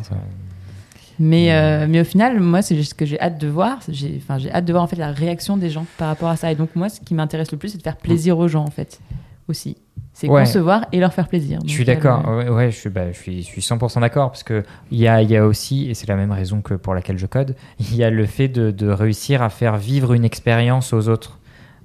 Mais, 1.25 1.53
euh, 1.53 1.87
mais 1.89 2.01
au 2.01 2.05
final, 2.05 2.41
moi, 2.41 2.63
c'est 2.63 2.83
ce 2.83 2.95
que 2.95 3.07
j'ai 3.07 3.21
hâte 3.21 3.39
de 3.39 3.47
voir. 3.47 3.79
J'ai, 3.89 4.19
enfin, 4.21 4.39
j'ai 4.39 4.51
hâte 4.53 4.65
de 4.65 4.73
voir 4.73 4.83
en 4.83 4.89
fait 4.89 4.97
la 4.97 5.13
réaction 5.13 5.57
des 5.57 5.71
gens 5.71 5.87
par 5.97 6.09
rapport 6.09 6.29
à 6.29 6.35
ça. 6.37 6.51
Et 6.51 6.57
donc 6.57 6.71
moi, 6.75 6.89
ce 6.89 7.01
qui 7.01 7.15
m'intéresse 7.15 7.53
le 7.53 7.59
plus, 7.59 7.69
c'est 7.69 7.79
de 7.79 7.83
faire 7.85 7.97
plaisir 7.97 8.37
aux 8.39 8.49
gens 8.49 8.65
en 8.65 8.71
fait, 8.71 9.01
aussi. 9.47 9.77
C'est 10.15 10.29
Ouais. 10.29 10.41
concevoir 10.41 10.87
et 10.91 10.99
leur 10.99 11.15
faire 11.15 11.29
plaisir. 11.29 11.61
Je 11.65 11.71
suis 11.71 11.85
d'accord, 11.85 12.29
le- 12.29 12.37
ouais, 12.39 12.49
ouais, 12.51 12.71
je 12.73 12.77
suis, 12.77 12.91
bah, 12.91 13.13
je 13.13 13.17
suis, 13.17 13.43
je 13.43 13.47
suis 13.47 13.63
100% 13.63 14.01
d'accord 14.01 14.31
parce 14.31 14.43
que 14.43 14.65
il 14.91 14.99
y 14.99 15.07
a, 15.07 15.23
il 15.23 15.31
y 15.31 15.37
a 15.37 15.47
aussi, 15.47 15.89
et 15.91 15.95
c'est 15.95 16.09
la 16.09 16.17
même 16.17 16.33
raison 16.33 16.61
que 16.61 16.75
pour 16.75 16.93
laquelle 16.93 17.19
je 17.19 17.27
code, 17.27 17.55
il 17.79 17.95
y 17.95 18.03
a 18.03 18.11
le 18.11 18.27
fait 18.27 18.49
de, 18.49 18.73
de 18.73 18.89
réussir 18.89 19.43
à 19.43 19.49
faire 19.49 19.77
vivre 19.79 20.13
une 20.15 20.25
expérience 20.25 20.93
aux 20.93 21.09
autres. 21.09 21.39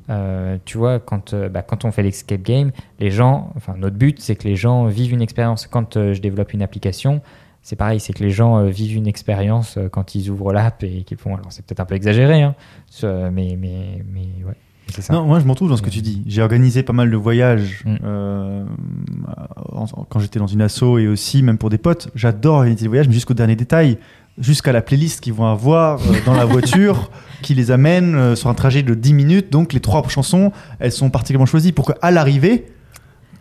Euh, 0.10 0.58
tu 0.66 0.78
vois, 0.78 1.00
quand, 1.00 1.34
euh, 1.34 1.48
bah, 1.50 1.62
quand 1.62 1.86
on 1.86 1.92
fait 1.92 2.02
l'escape 2.04 2.42
game, 2.42 2.72
les 3.00 3.12
gens, 3.12 3.52
enfin 3.58 3.76
notre 3.78 3.98
but 3.98 4.20
c'est 4.22 4.36
que 4.36 4.48
les 4.48 4.56
gens 4.56 4.86
vivent 4.86 5.14
une 5.14 5.22
expérience. 5.22 5.68
Quand 5.68 5.96
euh, 5.98 6.14
je 6.14 6.22
développe 6.22 6.54
une 6.54 6.62
application, 6.62 7.22
c'est 7.64 7.76
pareil, 7.76 8.00
c'est 8.00 8.14
que 8.14 8.24
les 8.24 8.30
gens 8.32 8.58
euh, 8.60 8.70
vivent 8.70 8.96
une 8.96 9.08
expérience 9.08 9.78
euh, 9.78 9.90
quand 9.90 10.16
ils 10.16 10.30
ouvrent 10.30 10.54
l'app 10.54 10.84
et 10.84 11.04
qu'ils 11.04 11.18
font. 11.18 11.36
Alors 11.36 11.48
c'est 11.52 11.66
peut-être 11.66 11.80
un 11.82 11.86
peu 11.86 11.96
exagéré, 11.96 12.42
hein, 12.42 12.56
ce- 12.90 13.30
mais, 13.30 13.58
mais, 13.60 14.04
mais 14.14 14.28
ouais, 14.46 14.54
ça. 15.00 15.14
Non, 15.14 15.26
moi 15.26 15.40
je 15.40 15.46
m'en 15.46 15.54
trouve 15.56 15.70
dans 15.70 15.76
ce 15.78 15.82
que 15.82 15.90
tu 15.90 16.02
dis. 16.02 16.24
J'ai 16.28 16.42
organisé 16.42 16.82
pas 16.84 16.94
mal 16.94 17.12
de 17.12 17.18
voyages 17.18 17.84
Mm. 17.86 17.96
euh, 18.06 18.66
en- 19.74 19.86
quand 20.10 20.20
j'étais 20.20 20.40
dans 20.40 20.48
une 20.48 20.62
asso 20.62 20.98
et 21.00 21.08
aussi 21.08 21.44
même 21.44 21.58
pour 21.58 21.70
des 21.70 21.78
potes. 21.78 22.10
J'adore 22.16 22.56
organiser 22.58 22.84
des 22.84 22.88
voyages, 22.88 23.08
mais 23.08 23.14
jusqu'au 23.14 23.34
dernier 23.34 23.56
détail, 23.56 23.98
jusqu'à 24.38 24.72
la 24.72 24.82
playlist 24.82 25.20
qu'ils 25.22 25.34
vont 25.34 25.48
avoir 25.48 26.00
euh, 26.00 26.14
dans 26.26 26.34
la 26.34 26.46
voiture, 26.46 27.10
qui 27.42 27.54
les 27.54 27.72
amène 27.72 28.16
euh, 28.16 28.36
sur 28.36 28.50
un 28.50 28.54
trajet 28.54 28.84
de 28.84 28.94
10 28.94 29.14
minutes. 29.14 29.52
Donc 29.52 29.74
les 29.74 29.80
trois 29.80 30.08
chansons, 30.08 30.52
elles 30.80 30.92
sont 30.92 31.10
particulièrement 31.10 31.46
choisies 31.46 31.72
pour 31.72 31.86
qu'à 31.94 32.12
l'arrivée, 32.12 32.66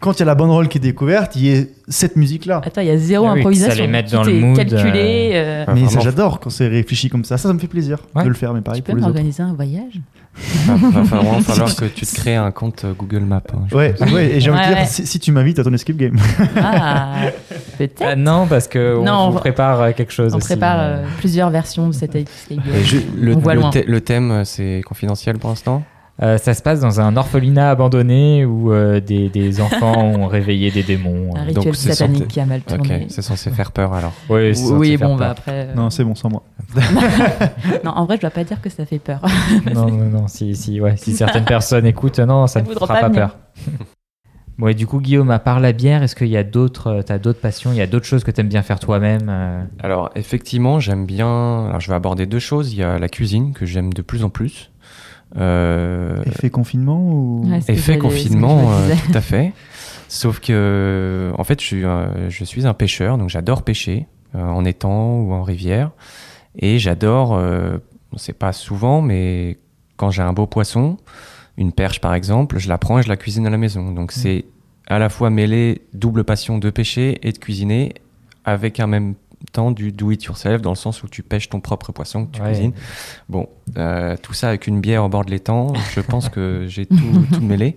quand 0.00 0.12
il 0.14 0.18
y 0.20 0.22
a 0.22 0.26
la 0.26 0.34
banderole 0.34 0.68
qui 0.68 0.78
est 0.78 0.80
découverte, 0.80 1.36
il 1.36 1.42
y 1.44 1.50
ait 1.52 1.70
cette 1.88 2.16
musique-là. 2.16 2.60
Attends, 2.64 2.80
il 2.82 2.88
y 2.88 2.90
a 2.90 2.98
zéro 2.98 3.26
Ah 3.26 3.32
oui, 3.32 3.38
improvisation. 3.40 3.84
ça 3.84 3.90
les 3.90 4.04
Tout 4.04 4.10
dans 4.12 4.22
le 4.24 4.32
mood, 4.40 4.56
calculé. 4.56 5.30
euh, 5.34 5.64
Ah, 5.66 5.74
mais 5.74 5.88
ça 5.88 6.00
j'adore 6.00 6.38
quand 6.40 6.50
c'est 6.50 6.68
réfléchi 6.68 7.08
comme 7.08 7.24
ça. 7.24 7.38
Ça, 7.38 7.48
ça 7.48 7.54
me 7.54 7.58
fait 7.58 7.66
plaisir 7.66 7.98
Ouais. 8.14 8.22
de 8.24 8.28
le 8.28 8.34
faire, 8.34 8.52
mais 8.52 8.60
pareil 8.60 8.82
Tu 8.82 8.84
peux 8.84 8.92
pour 8.92 8.96
les 8.98 9.02
autres. 9.02 9.08
m'organiser 9.12 9.42
un 9.42 9.54
voyage 9.54 10.00
Va, 10.66 10.74
va 10.74 11.04
falloir 11.40 11.74
que 11.74 11.86
tu 11.86 12.04
te 12.04 12.14
crées 12.14 12.36
un 12.36 12.50
compte 12.50 12.84
euh, 12.84 12.92
Google 12.92 13.20
Maps. 13.24 13.40
hein, 13.54 13.60
Ouais, 13.74 13.94
et 14.30 14.38
j'ai 14.40 14.50
envie 14.50 14.68
de 14.68 14.74
dire, 14.74 14.86
si, 14.86 15.06
si 15.06 15.18
tu 15.18 15.32
m'invites 15.32 15.58
à 15.60 15.64
ton 15.64 15.72
escape 15.72 15.96
game. 15.96 16.16
Ah, 16.56 17.14
peut-être. 17.78 18.02
Ah, 18.04 18.16
non, 18.16 18.46
parce 18.46 18.68
que 18.68 18.98
on 18.98 19.04
Non, 19.04 19.12
on 19.12 19.26
vous 19.28 19.34
va- 19.34 19.40
prépare 19.40 19.80
euh, 19.80 19.92
quelque 19.92 20.12
chose 20.12 20.34
On 20.34 20.36
aussi. 20.36 20.46
prépare 20.48 20.78
euh. 20.78 20.82
euh, 20.98 21.04
plusieurs 21.20 21.48
versions 21.48 21.86
de 21.88 21.92
cette 21.94 22.14
escape 22.14 22.58
game. 22.58 22.60
Je- 22.84 22.98
le, 23.18 23.34
On 23.34 23.38
voit 23.38 23.54
le 23.54 23.60
loin. 23.60 23.70
thé- 23.70 23.84
le 23.86 24.00
thème, 24.02 24.30
euh, 24.30 24.44
c'est 24.44 24.82
confidentiel 24.86 25.38
pour 25.38 25.48
l'instant 25.48 25.82
Euh, 26.22 26.38
ça 26.38 26.54
se 26.54 26.62
passe 26.62 26.80
dans 26.80 26.98
un 26.98 27.14
orphelinat 27.18 27.70
abandonné 27.70 28.46
où 28.46 28.72
euh, 28.72 29.00
des, 29.00 29.28
des 29.28 29.60
enfants 29.60 30.02
ont 30.02 30.26
réveillé 30.28 30.70
des 30.70 30.82
démons. 30.82 31.34
Un 31.36 31.40
Euh, 31.40 31.44
rituel 31.48 31.64
donc 31.66 31.76
c'est 31.76 31.92
satanique 31.92 32.28
qui 32.28 32.40
a 32.40 32.46
mal 32.46 32.62
Ok, 32.70 32.76
tourné. 32.78 33.06
c'est 33.10 33.20
censé 33.20 33.50
faire 33.50 33.70
peur 33.70 33.92
alors. 33.92 34.12
oui, 34.30 34.96
faire 34.96 35.08
bon, 35.08 35.16
bah 35.16 35.30
après. 35.30 35.68
euh, 35.68 35.74
Non, 35.74 35.90
c'est 35.90 36.04
bon, 36.04 36.14
sans 36.14 36.30
moi. 36.30 36.42
non, 37.84 37.90
en 37.90 38.04
vrai, 38.06 38.16
je 38.16 38.22
dois 38.22 38.30
pas 38.30 38.44
dire 38.44 38.60
que 38.62 38.70
ça 38.70 38.86
fait 38.86 38.98
peur. 38.98 39.20
non, 39.74 39.90
non, 39.90 40.04
non. 40.20 40.26
Si, 40.28 40.54
si, 40.56 40.80
ouais, 40.80 40.96
si 40.96 41.12
certaines 41.12 41.44
personnes 41.44 41.84
écoutent, 41.86 42.18
non, 42.20 42.46
ça 42.46 42.62
ne 42.62 42.66
fera 42.66 42.86
pas 42.86 43.00
pas 43.02 43.10
peur. 43.10 43.36
bon, 44.58 44.68
et 44.68 44.74
du 44.74 44.86
coup, 44.86 45.00
Guillaume, 45.00 45.30
à 45.30 45.38
part 45.38 45.60
la 45.60 45.72
bière, 45.72 46.02
est-ce 46.02 46.16
qu'il 46.16 46.28
y 46.28 46.36
a 46.38 46.44
d'autres, 46.44 46.86
euh, 46.88 47.02
t'as 47.02 47.18
d'autres 47.18 47.40
passions, 47.40 47.72
il 47.72 47.76
y 47.76 47.82
a 47.82 47.86
d'autres 47.86 48.06
choses 48.06 48.24
que 48.24 48.30
tu 48.30 48.40
aimes 48.40 48.48
bien 48.48 48.62
faire 48.62 48.78
toi-même 48.80 49.26
euh, 49.28 49.62
Alors 49.82 50.10
effectivement, 50.14 50.80
j'aime 50.80 51.04
bien. 51.04 51.66
Alors 51.68 51.80
je 51.80 51.88
vais 51.90 51.96
aborder 51.96 52.24
deux 52.26 52.38
choses. 52.38 52.72
Il 52.72 52.78
y 52.78 52.82
a 52.82 52.98
la 52.98 53.08
cuisine 53.08 53.52
que 53.52 53.66
j'aime 53.66 53.92
de 53.92 54.00
plus 54.02 54.24
en 54.24 54.30
plus. 54.30 54.70
Euh, 55.38 56.22
Effet 56.24 56.50
confinement 56.50 56.98
ou 57.00 57.42
Ouais, 57.48 57.60
effet 57.68 57.98
confinement, 57.98 58.70
euh, 58.72 58.94
tout 59.06 59.16
à 59.16 59.20
fait. 59.20 59.52
Sauf 60.08 60.38
que, 60.40 61.32
en 61.36 61.44
fait, 61.44 61.60
je 61.60 61.66
suis, 61.66 61.84
un- 61.84 62.28
je 62.28 62.44
suis 62.44 62.66
un 62.66 62.74
pêcheur, 62.74 63.18
donc 63.18 63.28
j'adore 63.28 63.62
pêcher 63.64 64.06
euh, 64.34 64.42
en 64.42 64.64
étang 64.64 65.20
ou 65.20 65.32
en 65.32 65.42
rivière. 65.42 65.90
Et 66.58 66.78
j'adore, 66.78 67.34
euh, 67.34 67.78
c'est 68.16 68.38
pas 68.38 68.52
souvent, 68.52 69.02
mais 69.02 69.58
quand 69.96 70.10
j'ai 70.10 70.22
un 70.22 70.32
beau 70.32 70.46
poisson, 70.46 70.96
une 71.58 71.72
perche 71.72 72.00
par 72.00 72.14
exemple, 72.14 72.58
je 72.58 72.68
la 72.68 72.78
prends 72.78 72.98
et 72.98 73.02
je 73.02 73.08
la 73.08 73.16
cuisine 73.16 73.46
à 73.46 73.50
la 73.50 73.58
maison. 73.58 73.90
Donc 73.92 74.12
c'est 74.12 74.44
à 74.86 74.98
la 74.98 75.08
fois 75.08 75.28
mêler 75.30 75.82
double 75.92 76.22
passion 76.24 76.58
de 76.58 76.70
pêcher 76.70 77.18
et 77.26 77.32
de 77.32 77.38
cuisiner 77.38 77.92
avec 78.44 78.78
en 78.80 78.86
même 78.86 79.14
temps 79.56 79.70
du 79.70 79.92
do 79.92 80.10
it 80.10 80.22
yourself 80.24 80.62
dans 80.62 80.70
le 80.70 80.76
sens 80.76 81.02
où 81.02 81.08
tu 81.08 81.22
pêches 81.22 81.48
ton 81.48 81.60
propre 81.60 81.92
poisson 81.92 82.26
que 82.26 82.36
tu 82.36 82.42
Ouais. 82.42 82.48
cuisines. 82.52 82.72
Bon, 83.28 83.48
euh, 83.76 84.16
tout 84.22 84.32
ça 84.34 84.48
avec 84.48 84.66
une 84.66 84.80
bière 84.80 85.02
au 85.04 85.08
bord 85.08 85.24
de 85.24 85.30
l'étang, 85.30 85.72
je 85.94 86.00
pense 86.00 86.28
que 86.28 86.64
j'ai 86.68 86.86
tout, 86.86 86.96
tout 87.32 87.40
mêlé. 87.40 87.76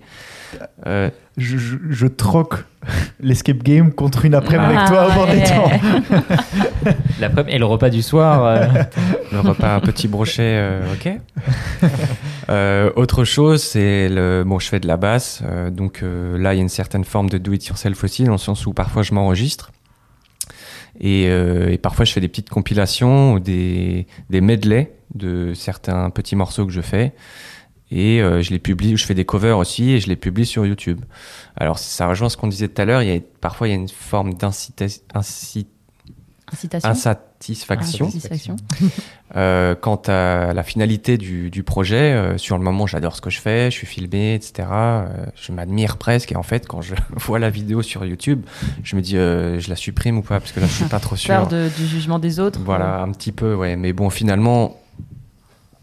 Euh, 0.88 1.10
je, 1.38 1.58
je- 1.58 1.78
je 1.90 2.08
troque 2.08 2.66
l'escape 3.20 3.58
game 3.64 3.92
contre 3.92 4.26
une 4.26 4.34
après-midi 4.34 4.74
Ah, 4.76 4.80
avec 4.80 4.90
toi 4.90 5.08
au 5.08 5.14
bord 5.14 5.28
des 5.28 5.44
temps. 5.44 5.70
L'après- 7.20 7.46
et 7.50 7.58
le 7.60 7.66
repas 7.66 7.90
du 7.90 8.02
soir. 8.02 8.44
euh, 8.46 8.66
le 9.32 9.40
repas 9.42 9.76
un 9.76 9.80
petit 9.80 10.08
brochet, 10.08 10.42
euh, 10.42 10.94
ok. 10.94 11.10
Euh, 12.50 12.90
autre 12.96 13.26
chose, 13.26 13.62
c'est 13.62 14.10
le 14.10 14.44
bon, 14.44 14.58
je 14.58 14.68
fais 14.68 14.80
de 14.80 14.88
la 14.88 14.98
basse, 14.98 15.44
euh, 15.46 15.70
donc 15.70 16.02
euh, 16.02 16.36
là 16.36 16.56
il 16.56 16.58
y 16.58 16.60
a 16.60 16.64
une 16.64 16.68
certaine 16.70 17.04
forme 17.04 17.30
de 17.30 17.38
do 17.38 17.54
it 17.54 17.64
yourself 17.68 18.04
aussi, 18.04 18.24
dans 18.24 18.32
le 18.32 18.38
sens 18.40 18.66
où 18.66 18.74
parfois 18.74 19.04
je 19.04 19.14
m'enregistre 19.14 19.72
et, 21.00 21.28
euh, 21.28 21.72
et 21.72 21.78
parfois 21.78 22.06
je 22.06 22.12
fais 22.12 22.22
des 22.22 22.28
petites 22.28 22.50
compilations 22.50 23.34
ou 23.34 23.40
des 23.40 24.08
des 24.30 24.42
medley 24.42 24.94
de 25.16 25.54
certains 25.54 26.10
petits 26.10 26.36
morceaux 26.36 26.66
que 26.66 26.72
je 26.72 26.82
fais. 26.82 27.14
Et 27.92 28.22
euh, 28.22 28.44
je 28.44 28.52
les 28.52 28.60
publie, 28.60 28.96
je 28.98 29.06
fais 29.06 29.16
des 29.16 29.26
covers 29.26 29.58
aussi 29.58 29.92
et 29.92 30.00
je 30.00 30.08
les 30.08 30.16
publie 30.16 30.46
sur 30.46 30.64
YouTube. 30.66 31.02
Alors 31.56 31.80
ça 31.80 32.08
rejoint 32.08 32.30
ce 32.30 32.38
qu'on 32.38 32.48
disait 32.48 32.68
tout 32.68 32.82
à 32.82 32.86
l'heure, 32.86 33.02
il 33.02 33.10
y 33.10 33.18
a 33.18 33.20
parfois 33.42 33.68
il 33.68 33.72
y 33.72 33.74
a 33.74 33.78
une 33.78 33.90
forme 33.90 34.36
d'incitation 34.36 35.02
Insatisfaction. 37.42 38.08
Insatisfaction. 38.08 38.56
Euh, 39.36 39.76
quant 39.76 40.02
à 40.08 40.54
la 40.56 40.64
finalité 40.64 41.20
du, 41.20 41.52
du 41.52 41.62
projet, 41.62 42.14
euh, 42.14 42.40
sur 42.40 42.58
le 42.58 42.64
moment, 42.64 42.88
j'adore 42.88 43.16
ce 43.16 43.22
que 43.22 43.30
je 43.30 43.40
fais, 43.40 43.70
je 43.70 43.76
suis 43.78 43.86
filmé, 43.86 44.34
etc. 44.34 44.68
euh, 44.72 45.06
je 45.36 45.52
m'admire 45.52 45.98
presque. 45.98 46.32
Et 46.32 46.36
en 46.36 46.42
fait, 46.42 46.68
quand 46.68 46.82
je 46.82 46.96
vois 47.12 47.38
la 47.38 47.52
vidéo 47.52 47.84
sur 47.84 48.04
YouTube, 48.06 48.42
je 48.84 48.96
me 48.96 49.04
dis, 49.04 49.12
je 49.14 49.70
la 49.70 49.76
supprime 49.76 50.18
ou 50.18 50.24
pas 50.24 50.40
Parce 50.40 50.52
que 50.52 50.60
là, 50.60 50.66
je 50.66 50.72
suis 50.74 50.86
pas 50.86 51.00
trop 51.00 51.16
sûr. 51.16 51.28
Peur 51.32 51.48
de- 51.48 51.70
du 51.78 51.86
jugement 51.86 52.18
des 52.18 52.40
autres. 52.40 52.60
Voilà, 52.66 53.02
un 53.04 53.12
petit 53.12 53.32
peu, 53.32 53.54
ouais. 53.54 53.76
Mais 53.76 53.94
bon, 53.94 54.10
finalement, 54.10 54.80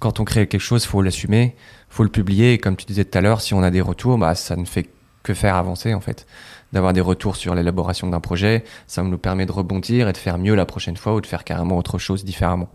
quand 0.01 0.19
on 0.19 0.25
crée 0.25 0.49
quelque 0.49 0.61
chose, 0.61 0.85
faut 0.85 1.01
l'assumer, 1.01 1.55
faut 1.89 2.03
le 2.03 2.09
publier. 2.11 2.55
Et 2.55 2.59
comme 2.59 2.75
tu 2.75 2.85
disais 2.85 3.05
tout 3.05 3.17
à 3.17 3.21
l'heure, 3.21 3.41
si 3.41 3.55
on 3.55 3.63
a 3.63 3.71
des 3.71 3.81
retours, 3.81 4.19
bah, 4.19 4.35
ça 4.35 4.57
ne 4.57 4.65
fait 4.65 4.89
que 5.23 5.35
faire 5.35 5.55
avancer, 5.55 5.95
en 5.95 6.01
fait. 6.01 6.27
D'avoir 6.73 6.93
des 6.93 7.01
retours 7.01 7.37
sur 7.37 7.55
l'élaboration 7.55 8.09
d'un 8.09 8.21
projet, 8.21 8.65
ça 8.87 9.03
nous 9.03 9.19
permet 9.19 9.47
de 9.47 9.53
rebondir 9.53 10.09
et 10.09 10.13
de 10.13 10.17
faire 10.17 10.37
mieux 10.37 10.55
la 10.55 10.67
prochaine 10.67 10.97
fois 10.97 11.15
ou 11.15 11.21
de 11.21 11.27
faire 11.27 11.45
carrément 11.45 11.79
autre 11.79 11.99
chose 11.99 12.25
différemment. 12.25 12.69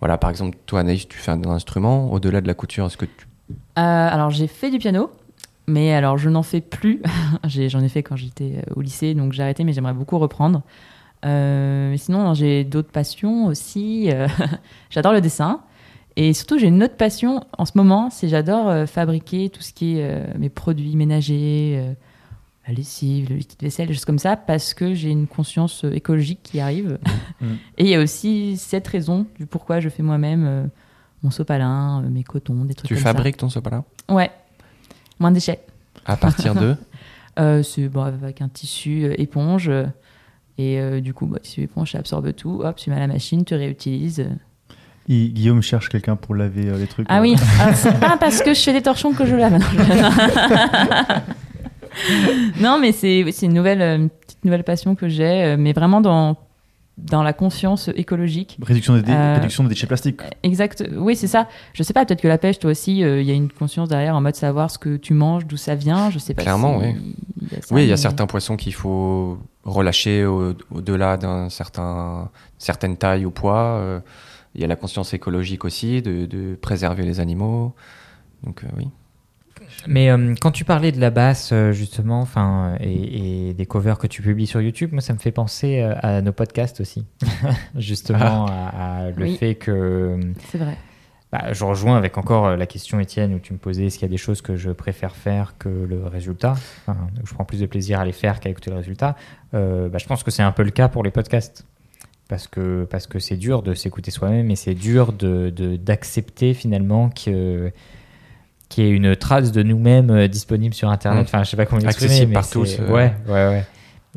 Voilà, 0.00 0.18
par 0.18 0.30
exemple, 0.30 0.56
toi, 0.66 0.80
Anaïs, 0.80 1.08
tu 1.08 1.18
fais 1.18 1.32
un 1.32 1.44
instrument. 1.44 2.12
Au-delà 2.12 2.40
de 2.40 2.46
la 2.46 2.54
couture, 2.54 2.86
est-ce 2.86 2.96
que 2.96 3.06
tu. 3.06 3.26
Euh, 3.50 3.54
alors 3.76 4.30
j'ai 4.30 4.46
fait 4.46 4.70
du 4.70 4.78
piano, 4.78 5.10
mais 5.66 5.92
alors 5.92 6.18
je 6.18 6.28
n'en 6.28 6.42
fais 6.42 6.60
plus. 6.60 7.02
J'en 7.44 7.80
ai, 7.80 7.88
fait 7.88 8.02
quand 8.02 8.16
j'étais 8.16 8.56
euh, 8.56 8.74
au 8.74 8.80
lycée, 8.80 9.14
donc 9.14 9.32
j'ai 9.32 9.42
arrêté, 9.42 9.64
mais 9.64 9.72
j'aimerais 9.72 9.94
beaucoup 9.94 10.18
reprendre. 10.18 10.62
Euh, 11.24 11.96
sinon, 11.96 12.32
j'ai 12.34 12.64
d'autres 12.64 12.90
passions 12.90 13.46
aussi. 13.46 14.10
Euh, 14.10 14.28
j'adore 14.90 15.12
le 15.12 15.20
dessin. 15.20 15.60
Et 16.16 16.32
surtout, 16.32 16.58
j'ai 16.58 16.66
une 16.66 16.82
autre 16.82 16.96
passion 16.96 17.44
en 17.56 17.64
ce 17.64 17.72
moment, 17.76 18.10
c'est 18.10 18.28
j'adore 18.28 18.88
fabriquer 18.88 19.50
tout 19.50 19.62
ce 19.62 19.72
qui 19.72 20.00
est 20.00 20.36
mes 20.36 20.48
produits 20.48 20.96
ménagers, 20.96 21.94
la 22.68 22.74
lessive, 22.74 23.30
le 23.30 23.36
liquide 23.36 23.60
vaisselle, 23.62 23.88
des 23.88 23.94
choses 23.94 24.04
comme 24.04 24.18
ça, 24.18 24.36
parce 24.36 24.74
que 24.74 24.94
j'ai 24.94 25.10
une 25.10 25.26
conscience 25.26 25.84
euh, 25.84 25.92
écologique 25.92 26.40
qui 26.42 26.60
arrive. 26.60 26.98
Mm. 27.40 27.46
Et 27.78 27.84
il 27.84 27.88
y 27.88 27.94
a 27.94 28.00
aussi 28.00 28.56
cette 28.58 28.86
raison 28.86 29.26
du 29.38 29.46
pourquoi 29.46 29.80
je 29.80 29.88
fais 29.88 30.02
moi-même 30.02 30.44
euh, 30.46 30.64
mon 31.22 31.30
sopalin, 31.30 32.02
euh, 32.04 32.08
mes 32.10 32.22
cotons, 32.24 32.64
des 32.66 32.74
trucs 32.74 32.88
Tu 32.88 32.94
comme 32.94 33.02
ça. 33.02 33.12
fabriques 33.12 33.38
ton 33.38 33.48
sopalin? 33.48 33.84
Ouais, 34.08 34.30
moins 35.18 35.30
de 35.30 35.36
déchets. 35.36 35.60
À 36.06 36.16
partir 36.16 36.54
de? 36.54 36.76
Euh, 37.38 37.62
c'est 37.62 37.88
bon, 37.88 38.02
avec 38.02 38.42
un 38.42 38.48
tissu 38.48 39.04
euh, 39.04 39.14
éponge. 39.16 39.68
euh, 39.68 39.86
et 40.58 40.80
euh, 40.80 41.00
du 41.00 41.14
coup, 41.14 41.26
bah, 41.26 41.38
tissu 41.38 41.60
éponge, 41.62 41.92
ça 41.92 41.98
absorbe 41.98 42.32
tout. 42.34 42.62
Hop, 42.64 42.74
tu 42.74 42.90
mets 42.90 42.96
à 42.96 42.98
la 42.98 43.06
machine, 43.06 43.44
tu 43.44 43.54
réutilises. 43.54 44.26
Gui- 45.08 45.30
Guillaume 45.30 45.62
cherche 45.62 45.88
quelqu'un 45.88 46.16
pour 46.16 46.34
laver 46.34 46.68
euh, 46.68 46.78
les 46.78 46.88
trucs. 46.88 47.06
Ah 47.08 47.20
oui, 47.20 47.36
alors, 47.60 47.76
c'est 47.76 48.00
pas 48.00 48.16
parce 48.18 48.42
que 48.42 48.54
je 48.54 48.60
fais 48.60 48.72
des 48.72 48.82
torchons 48.82 49.12
que 49.12 49.24
je 49.24 49.36
lave. 49.36 49.56
Non, 52.60 52.78
mais 52.80 52.92
c'est 52.92 53.22
une 53.42 53.54
nouvelle, 53.54 53.82
euh, 53.82 53.96
une 53.96 54.10
petite 54.10 54.44
nouvelle 54.44 54.64
passion 54.64 54.94
que 54.94 55.08
j'ai, 55.08 55.42
euh, 55.44 55.56
mais 55.58 55.72
vraiment 55.72 56.00
dans, 56.00 56.36
dans 56.96 57.22
la 57.22 57.32
conscience 57.32 57.88
écologique. 57.94 58.58
Réduction 58.62 58.94
des, 58.94 59.02
dé- 59.02 59.12
Euh, 59.12 59.34
réduction 59.34 59.62
des 59.62 59.68
déchets 59.70 59.86
plastiques. 59.86 60.20
Exact. 60.42 60.84
Oui, 60.96 61.14
c'est 61.16 61.26
ça. 61.28 61.48
Je 61.74 61.82
sais 61.82 61.92
pas, 61.92 62.04
peut-être 62.04 62.20
que 62.20 62.28
la 62.28 62.38
pêche, 62.38 62.58
toi 62.58 62.70
aussi, 62.72 63.04
euh, 63.04 63.20
il 63.20 63.26
y 63.26 63.30
a 63.30 63.34
une 63.34 63.50
conscience 63.50 63.88
derrière 63.88 64.16
en 64.16 64.20
mode 64.20 64.34
savoir 64.36 64.70
ce 64.70 64.78
que 64.78 64.96
tu 64.96 65.14
manges, 65.14 65.46
d'où 65.46 65.56
ça 65.56 65.74
vient. 65.74 66.10
Je 66.10 66.18
sais 66.18 66.34
pas. 66.34 66.42
Clairement, 66.42 66.80
si 66.80 66.86
oui. 66.86 66.94
il 67.42 67.48
y 67.52 67.56
a 67.56 67.62
ça, 67.62 67.74
Oui, 67.74 67.82
il 67.82 67.86
y 67.86 67.90
a 67.90 67.92
mais- 67.92 67.96
certains 67.96 68.26
poissons 68.26 68.56
qu'il 68.56 68.74
faut 68.74 69.38
relâcher 69.64 70.24
au- 70.24 70.54
au-delà 70.74 71.16
d'un 71.16 71.48
certain 71.50 72.30
certaine 72.58 72.96
taille 72.96 73.24
ou 73.26 73.30
poids. 73.30 73.78
euh, 73.80 74.00
Il 74.54 74.62
y 74.62 74.64
a 74.64 74.66
la 74.66 74.76
conscience 74.76 75.12
écologique 75.14 75.64
aussi 75.64 76.02
de, 76.02 76.26
de 76.26 76.56
préserver 76.60 77.04
les 77.04 77.20
animaux. 77.20 77.74
Donc 78.44 78.64
euh, 78.64 78.68
oui. 78.76 78.88
Mais 79.86 80.10
euh, 80.10 80.34
quand 80.40 80.50
tu 80.50 80.64
parlais 80.64 80.90
de 80.92 81.00
la 81.00 81.10
basse, 81.10 81.50
euh, 81.52 81.72
justement, 81.72 82.20
enfin, 82.20 82.76
et, 82.80 83.48
et 83.50 83.54
des 83.54 83.66
covers 83.66 83.96
que 83.98 84.06
tu 84.06 84.22
publies 84.22 84.46
sur 84.46 84.60
YouTube, 84.60 84.90
moi, 84.92 85.00
ça 85.00 85.12
me 85.12 85.18
fait 85.18 85.30
penser 85.30 85.80
euh, 85.80 85.94
à 86.02 86.20
nos 86.20 86.32
podcasts 86.32 86.80
aussi. 86.80 87.06
justement, 87.76 88.46
à, 88.46 89.04
à 89.06 89.10
le 89.10 89.24
Oui. 89.24 89.36
fait 89.36 89.54
que. 89.54 90.18
C'est 90.50 90.58
vrai. 90.58 90.76
Bah, 91.30 91.52
je 91.52 91.62
rejoins 91.64 91.96
avec 91.96 92.16
encore 92.18 92.46
euh, 92.46 92.56
la 92.56 92.66
question, 92.66 92.98
Étienne, 93.00 93.34
où 93.34 93.38
tu 93.38 93.52
me 93.52 93.58
posais 93.58 93.86
est-ce 93.86 93.98
qu'il 93.98 94.06
y 94.06 94.10
a 94.10 94.12
des 94.12 94.16
choses 94.16 94.40
que 94.40 94.56
je 94.56 94.70
préfère 94.70 95.14
faire 95.14 95.54
que 95.58 95.68
le 95.68 96.06
résultat? 96.06 96.52
Enfin, 96.86 96.96
où 97.22 97.26
Je 97.26 97.34
prends 97.34 97.44
plus 97.44 97.60
de 97.60 97.66
plaisir 97.66 98.00
à 98.00 98.04
les 98.04 98.12
faire 98.12 98.40
qu'à 98.40 98.48
écouter 98.50 98.70
le 98.70 98.76
résultat. 98.76 99.14
Euh, 99.54 99.88
bah, 99.88 99.98
je 99.98 100.06
pense 100.06 100.22
que 100.22 100.30
c'est 100.30 100.42
un 100.42 100.52
peu 100.52 100.62
le 100.62 100.70
cas 100.70 100.88
pour 100.88 101.04
les 101.04 101.10
podcasts. 101.10 101.64
Parce 102.28 102.46
que 102.46 102.84
parce 102.90 103.06
que 103.06 103.18
c'est 103.18 103.36
dur 103.38 103.62
de 103.62 103.72
s'écouter 103.72 104.10
soi-même 104.10 104.50
et 104.50 104.56
c'est 104.56 104.74
dur 104.74 105.14
de 105.14 105.48
de- 105.48 105.76
d'accepter 105.76 106.52
finalement 106.52 107.08
que 107.08 107.72
qu'il 108.68 108.84
y 108.84 108.88
ait 108.88 108.90
une 108.90 109.16
trace 109.16 109.50
de 109.52 109.62
nous-mêmes 109.62 110.10
euh, 110.10 110.28
disponible 110.28 110.74
sur 110.74 110.90
Internet. 110.90 111.22
Mm. 111.22 111.26
Enfin, 111.26 111.44
je 111.44 111.50
sais 111.50 111.56
pas 111.56 111.66
comment 111.66 111.80
l'exprimer. 111.80 112.10
Accessible 112.10 112.28
mais 112.28 112.34
par 112.34 112.48
tous, 112.50 112.76
euh. 112.80 112.92
Ouais, 112.92 113.14
ouais, 113.26 113.32
ouais. 113.48 113.64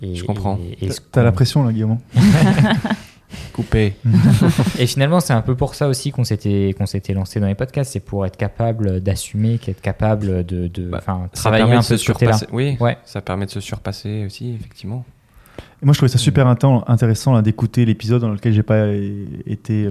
Et- 0.02 0.16
Je 0.16 0.24
comprends. 0.24 0.58
et- 0.82 0.86
et 0.86 0.90
T'as- 1.12 1.24
la 1.24 1.32
pression 1.32 1.64
là, 1.64 1.72
Guillaume. 1.72 1.98
Coupé. 3.54 3.94
et 4.80 4.88
finalement, 4.88 5.20
c'est 5.20 5.34
un 5.34 5.42
peu 5.42 5.56
pour 5.56 5.76
ça 5.76 5.88
aussi 5.88 6.12
qu'on 6.12 6.24
s'était 6.24 6.74
qu'on 6.78 6.86
s'était 6.86 7.14
lancé 7.14 7.40
dans 7.40 7.48
les 7.48 7.56
podcasts, 7.56 7.92
c'est 7.94 8.00
pour 8.02 8.26
être 8.26 8.36
capable 8.38 9.00
d'assumer, 9.02 9.58
qu'être 9.58 9.82
capable 9.82 10.46
de, 10.46 10.68
de 10.68 10.84
Bah, 10.90 11.02
travailler 11.34 11.64
un 11.64 11.68
de 11.68 11.76
peu 11.76 11.82
se 11.82 11.98
ce 11.98 12.12
côté-là. 12.12 12.34
surpasser. 12.34 12.54
Oui, 12.56 12.78
Ouais. 12.80 12.98
ça 13.06 13.22
permet 13.22 13.46
de 13.46 13.52
se 13.52 13.60
surpasser 13.62 14.26
aussi, 14.26 14.54
effectivement. 14.54 15.06
Et 15.82 15.86
moi, 15.86 15.94
je 15.94 16.00
trouvais 16.00 16.12
ça 16.12 16.18
super 16.18 16.46
inten- 16.48 16.84
intéressant 16.88 17.34
là, 17.34 17.42
d'écouter 17.42 17.86
l'épisode 17.86 18.22
dans 18.22 18.30
lequel 18.30 18.54
j'ai 18.54 18.64
pas 18.64 18.88
été 19.46 19.90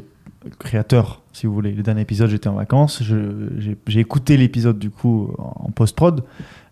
créateur, 0.58 1.19
si 1.32 1.46
vous 1.46 1.54
voulez. 1.54 1.72
Le 1.72 1.82
dernier 1.82 2.00
épisode, 2.02 2.30
j'étais 2.30 2.48
en 2.48 2.54
vacances. 2.54 3.02
J'ai 3.06 4.00
écouté 4.00 4.36
l'épisode 4.36 4.78
du 4.78 4.90
coup 4.90 5.32
en 5.38 5.70
post-prod. 5.70 6.24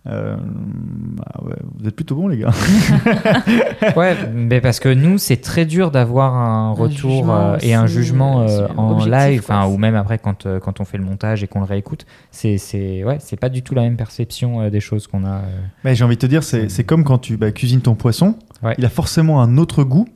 Euh, 0.07 0.37
bah 0.41 1.25
ouais, 1.45 1.57
vous 1.79 1.87
êtes 1.87 1.95
plutôt 1.95 2.15
bons, 2.17 2.29
les 2.29 2.39
gars. 2.39 2.51
Ouais, 3.97 4.17
mais 4.33 4.61
parce 4.61 4.81
que 4.81 4.89
nous, 4.89 5.19
c'est 5.19 5.37
très 5.39 5.67
dur 5.67 5.91
d'avoir 5.91 6.35
un 6.35 6.71
retour 6.73 7.31
euh, 7.31 7.59
et 7.61 7.75
un 7.75 7.87
jugement 7.87 8.43
euh, 8.43 8.67
en 8.77 8.93
objectif, 8.93 9.13
live, 9.13 9.43
quoi. 9.47 9.69
ou 9.69 9.77
même 9.77 9.95
après 9.97 10.19
quand, 10.19 10.47
euh, 10.47 10.61
quand 10.61 10.81
on 10.81 10.85
fait 10.85 10.99
le 10.99 11.05
montage 11.05 11.43
et 11.43 11.47
qu'on 11.49 11.59
le 11.61 11.67
réécoute. 11.67 12.07
C'est 12.31 12.57
c'est 12.59 13.05
ouais, 13.05 13.19
c'est 13.21 13.37
pas 13.39 13.49
du 13.51 13.63
tout 13.63 13.75
la 13.75 13.83
même 13.83 13.97
perception 13.97 14.63
euh, 14.63 14.71
des 14.71 14.81
choses 14.81 15.07
qu'on 15.09 15.25
a. 15.25 15.39
euh. 15.39 15.61
Mais 15.85 15.95
j'ai 15.95 16.05
envie 16.05 16.17
de 16.17 16.21
te 16.21 16.27
dire, 16.27 16.43
c'est 16.43 16.69
c'est 16.71 16.85
comme 16.85 17.05
quand 17.05 17.19
tu 17.19 17.37
bah, 17.37 17.51
cuisines 17.53 17.81
ton 17.83 17.95
poisson. 17.95 18.37
Ouais. 18.63 18.75
Il 18.79 18.85
a 18.87 18.91
forcément 18.91 19.43
un 19.43 19.59
autre 19.59 19.85
goût 19.85 20.09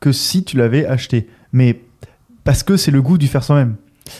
que 0.00 0.12
si 0.12 0.44
tu 0.44 0.56
l'avais 0.56 0.86
acheté. 0.86 1.28
Mais 1.52 1.80
parce 2.44 2.62
que 2.62 2.76
c'est 2.76 2.90
le 2.90 3.00
goût 3.02 3.16
du 3.18 3.28
faire 3.28 3.44
soi-même. 3.44 3.76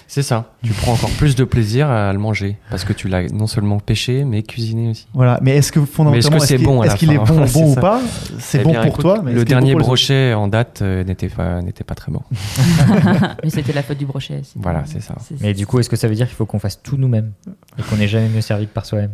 C'est 0.09 0.22
ça. 0.22 0.53
Tu 0.62 0.72
prends 0.72 0.93
encore 0.93 1.11
plus 1.11 1.34
de 1.37 1.45
plaisir 1.45 1.89
à 1.89 2.12
le 2.12 2.18
manger 2.18 2.57
parce 2.70 2.84
que 2.84 2.93
tu 2.93 3.09
l'as 3.09 3.28
non 3.28 3.47
seulement 3.47 3.78
pêché, 3.78 4.24
mais 4.24 4.43
cuisiné 4.43 4.91
aussi. 4.91 5.07
Voilà. 5.14 5.39
Mais 5.43 5.57
est-ce 5.57 5.72
que 5.72 5.84
fondamentalement, 5.84 6.37
est-ce 6.37 6.43
que 6.43 6.47
c'est 6.49 6.57
qu'il- 6.57 6.64
bon 6.66 6.80
à 6.82 6.87
la 6.87 6.93
est-ce 6.93 6.99
qu'il 6.99 7.12
est 7.12 7.18
bon, 7.18 7.45
bon 7.53 7.72
ou 7.72 7.74
pas 7.74 8.01
C'est 8.39 8.61
Eh 8.61 8.64
bon 8.64 8.70
bien, 8.70 8.80
pour 8.80 8.89
écoute, 8.91 9.03
toi. 9.05 9.22
le 9.24 9.30
est 9.30 9.34
bon 9.34 9.43
dernier 9.45 9.74
brochet 9.74 10.34
en 10.34 10.49
date 10.49 10.80
euh, 10.82 11.05
n'était 11.05 11.28
pas, 11.28 11.61
n'était 11.62 11.84
pas 11.84 11.95
très 11.95 12.11
bon. 12.12 12.22
Mais 13.45 13.51
c'était 13.51 13.72
la 13.72 13.82
faute 13.82 13.99
du 13.99 14.07
brochet. 14.07 14.43
Voilà, 14.57 14.82
c'est 14.87 15.01
ça. 15.01 15.14
Mais 15.41 15.55
du 15.55 15.66
coup, 15.66 15.78
est-ce 15.78 15.91
que 15.91 15.97
ça 15.97 16.09
veut 16.09 16.14
dire 16.14 16.26
qu'il 16.26 16.37
faut 16.37 16.47
qu'on 16.47 16.59
fasse 16.59 16.82
tout 16.82 16.97
nous-mêmes 16.97 17.32
et 17.78 17.82
qu'on 17.82 17.97
n'est 17.97 18.09
jamais 18.09 18.28
mieux 18.28 18.41
servi 18.41 18.66
que 18.66 18.72
par 18.72 18.87
soi-même? 18.87 19.12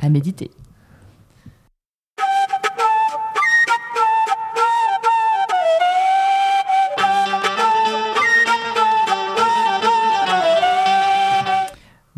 À 0.00 0.08
méditer. 0.08 0.50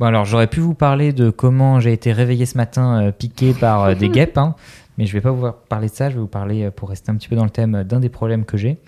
Alors 0.04 0.26
j'aurais 0.26 0.48
pu 0.48 0.60
vous 0.60 0.74
parler 0.74 1.12
de 1.12 1.30
comment 1.30 1.80
j'ai 1.80 1.92
été 1.92 2.12
réveillé 2.12 2.44
ce 2.44 2.58
matin 2.58 3.06
euh, 3.06 3.10
piqué 3.10 3.54
par 3.54 3.84
euh, 3.84 3.94
des 3.94 4.10
guêpes, 4.10 4.36
hein, 4.36 4.54
mais 4.98 5.06
je 5.06 5.12
vais 5.14 5.22
pas 5.22 5.30
vous 5.30 5.50
parler 5.68 5.88
de 5.88 5.94
ça. 5.94 6.10
Je 6.10 6.16
vais 6.16 6.20
vous 6.20 6.26
parler, 6.26 6.64
euh, 6.64 6.70
pour 6.70 6.90
rester 6.90 7.10
un 7.10 7.16
petit 7.16 7.28
peu 7.28 7.36
dans 7.36 7.44
le 7.44 7.50
thème, 7.50 7.84
d'un 7.84 8.00
des 8.00 8.10
problèmes 8.10 8.44
que 8.44 8.58
j'ai. 8.58 8.78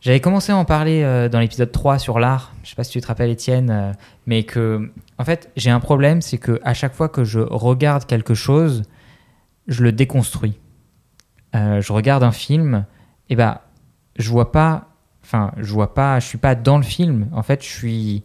J'avais 0.00 0.20
commencé 0.20 0.50
à 0.50 0.56
en 0.56 0.64
parler 0.64 1.02
dans 1.30 1.40
l'épisode 1.40 1.70
3 1.70 1.98
sur 1.98 2.18
l'art. 2.18 2.54
Je 2.62 2.70
sais 2.70 2.74
pas 2.74 2.84
si 2.84 2.92
tu 2.92 3.02
te 3.02 3.06
rappelles, 3.06 3.28
Étienne, 3.28 3.94
mais 4.24 4.44
que, 4.44 4.90
en 5.18 5.24
fait, 5.26 5.50
j'ai 5.56 5.68
un 5.68 5.78
problème, 5.78 6.22
c'est 6.22 6.38
que 6.38 6.58
à 6.64 6.72
chaque 6.72 6.94
fois 6.94 7.10
que 7.10 7.22
je 7.22 7.40
regarde 7.40 8.06
quelque 8.06 8.32
chose, 8.32 8.84
je 9.66 9.82
le 9.82 9.92
déconstruis. 9.92 10.58
Je 11.52 11.92
regarde 11.92 12.22
un 12.22 12.32
film, 12.32 12.86
et 13.28 13.36
ben, 13.36 13.58
je 14.16 14.30
vois 14.30 14.52
pas, 14.52 14.86
enfin, 15.22 15.52
je 15.58 15.70
vois 15.70 15.92
pas, 15.92 16.18
je 16.18 16.26
suis 16.26 16.38
pas 16.38 16.54
dans 16.54 16.78
le 16.78 16.82
film. 16.82 17.28
En 17.34 17.42
fait, 17.42 17.62
je 17.62 17.68
suis 17.68 18.24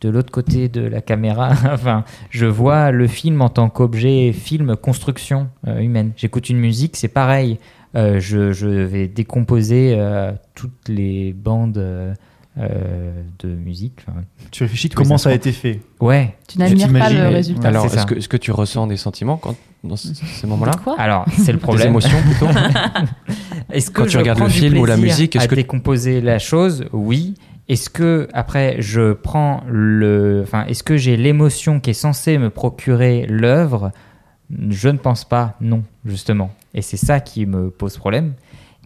de 0.00 0.08
l'autre 0.08 0.30
côté 0.30 0.68
de 0.68 0.80
la 0.82 1.00
caméra. 1.00 1.50
enfin, 1.72 2.04
je 2.30 2.46
vois 2.46 2.90
le 2.90 3.06
film 3.06 3.40
en 3.42 3.48
tant 3.48 3.68
qu'objet 3.70 4.32
film 4.32 4.76
construction 4.76 5.48
euh, 5.66 5.78
humaine. 5.80 6.12
J'écoute 6.16 6.48
une 6.50 6.58
musique, 6.58 6.96
c'est 6.96 7.08
pareil. 7.08 7.58
Euh, 7.96 8.18
je, 8.20 8.52
je 8.52 8.66
vais 8.66 9.06
décomposer 9.08 9.94
euh, 9.96 10.32
toutes 10.54 10.88
les 10.88 11.32
bandes 11.32 12.14
de 12.56 13.48
musique. 13.48 13.98
Enfin, 14.08 14.20
Tu 14.52 14.62
réfléchis 14.62 14.88
les 14.88 14.94
comment 14.94 15.18
ça 15.18 15.30
a 15.30 15.32
été 15.34 15.50
fait. 15.52 15.80
ouais. 16.00 16.36
Tu 16.48 16.58
n'admires 16.58 16.92
pas 16.92 17.10
le 17.10 17.28
résultat. 17.28 17.68
Alors, 17.68 17.86
est-ce 17.86 18.06
que, 18.06 18.14
que 18.14 18.36
tu 18.36 18.52
ressens 18.52 18.86
des 18.86 18.96
sentiments 18.96 19.36
quand, 19.36 19.56
dans 19.82 19.96
ce- 19.96 20.14
ces 20.14 20.46
moments-là 20.46 20.72
De 20.72 20.76
quoi 20.76 20.94
Alors, 21.00 21.24
c'est 21.36 21.50
le 21.52 21.58
Des 21.58 21.62
problème. 21.62 21.88
émotions 21.88 22.16
plutôt 22.22 22.46
Est-ce 23.72 23.90
que 23.90 23.96
Quand 23.98 24.04
tu 24.04 24.10
je 24.10 24.18
regardes 24.18 24.38
le 24.40 24.48
film 24.48 24.78
ou 24.78 24.84
la 24.86 24.96
musique, 24.96 25.34
est-ce 25.36 25.48
que- 25.48 25.54
décomposer 25.56 26.20
la 26.20 26.38
chose? 26.38 26.84
Oui. 26.92 27.34
Est-ce 27.68 27.88
que 27.88 28.28
après 28.32 28.76
je 28.80 29.12
prends 29.12 29.62
le, 29.68 30.40
enfin, 30.42 30.64
est-ce 30.66 30.82
que 30.82 30.96
j'ai 30.96 31.16
l'émotion 31.16 31.80
qui 31.80 31.90
est 31.90 31.94
censée 31.94 32.36
me 32.38 32.50
procurer 32.50 33.26
l'œuvre? 33.28 33.90
Je 34.68 34.88
ne 34.90 34.98
pense 34.98 35.24
pas. 35.24 35.54
Non, 35.60 35.82
justement. 36.04 36.54
Et 36.74 36.82
c'est 36.82 36.98
ça 36.98 37.20
qui 37.20 37.46
me 37.46 37.70
pose 37.70 37.96
problème. 37.96 38.34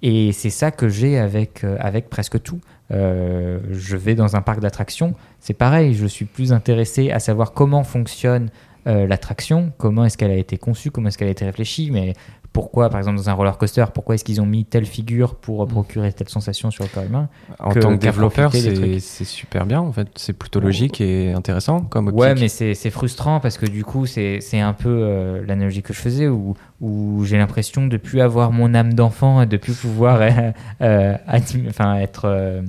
Et 0.03 0.31
c'est 0.33 0.51
ça 0.51 0.71
que 0.71 0.89
j'ai 0.89 1.19
avec 1.19 1.65
euh, 1.65 1.77
avec 1.81 2.09
presque 2.09 2.41
tout. 2.43 2.61
Euh, 2.91 3.59
je 3.71 3.97
vais 3.97 4.15
dans 4.15 4.37
un 4.37 4.43
parc 4.43 4.61
d'attractions, 4.61 5.15
c'est 5.41 5.55
pareil. 5.55 5.95
Je 5.95 6.07
suis 6.07 6.25
plus 6.25 6.53
intéressé 6.53 7.11
à 7.11 7.19
savoir 7.19 7.53
comment 7.53 7.83
fonctionne 7.83 8.51
euh, 8.87 9.07
l'attraction, 9.07 9.73
comment 9.77 10.05
est-ce 10.05 10.17
qu'elle 10.17 10.31
a 10.31 10.37
été 10.37 10.57
conçue, 10.57 10.91
comment 10.91 11.09
est-ce 11.09 11.19
qu'elle 11.19 11.29
a 11.29 11.33
été 11.33 11.45
réfléchie, 11.45 11.91
mais 11.91 12.15
pourquoi, 12.59 12.91
par 12.91 12.99
exemple, 12.99 13.19
dans 13.19 13.31
un 13.31 13.35
roller 13.35 13.57
coaster, 13.57 13.85
pourquoi 13.95 14.17
est-ce 14.17 14.25
qu'ils 14.25 14.41
ont 14.41 14.47
mis 14.47 14.65
telle 14.65 14.85
figure 14.85 15.37
pour 15.37 15.63
euh, 15.63 15.67
procurer 15.67 16.13
telle 16.13 16.29
sensation 16.29 16.73
sur 16.73 16.83
le 16.83 16.91
corps 16.91 17.05
humain 17.05 17.29
En 17.61 17.71
que- 17.73 17.79
tant 17.79 17.91
que 17.97 18.01
développeur, 18.01 18.51
c'est 18.53 19.25
super 19.25 19.65
bien 19.65 19.81
en 19.81 19.93
fait. 19.93 20.09
C'est 20.17 20.33
plutôt 20.33 20.59
logique 20.59 21.01
et 21.01 21.33
intéressant 21.33 21.83
comme 21.83 22.09
Ouais, 22.09 22.31
optique. 22.33 22.43
mais 22.61 22.75
c'est 22.75 22.91
frustrant 22.91 23.39
parce 23.39 23.59
que 23.59 23.67
du 23.67 23.85
coup, 23.85 24.07
c'est 24.07 24.41
un 24.61 24.73
peu 24.73 24.89
euh, 24.89 25.45
l'analogie 25.47 25.83
que 25.83 25.93
je 25.93 26.01
faisais 26.01 26.27
où, 26.27 26.55
où 26.81 27.25
j'ai 27.25 27.39
l'impression 27.39 27.87
de 27.87 27.97
plus 27.97 28.21
avoir 28.21 28.51
mon 28.51 28.75
âme 28.75 28.93
d'enfant 28.95 29.41
et 29.43 29.47
de 29.47 29.57
plus 29.57 29.75
pouvoir 29.77 30.19
euh, 30.21 30.51
euh, 30.83 31.17
être. 31.29 32.25
euh, 32.25 32.63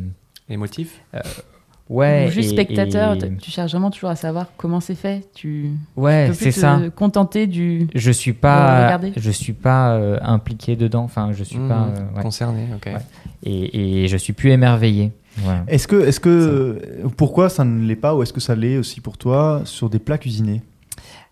Émotif? 0.50 1.02
Ouais. 1.90 2.26
Ou 2.28 2.32
juste 2.32 2.50
et- 2.50 2.54
spectateur, 2.54 3.16
et- 3.16 3.36
tu 3.38 3.52
cherches 3.52 3.72
vraiment 3.72 3.92
toujours 3.92 4.10
à 4.10 4.16
savoir 4.16 4.48
comment 4.58 4.80
c'est 4.80 4.96
fait. 4.96 5.28
Tu 5.34 5.72
Ouais, 5.98 6.28
peux 6.28 6.34
plus 6.36 6.46
c'est 6.46 6.52
te 6.52 6.60
ça. 6.60 6.80
contenter 6.96 7.48
du. 7.48 7.88
Je 7.96 8.12
suis 8.12 8.34
pas, 8.34 9.00
je 9.18 9.32
suis 9.32 9.54
pas 9.54 9.94
euh, 9.96 10.18
impliqué 10.22 10.76
dedans. 10.76 11.04
Enfin, 11.04 11.32
je 11.34 11.44
suis 11.44 11.58
pas. 11.58 11.86
Mmh, 11.88 11.94
euh, 11.98 12.16
ouais. 12.18 12.22
concerné, 12.24 12.68
ok. 12.76 12.86
Ouais. 12.94 13.02
Et, 13.44 14.04
et 14.04 14.08
je 14.08 14.18
suis 14.18 14.34
plus 14.34 14.52
émerveillé. 14.52 15.12
Voilà. 15.38 15.64
Est-ce 15.68 15.88
que, 15.88 15.96
est-ce 16.08 16.20
que, 16.20 16.30
euh, 16.30 17.08
pourquoi 17.16 17.50
ça 17.50 17.64
ne 17.64 17.86
l'est 17.86 17.96
pas 17.96 18.14
ou 18.16 18.24
est-ce 18.24 18.34
que 18.34 18.42
ça 18.42 18.56
l'est 18.56 18.78
aussi 18.78 19.00
pour 19.00 19.18
toi 19.18 19.62
sur 19.66 19.90
des 19.90 20.00
plats 20.00 20.18
cuisinés? 20.18 20.62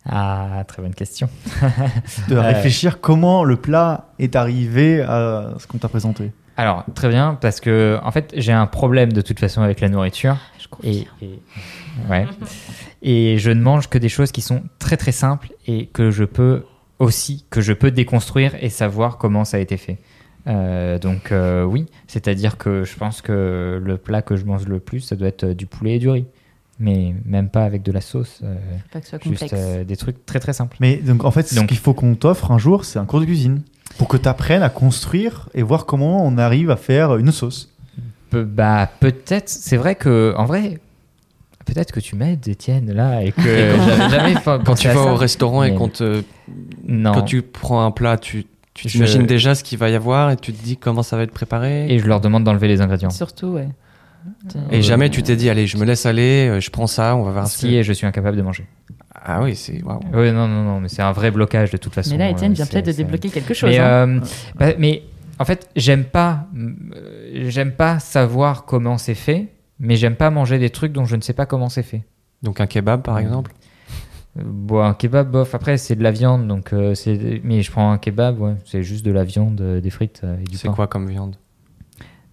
Ah, 0.10 0.64
très 0.66 0.82
bonne 0.82 0.94
question. 0.94 1.28
De 2.30 2.36
Euh. 2.36 2.42
réfléchir 2.42 3.02
comment 3.02 3.44
le 3.44 3.58
plat 3.58 4.14
est 4.20 4.38
arrivé 4.38 5.02
à 5.02 5.56
ce 5.60 5.68
qu'on 5.68 5.78
t'a 5.80 5.90
présenté. 5.90 6.32
Alors, 6.58 6.84
très 6.96 7.08
bien, 7.10 7.38
parce 7.40 7.60
que 7.60 8.00
en 8.04 8.12
fait, 8.12 8.34
j'ai 8.36 8.52
un 8.52 8.66
problème 8.68 9.14
de 9.14 9.22
toute 9.22 9.40
façon 9.40 9.62
avec 9.62 9.80
la 9.80 9.90
nourriture. 9.90 10.38
Je 10.60 10.68
Et, 10.90 11.08
et- 11.22 11.40
ouais. 12.10 12.26
et 13.02 13.38
je 13.38 13.52
ne 13.52 13.62
mange 13.62 13.88
que 13.90 13.98
des 13.98 14.10
choses 14.10 14.32
qui 14.32 14.42
sont 14.42 14.64
très 14.80 14.98
très 14.98 15.12
simples 15.12 15.50
et 15.68 15.86
que 15.86 16.10
je 16.12 16.24
peux 16.24 16.64
aussi, 17.00 17.46
que 17.52 17.62
je 17.62 17.74
peux 17.74 17.92
déconstruire 17.92 18.54
et 18.60 18.70
savoir 18.70 19.18
comment 19.18 19.46
ça 19.46 19.58
a 19.58 19.60
été 19.60 19.78
fait. 19.78 19.98
Euh, 20.48 20.98
donc 20.98 21.32
euh, 21.32 21.64
oui, 21.64 21.86
c'est-à-dire 22.08 22.58
que 22.58 22.84
je 22.86 22.96
pense 22.96 23.22
que 23.22 23.80
le 23.84 23.98
plat 23.98 24.22
que 24.22 24.36
je 24.36 24.46
mange 24.46 24.66
le 24.68 24.80
plus, 24.80 25.02
ça 25.02 25.16
doit 25.16 25.28
être 25.28 25.44
euh, 25.44 25.54
du 25.54 25.68
poulet 25.68 25.96
et 25.96 26.00
du 26.00 26.10
riz. 26.10 26.26
Mais 26.80 27.14
même 27.26 27.50
pas 27.50 27.64
avec 27.66 27.82
de 27.82 27.92
la 27.92 28.02
sauce, 28.02 28.42
euh, 28.44 28.56
pas 28.92 29.00
que 29.00 29.06
ce 29.06 29.10
soit 29.12 29.20
juste 29.24 29.40
complexe. 29.42 29.54
euh, 29.58 29.84
des 29.84 29.98
trucs 29.98 30.26
très 30.28 30.40
très 30.40 30.54
simples. 30.54 30.78
Mais 30.80 30.98
donc 30.98 31.24
en 31.26 31.32
fait, 31.32 31.48
ce 31.48 31.60
qu'il 31.62 31.78
faut 31.78 31.94
qu'on 31.96 32.14
t'offre 32.16 32.52
un 32.52 32.60
jour, 32.60 32.86
c'est 32.86 33.00
un 33.00 33.06
cours 33.06 33.20
de 33.20 33.26
cuisine 33.26 33.62
pour 33.98 34.08
que 34.08 34.18
tu 34.18 34.28
apprennes 34.28 34.64
à 34.64 34.70
construire 34.70 35.50
et 35.54 35.64
voir 35.64 35.86
comment 35.86 36.26
on 36.26 36.38
arrive 36.38 36.70
à 36.72 36.76
faire 36.76 37.16
une 37.18 37.32
sauce. 37.32 37.70
Pe- 38.30 38.44
bah 38.44 38.90
peut-être, 39.00 39.50
c'est 39.50 39.78
vrai 39.78 39.96
que 39.96 40.34
en 40.38 40.46
vrai, 40.46 40.80
peut-être 41.66 41.92
que 41.92 42.00
tu 42.00 42.16
m'aides, 42.16 42.48
Étienne, 42.48 42.92
là, 42.94 43.24
et 43.24 43.32
que 43.32 43.42
j'avais 43.42 44.10
jamais 44.10 44.36
Quand 44.66 44.76
tu 44.76 44.88
à 44.88 44.94
vas 44.94 45.04
ça. 45.06 45.12
au 45.14 45.16
restaurant 45.16 45.64
et 45.64 45.74
qu'on 45.74 45.88
te, 45.90 46.24
non. 46.86 47.14
quand 47.14 47.22
tu 47.24 47.42
prends 47.42 47.86
un 47.86 47.92
plat, 47.92 48.18
tu, 48.18 48.46
tu 48.74 48.88
Je- 48.90 48.94
t'imagines 48.94 49.26
déjà 49.26 49.56
ce 49.56 49.64
qu'il 49.64 49.78
va 49.78 49.90
y 49.90 49.96
avoir 49.96 50.32
et 50.32 50.38
tu 50.38 50.54
te 50.54 50.62
dis 50.64 50.78
comment 50.78 51.04
ça 51.04 51.16
va 51.18 51.24
être 51.24 51.32
préparé. 51.34 51.88
Et 51.92 52.00
je 52.00 52.06
leur 52.06 52.20
demande 52.22 52.44
d'enlever 52.44 52.68
les 52.68 52.82
ingrédients. 52.82 53.10
Surtout, 53.10 53.48
ouais. 53.48 53.70
Et 54.72 54.82
jamais 54.82 55.10
tu 55.10 55.24
t'es 55.24 55.36
dit, 55.36 55.50
allez, 55.50 55.68
je 55.68 55.78
me 55.78 55.86
laisse 55.86 56.06
aller, 56.06 56.48
euh, 56.50 56.60
je 56.60 56.70
prends 56.70 56.88
ça, 56.88 57.16
on 57.16 57.24
va 57.24 57.32
voir 57.32 57.48
ce 57.48 57.60
Si, 57.60 57.76
et 57.76 57.84
je 57.84 57.94
suis 57.94 58.06
incapable 58.06 58.38
de 58.38 58.42
manger. 58.42 58.66
Ah 59.14 59.42
oui, 59.42 59.56
c'est 59.56 59.82
waouh. 59.84 60.00
Oui, 60.14 60.32
non, 60.32 60.48
non, 60.48 60.64
non, 60.64 60.80
mais 60.80 60.90
c'est 60.90 61.02
un 61.02 61.12
vrai 61.12 61.32
blocage 61.32 61.72
de 61.72 61.78
toute 61.78 61.94
façon. 61.94 62.12
Mais 62.12 62.18
là, 62.18 62.30
Étienne 62.30 62.52
euh, 62.52 62.56
vient 62.56 62.66
c'est- 62.66 62.72
peut-être 62.72 62.86
de 62.86 62.92
c'est- 62.92 63.04
débloquer 63.04 63.30
quelque 63.30 63.54
chose. 63.54 63.70
Mais, 63.70 63.80
hein. 63.80 64.08
euh, 64.08 64.20
bah, 64.56 64.68
mais 64.78 65.04
en 65.40 65.46
fait, 65.46 65.70
j'aime 65.76 66.04
pas, 66.06 66.48
euh, 66.56 67.50
j'aime 67.50 67.72
pas 67.72 68.00
savoir 68.00 68.66
comment 68.66 68.98
c'est 68.98 69.16
fait, 69.16 69.48
mais 69.80 69.96
j'aime 69.96 70.16
pas 70.16 70.30
manger 70.30 70.60
des 70.60 70.70
trucs 70.70 70.94
dont 70.94 71.06
je 71.06 71.16
ne 71.16 71.22
sais 71.22 71.34
pas 71.34 71.46
comment 71.46 71.70
c'est 71.70 71.84
fait. 71.84 72.04
Donc 72.44 72.62
un 72.62 72.68
kebab 72.68 73.02
par 73.02 73.20
exemple? 73.20 73.52
Bon, 74.36 74.84
un 74.84 74.94
kebab, 74.94 75.32
bof. 75.32 75.56
Après, 75.56 75.78
c'est 75.78 75.96
de 75.96 76.04
la 76.04 76.12
viande, 76.12 76.48
donc 76.48 76.72
euh, 76.72 76.94
c'est. 76.94 77.42
Mais 77.44 77.64
je 77.64 77.72
prends 77.72 77.92
un 77.92 77.98
kebab, 77.98 78.40
ouais, 78.40 78.54
c'est 78.66 78.84
juste 78.84 79.04
de 79.04 79.12
la 79.12 79.24
viande, 79.24 79.60
euh, 79.62 79.82
des 79.82 79.90
frites 79.90 80.22
euh, 80.24 80.38
et 80.40 80.44
du 80.44 80.58
C'est 80.58 80.68
pain. 80.68 80.74
quoi 80.76 80.86
comme 80.88 81.08
viande? 81.10 81.36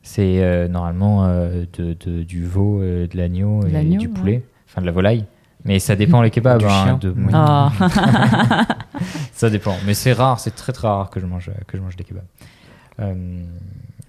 C'est 0.07 0.43
euh, 0.43 0.69
normalement 0.69 1.25
euh, 1.25 1.65
de, 1.79 1.95
de- 1.95 2.23
du 2.23 2.45
veau, 2.47 2.81
euh, 2.83 3.07
de 3.09 3.17
l'agneau 3.17 3.63
De 3.63 3.69
et 3.69 3.73
l'agneau, 3.73 3.99
du 3.99 4.09
poulet, 4.11 4.43
enfin 4.69 4.81
de 4.83 4.87
la 4.87 4.93
volaille. 4.93 5.25
Mais 5.65 5.79
ça 5.79 5.97
dépend 5.97 6.21
les 6.21 6.31
kebabs. 6.31 6.59
Du 6.61 6.67
hein, 6.67 6.85
chien. 6.85 6.99
de- 7.01 7.11
Oui. 7.17 7.31
Ah. 7.33 7.73
Ça 9.33 9.51
dépend, 9.51 9.75
mais 9.87 9.95
c'est 9.95 10.13
rare, 10.13 10.39
c'est 10.39 10.55
très 10.55 10.73
très 10.73 10.87
rare 10.89 11.11
que 11.11 11.19
je 11.21 11.27
mange, 11.27 11.51
que 11.67 11.77
je 11.77 11.83
mange 11.83 11.97
des 11.97 12.05
kebabs. 12.05 12.23
Euh, 13.01 13.43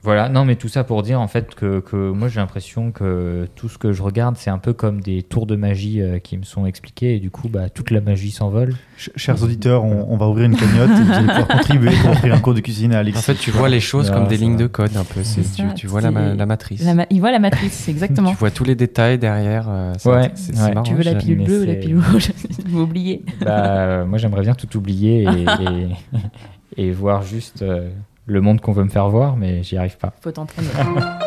voilà, 0.06 0.30
non, 0.30 0.46
mais 0.46 0.56
tout 0.56 0.68
ça 0.68 0.84
pour 0.84 1.02
dire 1.04 1.20
en 1.20 1.28
fait 1.28 1.56
que, 1.56 1.80
que 1.80 2.12
moi 2.12 2.28
j'ai 2.28 2.40
l'impression 2.40 2.92
que 2.92 3.48
tout 3.56 3.68
ce 3.68 3.78
que 3.80 3.92
je 3.92 4.04
regarde, 4.04 4.38
c'est 4.38 4.52
un 4.52 4.60
peu 4.60 4.72
comme 4.72 5.02
des 5.02 5.24
tours 5.24 5.48
de 5.48 5.56
magie 5.56 6.00
euh, 6.02 6.20
qui 6.20 6.38
me 6.38 6.44
sont 6.44 6.66
expliqués 6.68 7.16
et 7.16 7.20
du 7.20 7.32
coup, 7.32 7.50
bah, 7.50 7.70
toute 7.70 7.90
la 7.90 8.02
magie 8.02 8.30
s'envole. 8.32 8.76
Ch- 8.98 9.10
Chers 9.16 9.42
auditeurs, 9.44 9.84
on, 9.84 10.06
on 10.10 10.16
va 10.16 10.28
ouvrir 10.30 10.46
une 10.46 10.56
cagnotte 10.56 10.92
et 10.92 11.04
vous 11.04 11.12
allez 11.12 11.28
pouvoir 11.28 11.48
contribuer 11.48 11.92
pour 12.02 12.12
offrir 12.12 12.34
un 12.36 12.40
cours 12.40 12.54
de 12.54 12.60
cuisine 12.60 12.94
à 12.94 13.00
Alexis. 13.00 13.18
En 13.20 13.24
fait, 13.24 13.34
tu 13.36 13.50
vois 13.52 13.68
les 13.68 13.80
choses 13.80 14.12
comme 14.12 14.28
des 14.28 14.38
lignes 14.38 14.58
de 14.58 14.68
code 14.68 14.96
un 14.96 15.04
peu. 15.04 15.24
C'est- 15.24 15.42
C'est 15.44 15.74
tu, 15.74 15.88
vois 15.88 16.02
la, 16.02 16.12
ma- 16.12 16.30
c'est- 16.32 16.36
la 16.38 16.46
matrice. 16.46 16.84
La 16.86 16.94
ma- 16.94 17.06
Il 17.10 17.20
voit 17.20 17.32
la 17.32 17.40
matrice, 17.40 17.88
exactement. 17.90 18.30
Tu 18.32 18.38
vois 18.38 18.52
tous 18.52 18.64
les 18.64 18.76
détails 18.76 19.18
derrière. 19.18 19.66
euh, 19.68 19.94
c'est- 19.98 20.10
Ouais, 20.10 20.32
c'est 20.36 20.56
ouais. 20.56 20.70
marrant. 20.74 20.84
Tu 20.84 20.94
veux 20.94 21.04
la 21.04 21.16
pilule 21.16 21.44
bleue 21.44 21.64
ou 21.64 21.66
la 21.66 21.74
pilule 21.76 22.00
rouge? 22.12 22.32
Vous 22.68 22.82
oubliez. 22.82 23.24
Bah, 23.42 23.66
euh, 23.66 24.06
moi 24.06 24.20
j'aimerais 24.20 24.42
bien 24.44 24.54
tout 24.54 24.78
oublier 24.78 25.24
et, 25.24 25.46
et, 26.78 26.88
et 26.88 26.92
voir 26.92 27.24
juste 27.24 27.62
euh, 27.64 27.90
le 28.26 28.42
monde 28.42 28.62
qu'on 28.62 28.72
veut 28.72 28.84
me 28.84 28.90
faire 28.90 29.10
voir, 29.10 29.38
mais 29.38 29.64
j'y 29.64 29.78
arrive 29.78 29.98
pas. 29.98 30.14
Faut 30.22 30.32
t'entraîner. 30.32 30.70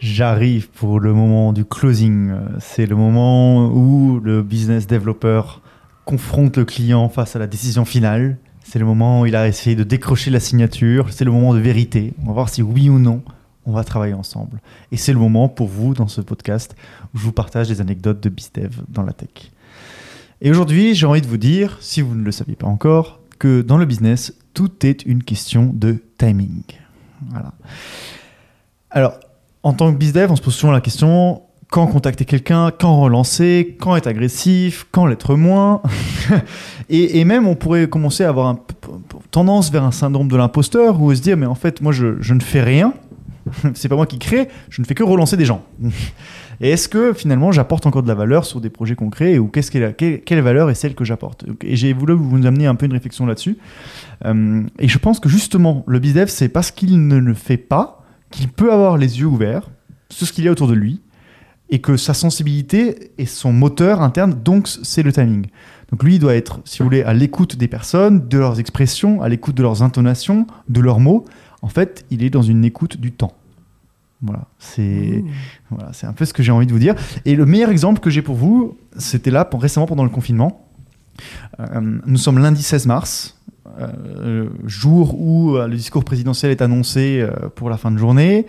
J'arrive 0.00 0.68
pour 0.70 1.00
le 1.00 1.12
moment 1.12 1.52
du 1.52 1.64
closing. 1.64 2.32
C'est 2.60 2.86
le 2.86 2.94
moment 2.94 3.66
où 3.66 4.20
le 4.22 4.44
business 4.44 4.86
developer 4.86 5.42
confronte 6.04 6.56
le 6.56 6.64
client 6.64 7.08
face 7.08 7.34
à 7.34 7.40
la 7.40 7.48
décision 7.48 7.84
finale. 7.84 8.38
C'est 8.62 8.78
le 8.78 8.84
moment 8.84 9.22
où 9.22 9.26
il 9.26 9.34
a 9.34 9.48
essayé 9.48 9.74
de 9.74 9.82
décrocher 9.82 10.30
la 10.30 10.38
signature. 10.38 11.08
C'est 11.10 11.24
le 11.24 11.32
moment 11.32 11.52
de 11.52 11.58
vérité. 11.58 12.14
On 12.22 12.26
va 12.26 12.32
voir 12.32 12.48
si 12.48 12.62
oui 12.62 12.88
ou 12.88 13.00
non 13.00 13.22
on 13.66 13.72
va 13.72 13.84
travailler 13.84 14.14
ensemble. 14.14 14.60
Et 14.92 14.96
c'est 14.96 15.12
le 15.12 15.18
moment 15.18 15.48
pour 15.48 15.68
vous 15.68 15.94
dans 15.94 16.08
ce 16.08 16.20
podcast 16.20 16.74
où 17.14 17.18
je 17.18 17.24
vous 17.24 17.32
partage 17.32 17.68
des 17.68 17.80
anecdotes 17.80 18.20
de 18.20 18.28
BizDev 18.28 18.82
dans 18.88 19.02
la 19.02 19.12
tech. 19.12 19.50
Et 20.40 20.50
aujourd'hui, 20.50 20.94
j'ai 20.94 21.06
envie 21.06 21.22
de 21.22 21.26
vous 21.26 21.38
dire, 21.38 21.78
si 21.80 22.02
vous 22.02 22.14
ne 22.14 22.22
le 22.22 22.32
saviez 22.32 22.56
pas 22.56 22.66
encore, 22.66 23.20
que 23.38 23.62
dans 23.62 23.78
le 23.78 23.86
business, 23.86 24.34
tout 24.52 24.86
est 24.86 25.04
une 25.06 25.22
question 25.22 25.70
de 25.74 26.02
timing. 26.18 26.62
Voilà. 27.30 27.52
Alors, 28.90 29.18
en 29.62 29.72
tant 29.72 29.92
que 29.92 29.96
BizDev, 29.96 30.30
on 30.30 30.36
se 30.36 30.42
pose 30.42 30.54
souvent 30.54 30.72
la 30.72 30.80
question 30.80 31.42
quand 31.70 31.86
contacter 31.88 32.24
quelqu'un, 32.24 32.70
quand 32.70 33.00
relancer, 33.00 33.76
quand 33.80 33.96
être 33.96 34.06
agressif, 34.06 34.86
quand 34.92 35.06
l'être 35.06 35.34
moins. 35.34 35.82
et, 36.88 37.24
même, 37.24 37.48
on 37.48 37.56
pourrait 37.56 37.88
commencer 37.88 38.22
à 38.22 38.28
avoir 38.28 38.46
un 38.46 38.60
tendance 39.32 39.72
vers 39.72 39.82
un 39.82 39.90
syndrome 39.90 40.28
de 40.28 40.36
l'imposteur 40.36 41.00
où 41.00 41.12
se 41.12 41.20
dire, 41.20 41.36
mais 41.36 41.46
en 41.46 41.56
fait, 41.56 41.80
moi, 41.80 41.90
je 41.92 42.34
ne 42.34 42.40
fais 42.40 42.62
rien. 42.62 42.94
C'est 43.74 43.88
pas 43.88 43.96
moi 43.96 44.06
qui 44.06 44.18
crée, 44.18 44.48
je 44.70 44.80
ne 44.80 44.86
fais 44.86 44.94
que 44.94 45.02
relancer 45.02 45.36
des 45.36 45.44
gens. 45.44 45.64
Et 46.60 46.70
est-ce 46.70 46.88
que 46.88 47.12
finalement 47.12 47.50
j'apporte 47.50 47.86
encore 47.86 48.02
de 48.02 48.08
la 48.08 48.14
valeur 48.14 48.44
sur 48.44 48.60
des 48.60 48.70
projets 48.70 48.94
concrets 48.94 49.38
ou 49.38 49.48
qu'est-ce 49.48 49.70
qu'est 49.70 49.80
la- 49.80 49.92
quelle, 49.92 50.40
valeur 50.40 50.70
est 50.70 50.74
celle 50.74 50.94
que 50.94 51.04
j'apporte? 51.04 51.44
Et 51.62 51.74
j'ai 51.76 51.92
voulu 51.92 52.14
vous 52.14 52.46
amener 52.46 52.66
un 52.66 52.74
peu 52.74 52.86
une 52.86 52.92
réflexion 52.92 53.26
là-dessus. 53.26 53.58
Euh, 54.24 54.62
et 54.78 54.88
je 54.88 54.98
pense 54.98 55.18
que 55.18 55.28
justement, 55.28 55.84
le 55.86 55.98
bizdev, 55.98 56.28
c'est 56.28 56.48
parce 56.48 56.70
qu'il 56.70 57.06
ne 57.08 57.16
le 57.16 57.34
fait 57.34 57.56
pas 57.56 58.04
qu'il 58.30 58.48
peut 58.48 58.72
avoir 58.72 58.96
les 58.96 59.18
yeux 59.18 59.26
ouverts 59.26 59.70
sur 60.10 60.26
ce 60.26 60.32
qu'il 60.32 60.44
y 60.44 60.48
a 60.48 60.52
autour 60.52 60.68
de 60.68 60.74
lui 60.74 61.00
et 61.70 61.80
que 61.80 61.96
sa 61.96 62.14
sensibilité 62.14 63.12
est 63.18 63.26
son 63.26 63.52
moteur 63.52 64.02
interne, 64.02 64.34
donc 64.44 64.68
c'est 64.68 65.02
le 65.02 65.12
timing. 65.12 65.46
Donc 65.90 66.02
lui, 66.02 66.16
il 66.16 66.18
doit 66.18 66.34
être, 66.34 66.60
si 66.64 66.78
vous 66.78 66.84
voulez, 66.84 67.02
à 67.02 67.14
l'écoute 67.14 67.56
des 67.56 67.68
personnes, 67.68 68.28
de 68.28 68.38
leurs 68.38 68.60
expressions, 68.60 69.22
à 69.22 69.28
l'écoute 69.28 69.54
de 69.54 69.62
leurs 69.62 69.82
intonations, 69.82 70.46
de 70.68 70.80
leurs 70.80 71.00
mots. 71.00 71.24
En 71.64 71.68
fait, 71.68 72.04
il 72.10 72.22
est 72.22 72.28
dans 72.28 72.42
une 72.42 72.62
écoute 72.62 72.98
du 72.98 73.10
temps. 73.10 73.32
Voilà, 74.20 74.44
c'est 74.58 75.24
voilà, 75.70 75.94
c'est 75.94 76.06
un 76.06 76.12
peu 76.12 76.26
ce 76.26 76.34
que 76.34 76.42
j'ai 76.42 76.52
envie 76.52 76.66
de 76.66 76.72
vous 76.72 76.78
dire. 76.78 76.94
Et 77.24 77.34
le 77.36 77.46
meilleur 77.46 77.70
exemple 77.70 78.00
que 78.00 78.10
j'ai 78.10 78.20
pour 78.20 78.34
vous, 78.36 78.76
c'était 78.98 79.30
là 79.30 79.46
pour- 79.46 79.62
récemment 79.62 79.86
pendant 79.86 80.04
le 80.04 80.10
confinement. 80.10 80.66
Euh, 81.60 81.80
nous 82.04 82.18
sommes 82.18 82.38
lundi 82.38 82.62
16 82.62 82.84
mars, 82.86 83.40
euh, 83.80 84.48
jour 84.66 85.18
où 85.18 85.56
euh, 85.56 85.66
le 85.68 85.76
discours 85.76 86.04
présidentiel 86.04 86.50
est 86.50 86.60
annoncé 86.60 87.26
pour 87.54 87.70
la 87.70 87.78
fin 87.78 87.90
de 87.90 87.96
journée. 87.98 88.44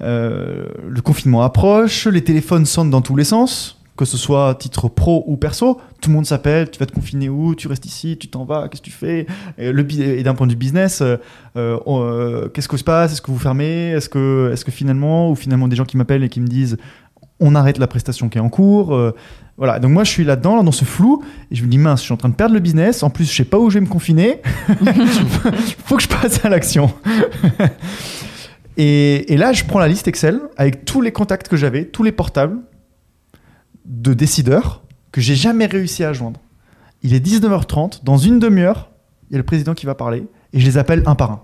Le 0.00 1.00
confinement 1.02 1.42
approche, 1.42 2.06
les 2.06 2.22
téléphones 2.24 2.66
sonnent 2.66 2.90
dans 2.90 3.02
tous 3.02 3.16
les 3.16 3.24
sens, 3.24 3.81
que 3.96 4.04
ce 4.04 4.16
soit 4.16 4.48
à 4.48 4.54
titre 4.54 4.88
pro 4.88 5.24
ou 5.26 5.36
perso. 5.36 5.80
Tout 6.00 6.10
le 6.10 6.16
monde 6.16 6.26
s'appelle, 6.26 6.70
tu 6.70 6.78
vas 6.78 6.86
te 6.86 6.92
confiner 6.92 7.28
où, 7.28 7.54
tu 7.54 7.68
restes 7.68 7.86
ici, 7.86 8.16
tu 8.18 8.28
t'en 8.28 8.44
vas, 8.44 8.68
qu'est-ce 8.68 8.80
que 8.82 8.86
tu 8.86 8.92
fais? 8.92 9.26
Et, 9.58 9.68
et 9.68 10.22
d'un 10.22 10.34
point 10.34 10.46
de 10.46 10.52
vue 10.52 10.58
business, 10.58 11.02
euh, 11.02 11.16
euh, 11.56 11.78
euh, 11.86 12.48
qu'est-ce 12.48 12.68
que 12.68 12.76
se 12.76 12.84
passe? 12.84 13.12
Est-ce 13.12 13.22
que 13.22 13.30
vous 13.30 13.38
fermez? 13.38 13.90
Est-ce 13.90 14.08
que, 14.08 14.50
est 14.52 14.64
que 14.64 14.70
finalement, 14.72 15.30
ou 15.30 15.34
finalement 15.34 15.68
des 15.68 15.76
gens 15.76 15.84
qui 15.84 15.96
m'appellent 15.96 16.24
et 16.24 16.28
qui 16.28 16.40
me 16.40 16.46
disent 16.48 16.76
on 17.44 17.54
arrête 17.56 17.78
la 17.78 17.88
prestation 17.88 18.28
qui 18.28 18.38
est 18.38 18.40
en 18.40 18.48
cours 18.48 18.94
Euh, 18.94 19.14
Voilà, 19.58 19.78
donc 19.80 19.90
moi 19.90 20.04
je 20.04 20.10
suis 20.10 20.24
là-dedans, 20.24 20.56
là, 20.56 20.62
dans 20.62 20.72
ce 20.72 20.84
flou, 20.84 21.22
et 21.50 21.54
je 21.56 21.62
me 21.64 21.68
dis 21.68 21.76
mince, 21.78 22.00
je 22.00 22.04
suis 22.04 22.14
en 22.14 22.16
train 22.16 22.28
de 22.28 22.34
perdre 22.34 22.54
le 22.54 22.60
business, 22.60 23.02
en 23.02 23.10
plus 23.10 23.30
je 23.30 23.36
sais 23.36 23.44
pas 23.44 23.58
où 23.58 23.68
je 23.68 23.74
vais 23.78 23.84
me 23.84 23.90
confiner, 23.90 24.40
faut 25.84 25.96
que 25.96 26.02
je 26.02 26.08
passe 26.08 26.44
à 26.44 26.48
l'action. 26.48 26.92
et, 28.76 29.32
et 29.32 29.36
là 29.36 29.52
je 29.52 29.64
prends 29.64 29.78
la 29.78 29.88
liste 29.88 30.08
Excel 30.08 30.40
avec 30.56 30.84
tous 30.84 31.00
les 31.00 31.12
contacts 31.12 31.48
que 31.48 31.56
j'avais, 31.56 31.84
tous 31.84 32.02
les 32.02 32.12
portables 32.12 32.58
de 33.84 34.14
décideurs 34.14 34.82
que 35.10 35.20
j'ai 35.20 35.34
jamais 35.34 35.66
réussi 35.66 36.04
à 36.04 36.12
joindre. 36.12 36.40
Il 37.02 37.14
est 37.14 37.24
19h30, 37.24 38.04
dans 38.04 38.16
une 38.16 38.38
demi-heure, 38.38 38.90
il 39.28 39.32
y 39.32 39.36
a 39.36 39.38
le 39.38 39.44
président 39.44 39.74
qui 39.74 39.86
va 39.86 39.94
parler, 39.94 40.26
et 40.52 40.60
je 40.60 40.66
les 40.66 40.78
appelle 40.78 41.02
un 41.06 41.14
par 41.14 41.30
un. 41.32 41.42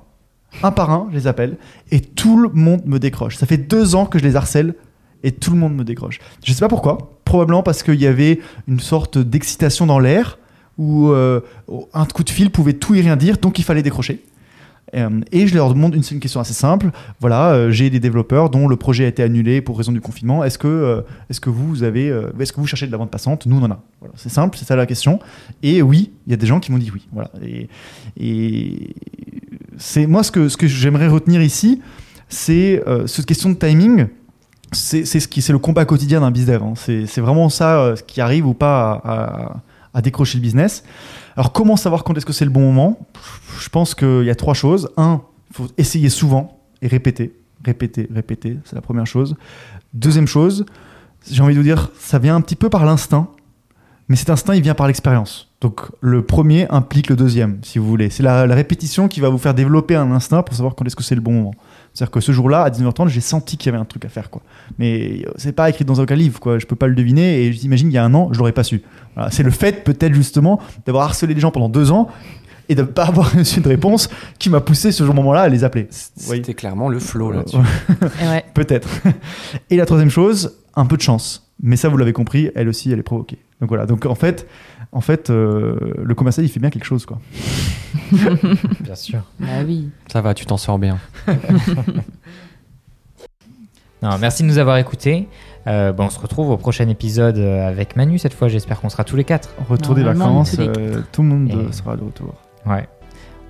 Un 0.62 0.72
par 0.72 0.90
un, 0.90 1.08
je 1.10 1.16
les 1.16 1.26
appelle, 1.26 1.56
et 1.90 2.00
tout 2.00 2.38
le 2.38 2.48
monde 2.48 2.82
me 2.86 2.98
décroche. 2.98 3.36
Ça 3.36 3.46
fait 3.46 3.58
deux 3.58 3.94
ans 3.94 4.06
que 4.06 4.18
je 4.18 4.24
les 4.24 4.36
harcèle, 4.36 4.74
et 5.22 5.32
tout 5.32 5.50
le 5.50 5.56
monde 5.56 5.74
me 5.74 5.84
décroche. 5.84 6.20
Je 6.44 6.52
sais 6.52 6.60
pas 6.60 6.68
pourquoi, 6.68 7.20
probablement 7.24 7.62
parce 7.62 7.82
qu'il 7.82 8.00
y 8.00 8.06
avait 8.06 8.40
une 8.68 8.80
sorte 8.80 9.18
d'excitation 9.18 9.86
dans 9.86 9.98
l'air, 9.98 10.38
où 10.78 11.08
euh, 11.08 11.40
un 11.92 12.06
coup 12.06 12.22
de 12.22 12.30
fil 12.30 12.50
pouvait 12.50 12.74
tout 12.74 12.94
et 12.94 13.00
rien 13.00 13.16
dire, 13.16 13.38
donc 13.38 13.58
il 13.58 13.64
fallait 13.64 13.82
décrocher. 13.82 14.24
Euh, 14.94 15.20
et 15.32 15.46
je 15.46 15.54
leur 15.54 15.72
demande 15.72 15.94
une, 15.94 16.02
question 16.02 16.40
assez 16.40 16.54
simple. 16.54 16.90
Voilà, 17.20 17.52
euh, 17.52 17.70
j'ai 17.70 17.90
des 17.90 18.00
développeurs 18.00 18.50
dont 18.50 18.68
le 18.68 18.76
projet 18.76 19.04
a 19.04 19.08
été 19.08 19.22
annulé 19.22 19.60
pour 19.60 19.76
raison 19.76 19.92
du 19.92 20.00
confinement. 20.00 20.44
Est-ce 20.44 20.58
que, 20.58 20.68
euh, 20.68 21.02
est-ce 21.30 21.40
que 21.40 21.50
vous 21.50 21.82
avez, 21.82 22.06
est-ce 22.38 22.52
que 22.52 22.60
vous 22.60 22.66
cherchez 22.66 22.86
de 22.86 22.92
la 22.92 22.98
vente 22.98 23.10
passante? 23.10 23.46
Nous, 23.46 23.56
on 23.56 23.62
en 23.62 23.70
a. 23.70 23.82
Voilà, 24.00 24.14
c'est 24.16 24.28
simple, 24.28 24.56
c'est 24.56 24.64
ça 24.64 24.76
la 24.76 24.86
question. 24.86 25.18
Et 25.62 25.82
oui, 25.82 26.12
il 26.26 26.30
y 26.30 26.34
a 26.34 26.36
des 26.36 26.46
gens 26.46 26.60
qui 26.60 26.72
m'ont 26.72 26.78
dit 26.78 26.90
oui. 26.92 27.06
Voilà. 27.12 27.30
Et, 28.16 28.94
c'est 29.80 30.06
moi 30.08 30.24
ce 30.24 30.32
que 30.32 30.48
ce 30.48 30.56
que 30.56 30.66
j'aimerais 30.66 31.06
retenir 31.06 31.40
ici, 31.40 31.80
c'est 32.28 32.82
cette 33.06 33.26
question 33.26 33.50
de 33.50 33.54
timing. 33.54 34.06
C'est 34.72 35.04
le 35.50 35.58
combat 35.58 35.84
quotidien 35.84 36.20
d'un 36.20 36.30
business 36.30 36.60
hein. 36.60 36.74
C'est 36.76 37.20
vraiment 37.20 37.48
ça 37.48 37.94
ce 37.96 38.02
qui 38.02 38.20
arrive 38.20 38.46
ou 38.46 38.54
pas 38.54 39.62
à 39.94 40.02
décrocher 40.02 40.38
le 40.38 40.42
business. 40.42 40.82
Alors 41.38 41.52
comment 41.52 41.76
savoir 41.76 42.02
quand 42.02 42.18
est-ce 42.18 42.26
que 42.26 42.32
c'est 42.32 42.44
le 42.44 42.50
bon 42.50 42.62
moment? 42.62 42.98
Je 43.60 43.68
pense 43.68 43.94
qu'il 43.94 44.24
y 44.24 44.30
a 44.30 44.34
trois 44.34 44.54
choses. 44.54 44.90
Un, 44.96 45.22
il 45.50 45.56
faut 45.56 45.66
essayer 45.78 46.08
souvent 46.08 46.60
et 46.82 46.88
répéter, 46.88 47.32
répéter, 47.64 48.08
répéter. 48.12 48.58
C'est 48.64 48.74
la 48.74 48.82
première 48.82 49.06
chose. 49.06 49.36
Deuxième 49.94 50.26
chose, 50.26 50.66
j'ai 51.30 51.40
envie 51.40 51.54
de 51.54 51.60
vous 51.60 51.64
dire, 51.64 51.92
ça 51.96 52.18
vient 52.18 52.34
un 52.34 52.40
petit 52.40 52.56
peu 52.56 52.68
par 52.68 52.84
l'instinct, 52.84 53.28
mais 54.08 54.16
cet 54.16 54.30
instinct, 54.30 54.56
il 54.56 54.62
vient 54.62 54.74
par 54.74 54.88
l'expérience. 54.88 55.47
Donc 55.60 55.80
le 56.00 56.22
premier 56.22 56.68
implique 56.70 57.08
le 57.08 57.16
deuxième, 57.16 57.58
si 57.62 57.78
vous 57.78 57.86
voulez. 57.86 58.10
C'est 58.10 58.22
la, 58.22 58.46
la 58.46 58.54
répétition 58.54 59.08
qui 59.08 59.20
va 59.20 59.28
vous 59.28 59.38
faire 59.38 59.54
développer 59.54 59.96
un 59.96 60.12
instinct 60.12 60.42
pour 60.42 60.54
savoir 60.54 60.76
quand 60.76 60.84
est-ce 60.84 60.94
que 60.94 61.02
c'est 61.02 61.16
le 61.16 61.20
bon 61.20 61.32
moment. 61.32 61.54
C'est-à-dire 61.92 62.12
que 62.12 62.20
ce 62.20 62.30
jour-là, 62.30 62.62
à 62.62 62.70
19h30, 62.70 63.08
j'ai 63.08 63.20
senti 63.20 63.56
qu'il 63.56 63.72
y 63.72 63.74
avait 63.74 63.82
un 63.82 63.84
truc 63.84 64.04
à 64.04 64.08
faire, 64.08 64.30
quoi. 64.30 64.40
Mais 64.78 65.24
euh, 65.26 65.32
c'est 65.36 65.50
pas 65.50 65.68
écrit 65.68 65.84
dans 65.84 65.98
aucun 65.98 66.14
livre, 66.14 66.38
quoi. 66.38 66.60
Je 66.60 66.66
peux 66.66 66.76
pas 66.76 66.86
le 66.86 66.94
deviner. 66.94 67.42
Et 67.42 67.52
j'imagine 67.52 67.88
il 67.88 67.94
y 67.94 67.98
a 67.98 68.04
un 68.04 68.14
an, 68.14 68.28
je 68.32 68.38
l'aurais 68.38 68.52
pas 68.52 68.62
su. 68.62 68.82
Voilà. 69.16 69.32
C'est 69.32 69.42
le 69.42 69.50
fait, 69.50 69.82
peut-être 69.82 70.14
justement, 70.14 70.60
d'avoir 70.86 71.06
harcelé 71.06 71.34
les 71.34 71.40
gens 71.40 71.50
pendant 71.50 71.68
deux 71.68 71.90
ans 71.90 72.08
et 72.68 72.76
de 72.76 72.82
ne 72.82 72.86
pas 72.86 73.06
avoir 73.06 73.32
reçu 73.36 73.60
de 73.60 73.68
réponse 73.68 74.08
qui 74.38 74.50
m'a 74.50 74.60
poussé 74.60 74.92
ce 74.92 75.02
moment-là 75.02 75.40
à 75.40 75.48
les 75.48 75.64
appeler. 75.64 75.88
C'était 75.90 76.54
clairement 76.54 76.88
le 76.88 77.00
flow 77.00 77.32
là-dessus. 77.32 77.56
Ouais. 77.56 78.44
Peut-être. 78.54 78.88
Et 79.70 79.76
la 79.76 79.86
troisième 79.86 80.10
chose, 80.10 80.56
un 80.76 80.86
peu 80.86 80.96
de 80.96 81.02
chance. 81.02 81.50
Mais 81.60 81.74
ça, 81.74 81.88
vous 81.88 81.96
l'avez 81.96 82.12
compris, 82.12 82.52
elle 82.54 82.68
aussi, 82.68 82.92
elle 82.92 83.00
est 83.00 83.02
provoquée. 83.02 83.38
Donc 83.60 83.70
voilà. 83.70 83.86
Donc 83.86 84.06
en 84.06 84.14
fait, 84.14 84.46
en 84.92 85.00
fait, 85.00 85.30
euh, 85.30 85.76
le 86.02 86.14
commercial, 86.14 86.44
il 86.46 86.48
fait 86.48 86.60
bien 86.60 86.70
quelque 86.70 86.84
chose, 86.84 87.04
quoi. 87.06 87.18
Bien 88.80 88.94
sûr. 88.94 89.20
Bah 89.38 89.46
oui. 89.66 89.90
Ça 90.10 90.20
va, 90.20 90.34
tu 90.34 90.46
t'en 90.46 90.56
sors 90.56 90.78
bien. 90.78 90.98
Non, 94.02 94.16
merci 94.18 94.42
de 94.44 94.48
nous 94.48 94.58
avoir 94.58 94.76
écoutés. 94.78 95.26
Euh, 95.66 95.92
bon, 95.92 96.04
on 96.04 96.10
se 96.10 96.20
retrouve 96.20 96.50
au 96.50 96.56
prochain 96.56 96.88
épisode 96.88 97.36
euh, 97.38 97.66
avec 97.68 97.96
Manu 97.96 98.18
cette 98.18 98.32
fois. 98.32 98.46
J'espère 98.48 98.80
qu'on 98.80 98.88
sera 98.88 99.02
tous 99.04 99.16
les 99.16 99.24
quatre. 99.24 99.50
Retour 99.68 99.94
des 99.96 100.04
vacances, 100.04 100.56
les 100.56 100.68
euh, 100.68 101.00
tout 101.10 101.22
le 101.22 101.28
monde 101.28 101.50
Et- 101.68 101.72
sera 101.72 101.96
de 101.96 102.04
retour. 102.04 102.32
Ouais. 102.64 102.88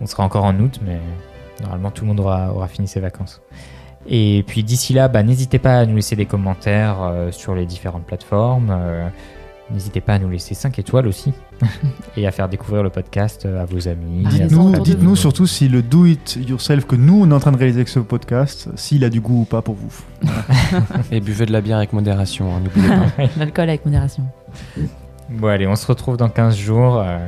On 0.01 0.07
sera 0.07 0.25
encore 0.25 0.45
en 0.45 0.59
août, 0.59 0.81
mais 0.85 0.99
normalement 1.61 1.91
tout 1.91 2.05
le 2.05 2.09
monde 2.09 2.21
aura, 2.21 2.53
aura 2.55 2.67
fini 2.67 2.89
ses 2.89 3.01
vacances. 3.01 3.43
Et 4.07 4.43
puis 4.47 4.63
d'ici 4.65 4.95
là, 4.95 5.09
bah, 5.09 5.23
n'hésitez 5.23 5.59
pas 5.59 5.81
à 5.81 5.85
nous 5.87 5.97
laisser 5.97 6.17
des 6.17 6.25
commentaires 6.25 7.03
euh, 7.03 7.31
sur 7.31 7.55
les 7.55 7.67
différentes 7.67 8.07
plateformes. 8.07 8.71
N'hésitez 9.73 10.01
pas 10.01 10.15
à 10.15 10.19
nous 10.19 10.29
laisser 10.31 10.55
5 10.55 10.79
étoiles 10.79 11.07
aussi. 11.07 11.33
et 12.17 12.27
à 12.27 12.31
faire 12.31 12.49
découvrir 12.49 12.83
le 12.83 12.91
podcast 12.91 13.47
à 13.47 13.65
vos 13.65 13.89
amis. 13.89 14.25
Ah, 14.27 14.79
Dites-nous, 14.79 15.17
surtout 15.17 15.47
si 15.47 15.69
le 15.69 15.83
do 15.83 16.07
it 16.07 16.39
yourself 16.49 16.87
que 16.87 16.95
nous 16.97 17.23
on 17.23 17.31
est 17.31 17.35
en 17.35 17.41
train 17.41 17.53
de 17.53 17.57
réaliser 17.57 17.81
avec 17.81 17.89
ce 17.89 17.99
podcast, 17.99 18.69
s'il 18.77 19.03
a 19.05 19.11
du 19.11 19.21
goût 19.21 19.43
ou 19.43 19.45
pas 19.45 19.61
pour 19.63 19.75
vous. 19.75 20.03
Et 21.11 21.21
buvez 21.21 21.47
de 21.47 21.53
la 21.53 21.61
bière 21.61 21.79
avec 21.79 21.93
modération, 21.93 22.55
hein, 22.55 22.61
n'oubliez 22.61 22.89
pas. 22.89 23.25
L'alcool 23.39 23.69
avec 23.69 23.85
modération. 23.85 24.23
Bon, 25.31 25.49
allez, 25.49 25.67
on 25.67 25.77
se 25.77 25.87
retrouve 25.87 26.17
dans 26.17 26.29
15 26.29 26.57
jours. 26.57 26.99
euh, 27.01 27.19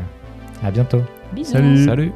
à 0.62 0.70
bientôt. 0.70 1.03
Bisous. 1.32 1.53
Salut. 1.53 1.84
Salut 1.84 2.12